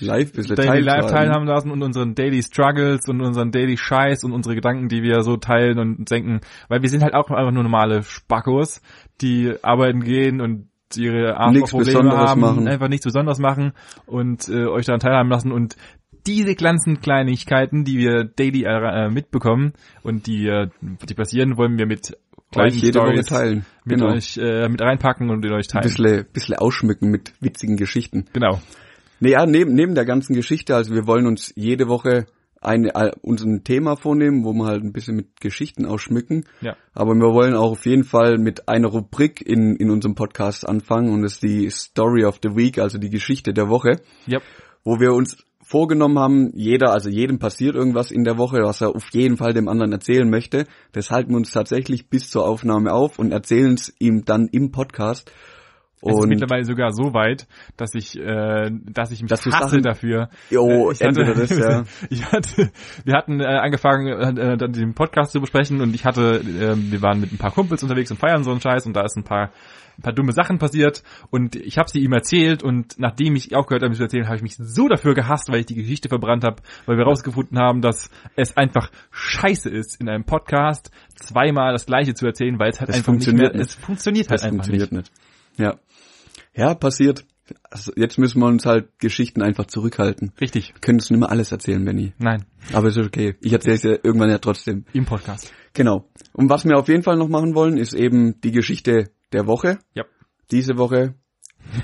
Live, 0.00 0.32
bisschen 0.32 0.56
Daily 0.56 0.84
teilzuhaben. 0.84 1.08
teilhaben 1.08 1.46
lassen 1.46 1.70
und 1.70 1.82
unseren 1.82 2.14
Daily 2.14 2.42
Struggles 2.42 3.08
und 3.08 3.20
unseren 3.20 3.50
Daily 3.50 3.76
Scheiß 3.76 4.24
und 4.24 4.32
unsere 4.32 4.54
Gedanken, 4.54 4.88
die 4.88 5.02
wir 5.02 5.22
so 5.22 5.36
teilen 5.36 5.78
und 5.78 6.10
denken, 6.10 6.40
weil 6.68 6.82
wir 6.82 6.88
sind 6.88 7.02
halt 7.02 7.14
auch 7.14 7.30
einfach 7.30 7.52
nur 7.52 7.62
normale 7.62 8.02
Spackos, 8.02 8.80
die 9.20 9.54
arbeiten 9.62 10.02
gehen 10.02 10.40
und 10.40 10.68
ihre 10.96 11.26
Nichts 11.26 11.38
Arschlochprobleme 11.38 11.98
Besonderes 11.98 12.30
haben, 12.30 12.40
machen. 12.40 12.68
einfach 12.68 12.88
nichts 12.88 13.04
Besonderes 13.04 13.38
machen 13.38 13.72
und 14.06 14.48
äh, 14.48 14.66
euch 14.66 14.86
daran 14.86 15.00
teilhaben 15.00 15.30
lassen 15.30 15.52
und 15.52 15.76
diese 16.26 16.54
ganzen 16.54 17.00
Kleinigkeiten, 17.00 17.84
die 17.84 17.98
wir 17.98 18.24
daily 18.24 18.64
äh, 18.64 19.08
mitbekommen 19.08 19.72
und 20.02 20.26
die, 20.26 20.46
äh, 20.46 20.68
die 20.80 21.14
passieren, 21.14 21.56
wollen 21.56 21.78
wir 21.78 21.86
mit 21.86 22.16
kleinen 22.52 22.72
Stories 22.72 23.26
teilen. 23.26 23.64
mit 23.84 23.98
genau. 23.98 24.12
euch 24.12 24.36
äh, 24.38 24.68
mit 24.68 24.80
reinpacken 24.80 25.30
und 25.30 25.40
mit 25.40 25.50
euch 25.50 25.66
Ein 25.68 25.82
teilen. 25.82 25.82
bisschen, 25.84 26.26
bisschen 26.32 26.56
ausschmücken 26.56 27.10
mit 27.10 27.32
witzigen 27.40 27.76
Geschichten. 27.76 28.26
Genau. 28.32 28.60
Nee, 29.20 29.32
ja, 29.32 29.46
neben, 29.46 29.74
neben 29.74 29.94
der 29.94 30.04
ganzen 30.04 30.34
Geschichte, 30.34 30.74
also 30.76 30.94
wir 30.94 31.06
wollen 31.06 31.26
uns 31.26 31.52
jede 31.56 31.88
Woche 31.88 32.26
eine, 32.60 32.94
äh, 32.94 33.12
uns 33.22 33.44
ein 33.44 33.64
Thema 33.64 33.96
vornehmen, 33.96 34.44
wo 34.44 34.52
wir 34.52 34.66
halt 34.66 34.82
ein 34.82 34.92
bisschen 34.92 35.16
mit 35.16 35.40
Geschichten 35.40 35.86
ausschmücken. 35.86 36.44
Ja. 36.60 36.76
Aber 36.92 37.14
wir 37.14 37.32
wollen 37.32 37.54
auch 37.54 37.72
auf 37.72 37.86
jeden 37.86 38.04
Fall 38.04 38.38
mit 38.38 38.68
einer 38.68 38.88
Rubrik 38.88 39.40
in, 39.40 39.76
in 39.76 39.90
unserem 39.90 40.14
Podcast 40.14 40.68
anfangen 40.68 41.12
und 41.12 41.22
das 41.22 41.34
ist 41.34 41.42
die 41.42 41.70
Story 41.70 42.24
of 42.24 42.40
the 42.42 42.56
Week, 42.56 42.78
also 42.78 42.98
die 42.98 43.10
Geschichte 43.10 43.52
der 43.52 43.68
Woche, 43.68 44.00
Yep. 44.26 44.42
wo 44.84 44.98
wir 44.98 45.12
uns 45.12 45.36
vorgenommen 45.68 46.18
haben, 46.18 46.50
jeder, 46.54 46.92
also 46.92 47.10
jedem 47.10 47.38
passiert 47.38 47.74
irgendwas 47.74 48.10
in 48.10 48.24
der 48.24 48.38
Woche, 48.38 48.62
was 48.62 48.80
er 48.80 48.94
auf 48.96 49.10
jeden 49.12 49.36
Fall 49.36 49.52
dem 49.52 49.68
anderen 49.68 49.92
erzählen 49.92 50.28
möchte. 50.28 50.64
Das 50.92 51.10
halten 51.10 51.30
wir 51.30 51.36
uns 51.36 51.50
tatsächlich 51.50 52.08
bis 52.08 52.30
zur 52.30 52.46
Aufnahme 52.46 52.92
auf 52.92 53.18
und 53.18 53.32
erzählen 53.32 53.74
es 53.74 53.94
ihm 53.98 54.24
dann 54.24 54.48
im 54.48 54.72
Podcast. 54.72 55.30
Es 56.00 56.12
ist 56.12 56.22
Und 56.22 56.28
mittlerweile 56.28 56.64
sogar 56.64 56.92
so 56.92 57.12
weit, 57.12 57.46
dass 57.76 57.94
ich, 57.94 58.16
äh, 58.18 58.70
dass 58.70 59.10
ich 59.10 59.20
mich 59.20 59.30
Dass 59.30 59.44
hasse 59.46 59.50
Sachen- 59.50 59.82
dafür. 59.82 60.28
Jo, 60.48 60.90
Äh, 60.90 60.92
ich 60.92 61.00
entweder 61.00 61.34
das, 61.34 61.50
ja. 61.58 61.84
ich 62.08 62.24
hatte, 62.30 62.70
wir 63.04 63.14
hatten 63.14 63.40
äh, 63.40 63.44
angefangen, 63.46 64.06
äh, 64.38 64.56
dann 64.56 64.72
den 64.72 64.94
Podcast 64.94 65.32
zu 65.32 65.40
besprechen 65.40 65.80
und 65.80 65.94
ich 65.94 66.04
hatte, 66.04 66.40
äh, 66.40 66.76
wir 66.76 67.02
waren 67.02 67.20
mit 67.20 67.32
ein 67.32 67.38
paar 67.38 67.50
Kumpels 67.50 67.82
unterwegs 67.82 68.10
und 68.12 68.18
feiern 68.18 68.44
so 68.44 68.50
einen 68.52 68.60
Scheiß 68.60 68.86
und 68.86 68.94
da 68.94 69.02
ist 69.04 69.16
ein 69.16 69.24
paar, 69.24 69.50
ein 69.98 70.02
paar 70.02 70.12
dumme 70.12 70.30
Sachen 70.30 70.58
passiert 70.58 71.02
und 71.30 71.56
ich 71.56 71.76
habe 71.78 71.90
sie 71.90 71.98
ihm 71.98 72.12
erzählt 72.12 72.62
und 72.62 72.94
nachdem 73.00 73.34
ich 73.34 73.56
aufgehört 73.56 73.82
habe, 73.82 73.92
sie 73.92 73.98
zu 73.98 74.04
erzählen, 74.04 74.26
habe 74.26 74.36
ich 74.36 74.42
mich 74.42 74.54
so 74.56 74.86
dafür 74.86 75.14
gehasst, 75.14 75.50
weil 75.50 75.58
ich 75.60 75.66
die 75.66 75.74
Geschichte 75.74 76.08
verbrannt 76.08 76.44
habe, 76.44 76.62
weil 76.86 76.96
wir 76.96 77.04
rausgefunden 77.06 77.58
haben, 77.58 77.80
dass 77.82 78.08
es 78.36 78.56
einfach 78.56 78.92
scheiße 79.10 79.68
ist, 79.68 80.00
in 80.00 80.08
einem 80.08 80.22
Podcast 80.22 80.92
zweimal 81.16 81.72
das 81.72 81.86
Gleiche 81.86 82.14
zu 82.14 82.24
erzählen, 82.26 82.56
weil 82.60 82.70
es 82.70 82.78
halt 82.78 82.90
Das 82.90 82.96
einfach 82.98 83.12
nicht 83.14 83.24
funktioniert 83.24 83.54
mehr, 83.54 83.62
nicht. 83.62 83.70
es 83.70 83.74
funktioniert 83.84 84.28
halt 84.30 84.38
Das 84.38 84.44
einfach 84.44 84.64
funktioniert 84.66 84.92
nicht. 84.92 85.10
nicht. 85.10 85.12
Ja. 85.58 85.78
Ja, 86.54 86.74
passiert. 86.74 87.24
Also 87.70 87.92
jetzt 87.96 88.18
müssen 88.18 88.40
wir 88.40 88.46
uns 88.46 88.66
halt 88.66 88.98
Geschichten 88.98 89.42
einfach 89.42 89.66
zurückhalten. 89.66 90.32
Richtig. 90.40 90.74
Wir 90.74 90.80
können 90.80 90.98
uns 90.98 91.08
nicht 91.10 91.18
mehr 91.18 91.30
alles 91.30 91.50
erzählen, 91.52 91.82
Benny. 91.84 92.12
Nein, 92.18 92.44
Aber 92.72 92.88
ist 92.88 92.98
okay. 92.98 93.36
Ich 93.40 93.52
erzähle 93.52 93.74
es 93.76 93.82
ja 93.84 93.90
irgendwann 94.02 94.28
ja 94.30 94.38
trotzdem. 94.38 94.84
im 94.92 95.04
Podcast. 95.06 95.52
Genau. 95.72 96.08
Und 96.32 96.50
was 96.50 96.64
wir 96.64 96.76
auf 96.76 96.88
jeden 96.88 97.02
Fall 97.02 97.16
noch 97.16 97.28
machen 97.28 97.54
wollen, 97.54 97.78
ist 97.78 97.94
eben 97.94 98.40
die 98.42 98.52
Geschichte 98.52 99.10
der 99.32 99.46
Woche. 99.46 99.78
Ja. 99.94 100.04
Diese 100.50 100.76
Woche 100.76 101.14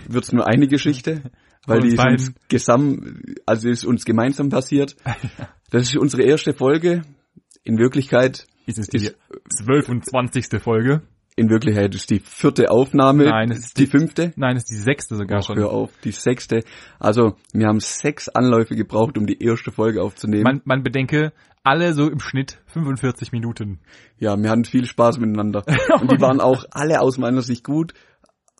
wird's 0.08 0.32
nur 0.32 0.46
eine 0.46 0.68
Geschichte, 0.68 1.30
weil 1.66 1.80
die 1.80 1.92
uns 1.96 2.22
ist 2.22 2.28
uns 2.28 2.34
gesam, 2.48 3.22
also 3.46 3.68
ist 3.68 3.84
uns 3.84 4.04
gemeinsam 4.04 4.48
passiert. 4.48 4.96
Das 5.70 5.82
ist 5.88 5.96
unsere 5.96 6.22
erste 6.22 6.52
Folge. 6.52 7.02
In 7.64 7.78
Wirklichkeit, 7.78 8.46
Ist 8.66 8.78
es 8.78 8.86
die 8.88 8.98
Ist- 8.98 9.16
12. 9.64 10.62
Folge? 10.62 11.02
In 11.36 11.50
Wirklichkeit 11.50 11.94
ist 11.94 12.10
die 12.10 12.20
vierte 12.20 12.70
Aufnahme. 12.70 13.24
Nein, 13.24 13.50
es 13.50 13.66
ist 13.66 13.78
die 13.78 13.86
fünfte. 13.86 14.32
Nein, 14.36 14.56
es 14.56 14.64
ist 14.64 14.70
die 14.70 14.82
sechste 14.82 15.16
sogar 15.16 15.40
Ach, 15.40 15.44
schon. 15.44 15.58
hör 15.58 15.70
auf, 15.70 15.90
die 16.04 16.12
sechste. 16.12 16.62
Also, 17.00 17.36
wir 17.52 17.66
haben 17.66 17.80
sechs 17.80 18.28
Anläufe 18.28 18.76
gebraucht, 18.76 19.18
um 19.18 19.26
die 19.26 19.42
erste 19.42 19.72
Folge 19.72 20.02
aufzunehmen. 20.02 20.44
Man, 20.44 20.62
man 20.64 20.82
bedenke, 20.82 21.32
alle 21.64 21.92
so 21.94 22.08
im 22.08 22.20
Schnitt 22.20 22.60
45 22.66 23.32
Minuten. 23.32 23.80
ja, 24.18 24.40
wir 24.40 24.50
hatten 24.50 24.64
viel 24.64 24.84
Spaß 24.84 25.18
miteinander. 25.18 25.64
Und 26.00 26.12
die 26.12 26.20
waren 26.20 26.40
auch 26.40 26.64
alle 26.70 27.00
aus 27.00 27.18
meiner 27.18 27.42
Sicht 27.42 27.64
gut, 27.64 27.94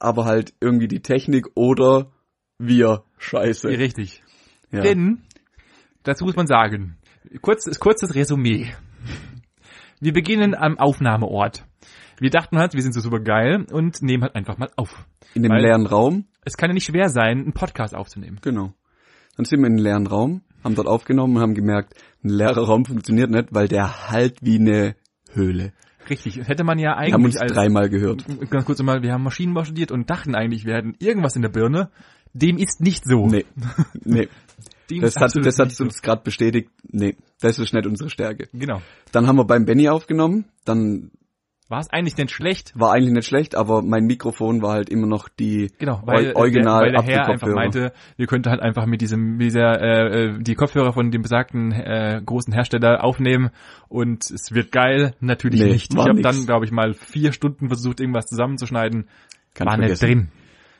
aber 0.00 0.24
halt 0.24 0.54
irgendwie 0.60 0.88
die 0.88 1.00
Technik 1.00 1.48
oder 1.54 2.10
wir 2.58 3.04
scheiße. 3.18 3.68
Richtig. 3.68 4.22
Ja. 4.72 4.80
Denn, 4.80 5.22
dazu 6.02 6.24
muss 6.24 6.34
man 6.34 6.46
sagen, 6.46 6.96
kurz, 7.40 7.78
kurzes 7.78 8.14
Resümee. 8.14 8.72
Wir 10.00 10.12
beginnen 10.12 10.54
am 10.54 10.78
Aufnahmeort. 10.78 11.64
Wir 12.20 12.31
dachten 12.31 12.59
halt, 12.59 12.74
wir 12.74 12.83
sind 12.83 12.92
so 12.92 13.00
super 13.00 13.20
geil 13.20 13.66
und 13.70 14.03
nehmen 14.03 14.22
halt 14.22 14.35
einfach 14.35 14.59
mal 14.59 14.70
auf. 14.77 15.07
In 15.35 15.42
dem 15.42 15.50
Weil- 15.53 15.62
leeren 15.62 15.87
Raum, 15.87 16.27
Es 16.44 16.57
kann 16.57 16.70
ja 16.70 16.74
nicht 16.74 16.87
schwer 16.87 17.09
sein, 17.09 17.38
einen 17.40 17.53
Podcast 17.53 17.94
aufzunehmen. 17.94 18.38
genau. 18.42 18.72
Dann 19.37 19.44
sind 19.46 19.61
wir 19.61 19.66
in 19.66 19.77
den 19.79 19.83
leeren 19.85 20.07
Raum, 20.07 20.42
haben 20.62 20.77
dort 20.77 20.87
aufgenommen 20.87 21.37
und 21.37 21.42
haben 21.42 21.55
gemerkt, 21.55 21.94
ein 22.22 22.29
leerer 22.29 22.66
Raum 22.66 22.85
funktioniert 22.85 23.31
nicht, 23.31 23.48
weil 23.50 23.66
der 23.66 24.11
halt 24.11 24.38
wie 24.42 24.61
eine 24.61 24.94
Höhle. 25.33 25.72
Richtig. 26.09 26.37
Das 26.37 26.46
hätte 26.48 26.62
man 26.64 26.79
ja 26.79 26.96
Wir 27.03 27.12
haben 27.14 27.24
uns 27.24 27.37
eigentlich 27.37 27.42
als, 27.42 27.53
dreimal 27.53 27.88
gehört. 27.88 28.24
ganz 28.50 28.64
kurz 28.64 28.81
mal, 28.83 29.03
wir 29.03 29.12
haben 29.12 29.22
Maschinenbau 29.24 29.64
studiert 29.64 29.90
und 29.90 30.09
dachten 30.09 30.35
eigentlich, 30.37 30.64
wir 30.66 30.74
hätten 30.74 30.94
irgendwas 31.00 31.35
in 31.35 31.42
der 31.42 31.48
Birne. 31.48 31.90
Dem 32.33 32.59
ist 32.59 32.81
nicht 32.81 33.05
so. 33.07 33.27
Nee, 33.27 33.44
nee. 34.05 34.29
Dem 34.90 35.00
Das 35.00 35.16
hat, 35.16 35.35
das 35.35 35.59
hat 35.59 35.68
nicht 35.68 35.77
so. 35.79 35.85
uns 35.85 36.03
gerade 36.03 36.22
bestätigt. 36.22 36.70
Nee, 36.88 37.16
das 37.40 37.59
ist 37.59 37.72
nicht 37.72 37.87
unsere 37.87 38.11
Stärke. 38.11 38.48
Genau. 38.53 38.83
Dann 39.12 39.27
haben 39.27 39.37
wir 39.37 39.46
beim 39.46 39.64
Benny 39.64 39.88
aufgenommen. 39.88 40.44
Dann 40.64 41.11
War 41.68 41.81
es 41.81 41.88
eigentlich 41.90 42.14
denn 42.14 42.29
schlecht? 42.29 42.72
War 42.79 42.92
eigentlich 42.92 43.12
nicht 43.14 43.27
schlecht, 43.27 43.55
aber 43.55 43.81
mein 43.81 44.05
Mikrofon 44.05 44.61
war 44.61 44.72
halt 44.74 44.90
immer 44.90 45.07
noch 45.07 45.29
die 45.31 45.72
Genau, 45.79 46.03
weil, 46.05 46.33
Or- 46.33 46.40
original 46.42 46.90
der, 46.90 46.98
weil 47.00 47.07
der 47.07 47.14
Herr 47.16 47.29
einfach 47.29 47.48
meinte, 47.48 47.92
ihr 48.18 48.27
könnt 48.27 48.46
halt 48.46 48.61
einfach 48.61 48.85
mit 48.85 49.00
diesem, 49.00 49.38
mit 49.38 49.46
dieser, 49.46 49.81
äh, 49.81 50.24
äh, 50.27 50.38
die 50.42 50.55
Kopfhörer 50.57 50.92
von 50.92 51.11
dem 51.11 51.22
besagten 51.22 51.72
äh, 51.72 52.20
großen 52.24 52.53
Hersteller 52.53 53.03
aufnehmen 53.03 53.50
und 53.88 54.31
es 54.31 54.53
wird 54.53 54.72
geil. 54.72 55.14
Natürlich 55.20 55.61
Nee, 55.61 55.72
nicht. 55.72 55.94
Ich 55.94 55.98
habe 55.98 56.20
dann, 56.20 56.44
glaube 56.44 56.66
ich, 56.66 56.70
mal 56.70 56.92
vier 56.92 57.33
Stunden 57.33 57.68
versucht, 57.68 57.98
irgendwas 57.98 58.27
zusammenzuschneiden. 58.27 59.09
Kann 59.55 59.66
war 59.66 59.79
ich 59.79 59.88
nicht 59.88 60.03
drin. 60.03 60.29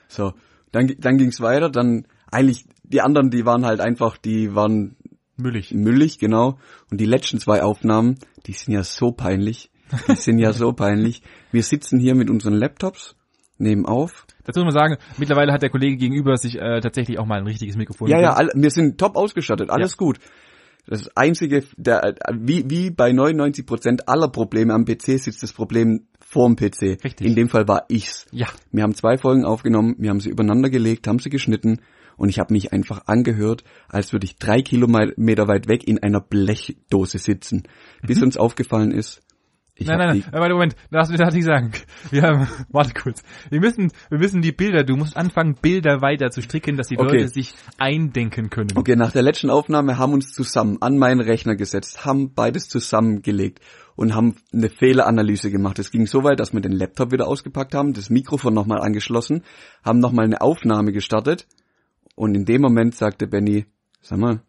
So, 0.09 0.35
dann, 0.71 0.93
dann 0.99 1.17
ging's 1.17 1.41
weiter, 1.41 1.71
dann 1.71 2.07
eigentlich 2.31 2.67
die 2.83 3.01
anderen, 3.01 3.31
die 3.31 3.47
waren 3.47 3.65
halt 3.65 3.81
einfach, 3.81 4.19
die 4.19 4.55
waren 4.55 4.97
Müllig. 5.39 5.73
müllig, 5.73 6.19
genau. 6.19 6.59
Und 6.91 7.01
die 7.01 7.07
letzten 7.07 7.39
zwei 7.39 7.63
Aufnahmen, 7.63 8.19
die 8.47 8.53
sind 8.53 8.75
ja 8.75 8.83
so 8.83 9.13
peinlich. 9.13 9.71
Die 10.09 10.17
sind 10.17 10.39
ja 10.39 10.53
so 10.53 10.73
peinlich. 10.73 11.23
Wir 11.53 11.63
sitzen 11.63 11.99
hier 11.99 12.15
mit 12.15 12.31
unseren 12.31 12.55
Laptops, 12.55 13.17
nehmen 13.59 13.87
auf. 13.87 14.27
Dazu 14.45 14.61
muss 14.61 14.75
man 14.75 14.83
sagen, 14.83 14.97
mittlerweile 15.17 15.53
hat 15.53 15.63
der 15.63 15.71
Kollege 15.71 15.97
gegenüber 15.97 16.37
sich 16.37 16.57
äh, 16.57 16.81
tatsächlich 16.81 17.19
auch 17.19 17.27
mal 17.27 17.39
ein 17.39 17.47
richtiges 17.47 17.77
Mikrofon. 17.77 18.09
Ja, 18.09 18.21
ja, 18.21 18.33
alle, 18.35 18.51
wir 18.55 18.71
sind 18.71 18.99
top 18.99 19.17
ausgestattet, 19.17 19.71
alles 19.71 19.97
gut. 19.97 20.19
Das 20.87 21.09
einzige, 21.17 21.65
der, 21.77 22.15
wie, 22.35 22.69
wie 22.69 22.91
bei 22.91 23.11
99 23.11 23.65
Prozent 23.65 24.09
aller 24.09 24.29
Probleme 24.29 24.75
am 24.75 24.85
PC 24.85 25.19
sitzt 25.19 25.43
das 25.43 25.53
Problem 25.55 26.09
vorm 26.21 26.57
PC. 26.57 27.03
Richtig. 27.03 27.27
In 27.27 27.35
dem 27.35 27.49
Fall 27.49 27.67
war 27.69 27.87
ich's. 27.89 28.27
Ja. 28.33 28.49
Wir 28.71 28.83
haben 28.83 28.95
zwei 28.95 29.17
Folgen 29.17 29.47
aufgenommen, 29.47 29.95
wir 29.99 30.11
haben 30.11 30.21
sie 30.21 30.29
übereinander 30.29 30.69
gelegt, 30.69 31.07
haben 31.07 31.21
sie 31.21 31.31
geschnitten 31.31 31.81
und 32.17 32.29
ich 32.29 32.39
habe 32.39 32.53
mich 32.53 32.73
einfach 32.73 33.07
angehört, 33.07 33.65
als 33.89 34.13
würde 34.13 34.27
ich 34.27 34.37
drei 34.37 34.61
Kilometer 34.61 35.49
weit 35.49 35.69
weg 35.69 35.87
in 35.87 36.03
einer 36.03 36.21
Blechdose 36.21 37.19
sitzen. 37.19 37.65
Bis 38.03 38.23
uns 38.23 38.37
aufgefallen 38.37 38.93
ist, 38.93 39.23
ich 39.77 39.89
nein, 39.89 39.99
nein, 39.99 40.25
nein, 40.31 40.41
warte, 40.41 40.55
Moment, 40.55 40.77
das 40.93 41.09
darf 41.11 41.29
ich 41.31 41.35
nicht 41.35 41.45
sagen. 41.45 41.73
Wir 42.11 42.23
haben, 42.23 42.49
warte 42.69 42.95
kurz. 42.95 43.25
Wir 43.51 43.59
müssen, 43.59 43.91
wir 44.09 44.19
müssen 44.19 44.41
die 44.41 44.53
Bilder, 44.53 44.85
du 44.85 44.95
musst 44.97 45.17
anfangen, 45.17 45.57
Bilder 45.61 46.01
weiter 46.01 46.31
zu 46.31 46.43
stricken, 46.43 46.77
dass 46.77 46.89
die 46.89 46.99
Okay. 46.99 47.19
Leute 47.19 47.29
sich 47.29 47.55
eindenken 47.77 48.51
können. 48.51 48.71
Okay, 48.77 48.95
nach 48.95 49.11
der 49.11 49.23
letzten 49.23 49.51
Aufnahme 49.51 49.99
haben 49.99 50.13
uns 50.13 50.33
zusammen 50.33 50.79
an 50.81 50.97
meinen 50.97 51.21
Rechner 51.21 51.57
gesetzt, 51.57 52.05
haben 52.05 52.35
beides 52.35 52.69
zusammengelegt 52.69 53.61
und 53.97 54.15
haben 54.15 54.37
eine 54.53 54.69
Fehleranalyse 54.69 55.51
gemacht. 55.51 55.81
Es 55.81 55.91
ging 55.91 56.07
so 56.07 56.23
weit, 56.23 56.39
dass 56.39 56.53
wir 56.53 56.61
den 56.61 56.73
Laptop 56.73 57.11
wieder 57.11 57.27
ausgepackt 57.27 57.75
haben, 57.75 57.95
das 57.95 58.11
Mikrofon 58.11 58.55
nochmal 58.55 58.81
angeschlossen, 58.81 59.43
haben 59.85 59.99
nochmal 59.99 60.27
eine 60.27 60.41
Aufnahme 60.41 60.93
gestartet 60.93 61.49
und 62.15 62.37
in 62.37 62.45
dem 62.45 62.63
Moment 62.63 62.95
sagte 62.95 63.27
Benny, 63.27 63.67
sag 64.01 64.19
mal, 64.19 64.41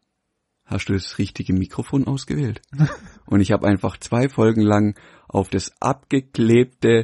hast 0.66 0.90
du 0.90 0.94
das 0.94 1.18
richtige 1.18 1.54
Mikrofon 1.54 2.08
ausgewählt? 2.08 2.62
und 3.26 3.42
ich 3.42 3.52
habe 3.52 3.68
einfach 3.68 3.98
zwei 3.98 4.30
Folgen 4.30 4.62
lang 4.62 4.96
auf 5.36 5.50
das 5.50 5.74
abgeklebte, 5.82 7.04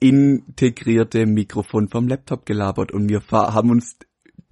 integrierte 0.00 1.26
Mikrofon 1.26 1.88
vom 1.88 2.06
Laptop 2.06 2.46
gelabert. 2.46 2.92
Und 2.92 3.08
wir 3.08 3.22
haben 3.30 3.70
uns 3.70 3.96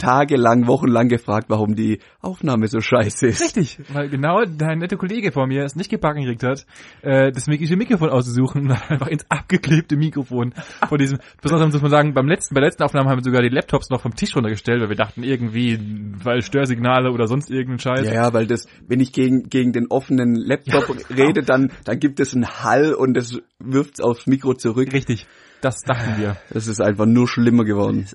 tagelang, 0.03 0.67
wochenlang 0.67 1.09
gefragt, 1.09 1.47
warum 1.49 1.77
die 1.77 2.01
Aufnahme 2.21 2.67
so 2.67 2.81
scheiße 2.81 3.29
ist. 3.29 3.41
Richtig, 3.41 3.79
weil 3.93 4.09
genau 4.09 4.45
dein 4.45 4.79
netter 4.79 4.97
Kollege 4.97 5.31
vor 5.31 5.47
mir 5.47 5.63
es 5.63 5.77
nicht 5.77 5.91
gebacken 5.91 6.23
gekriegt 6.23 6.43
hat, 6.43 6.67
äh, 7.03 7.31
das 7.31 7.47
mikrische 7.47 7.77
Mikrofon 7.77 8.11
auszusuchen 8.11 8.63
und 8.71 8.91
einfach 8.91 9.07
ins 9.07 9.25
abgeklebte 9.31 9.97
Mikrofon 9.97 10.55
von 10.89 10.99
diesem, 10.99 11.19
besonders 11.41 11.73
muss 11.73 11.83
man 11.83 11.91
sagen, 11.93 12.15
beim 12.15 12.27
letzten, 12.27 12.55
bei 12.55 12.61
der 12.61 12.71
letzten 12.71 12.83
Aufnahme 12.83 13.11
haben 13.11 13.19
wir 13.19 13.25
sogar 13.25 13.43
die 13.43 13.49
Laptops 13.49 13.91
noch 13.91 14.01
vom 14.01 14.17
Tisch 14.17 14.35
runtergestellt, 14.35 14.83
weil 14.83 14.89
wir 14.89 14.97
dachten 14.97 15.23
irgendwie, 15.23 15.79
weil 16.25 16.43
Störsignale 16.43 17.13
oder 17.13 17.29
sonst 17.29 17.49
irgendein 17.49 17.79
Scheiß. 17.79 18.07
Ja, 18.07 18.15
ja, 18.15 18.33
weil 18.33 18.49
das, 18.49 18.67
wenn 18.89 18.99
ich 18.99 19.13
gegen, 19.13 19.49
gegen 19.49 19.73
den 19.73 19.87
offenen 19.87 20.35
Laptop 20.35 20.97
rede, 21.17 21.43
dann, 21.43 21.71
dann 21.85 22.01
gibt 22.01 22.19
es 22.19 22.35
einen 22.35 22.49
Hall 22.49 22.93
und 22.93 23.15
das 23.15 23.41
wirft's 23.61 24.01
aufs 24.01 24.27
Mikro 24.27 24.55
zurück. 24.55 24.93
Richtig, 24.93 25.27
das 25.61 25.77
dachten 25.83 26.21
wir. 26.21 26.37
Das 26.51 26.67
ist 26.67 26.81
einfach 26.81 27.07
nur 27.07 27.29
schlimmer 27.29 27.65
geworden. 27.65 28.09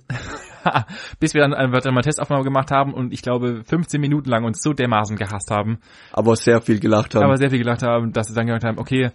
Bis 1.20 1.34
wir 1.34 1.42
dann 1.42 1.54
einfach 1.54 1.82
dann 1.82 1.94
mal 1.94 2.02
Testaufnahme 2.02 2.44
gemacht 2.44 2.72
haben 2.72 2.94
und 2.94 3.14
ich 3.14 3.22
glaube 3.22 3.64
15 3.66 4.00
Minuten 4.00 4.30
lang 4.30 4.44
uns 4.44 4.62
so 4.62 4.74
dermaßen 4.74 5.16
gehasst 5.16 5.52
haben, 5.52 5.80
Aber 6.12 6.36
sehr 6.36 6.62
viel 6.62 6.80
gelacht 6.80 7.16
haben. 7.16 7.24
aber 7.24 7.38
sehr 7.38 7.50
viel 7.50 7.60
gelacht 7.60 7.84
haben, 7.84 8.12
dass 8.14 8.30
wir 8.30 8.36
dann 8.36 8.48
gesagt 8.48 8.64
haben, 8.66 8.78
okay, 8.78 9.12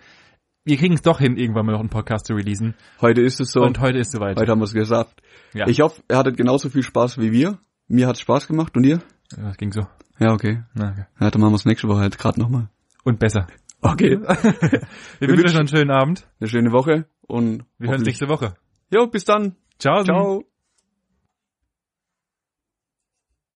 wir 0.64 0.76
kriegen 0.76 0.94
es 0.94 1.02
doch 1.02 1.18
hin, 1.18 1.36
irgendwann 1.36 1.66
mal 1.66 1.72
noch 1.72 1.80
einen 1.80 1.88
Podcast 1.88 2.26
zu 2.26 2.34
releasen. 2.34 2.74
Heute 3.00 3.20
ist 3.20 3.40
es 3.40 3.50
so. 3.50 3.62
Und 3.62 3.80
heute 3.80 3.98
ist 3.98 4.12
soweit. 4.12 4.38
Heute 4.38 4.52
haben 4.52 4.60
wir 4.60 4.64
es 4.64 4.74
geschafft. 4.74 5.20
Ja. 5.54 5.66
Ich 5.66 5.80
hoffe, 5.80 6.02
ihr 6.08 6.16
hattet 6.16 6.36
genauso 6.36 6.68
viel 6.68 6.84
Spaß 6.84 7.18
wie 7.18 7.32
wir. 7.32 7.58
Mir 7.88 8.06
hat's 8.06 8.20
Spaß 8.20 8.46
gemacht 8.46 8.76
und 8.76 8.84
ihr? 8.84 9.00
Ja, 9.36 9.48
das 9.48 9.56
ging 9.56 9.72
so. 9.72 9.82
Ja, 10.18 10.32
okay. 10.32 10.62
Na, 10.74 10.90
okay. 10.90 11.04
Ja, 11.20 11.30
dann 11.30 11.40
machen 11.40 11.52
wir 11.52 11.56
es 11.56 11.64
nächste 11.64 11.88
Woche 11.88 12.00
halt 12.00 12.16
gerade 12.16 12.38
nochmal. 12.40 12.68
Und 13.02 13.18
besser. 13.18 13.48
Okay. 13.80 14.20
Wir 15.18 15.28
wünschen 15.28 15.46
euch 15.46 15.52
noch 15.54 15.60
einen 15.60 15.68
schönen 15.68 15.90
Abend. 15.90 16.28
Eine 16.40 16.48
schöne 16.48 16.70
Woche 16.70 17.06
und 17.26 17.64
Wir 17.78 17.88
hören 17.88 17.98
uns 17.98 18.06
nächste 18.06 18.28
Woche. 18.28 18.54
Jo, 18.92 19.08
bis 19.08 19.24
dann. 19.24 19.56
Ciao. 19.78 20.04
Ciao. 20.04 20.51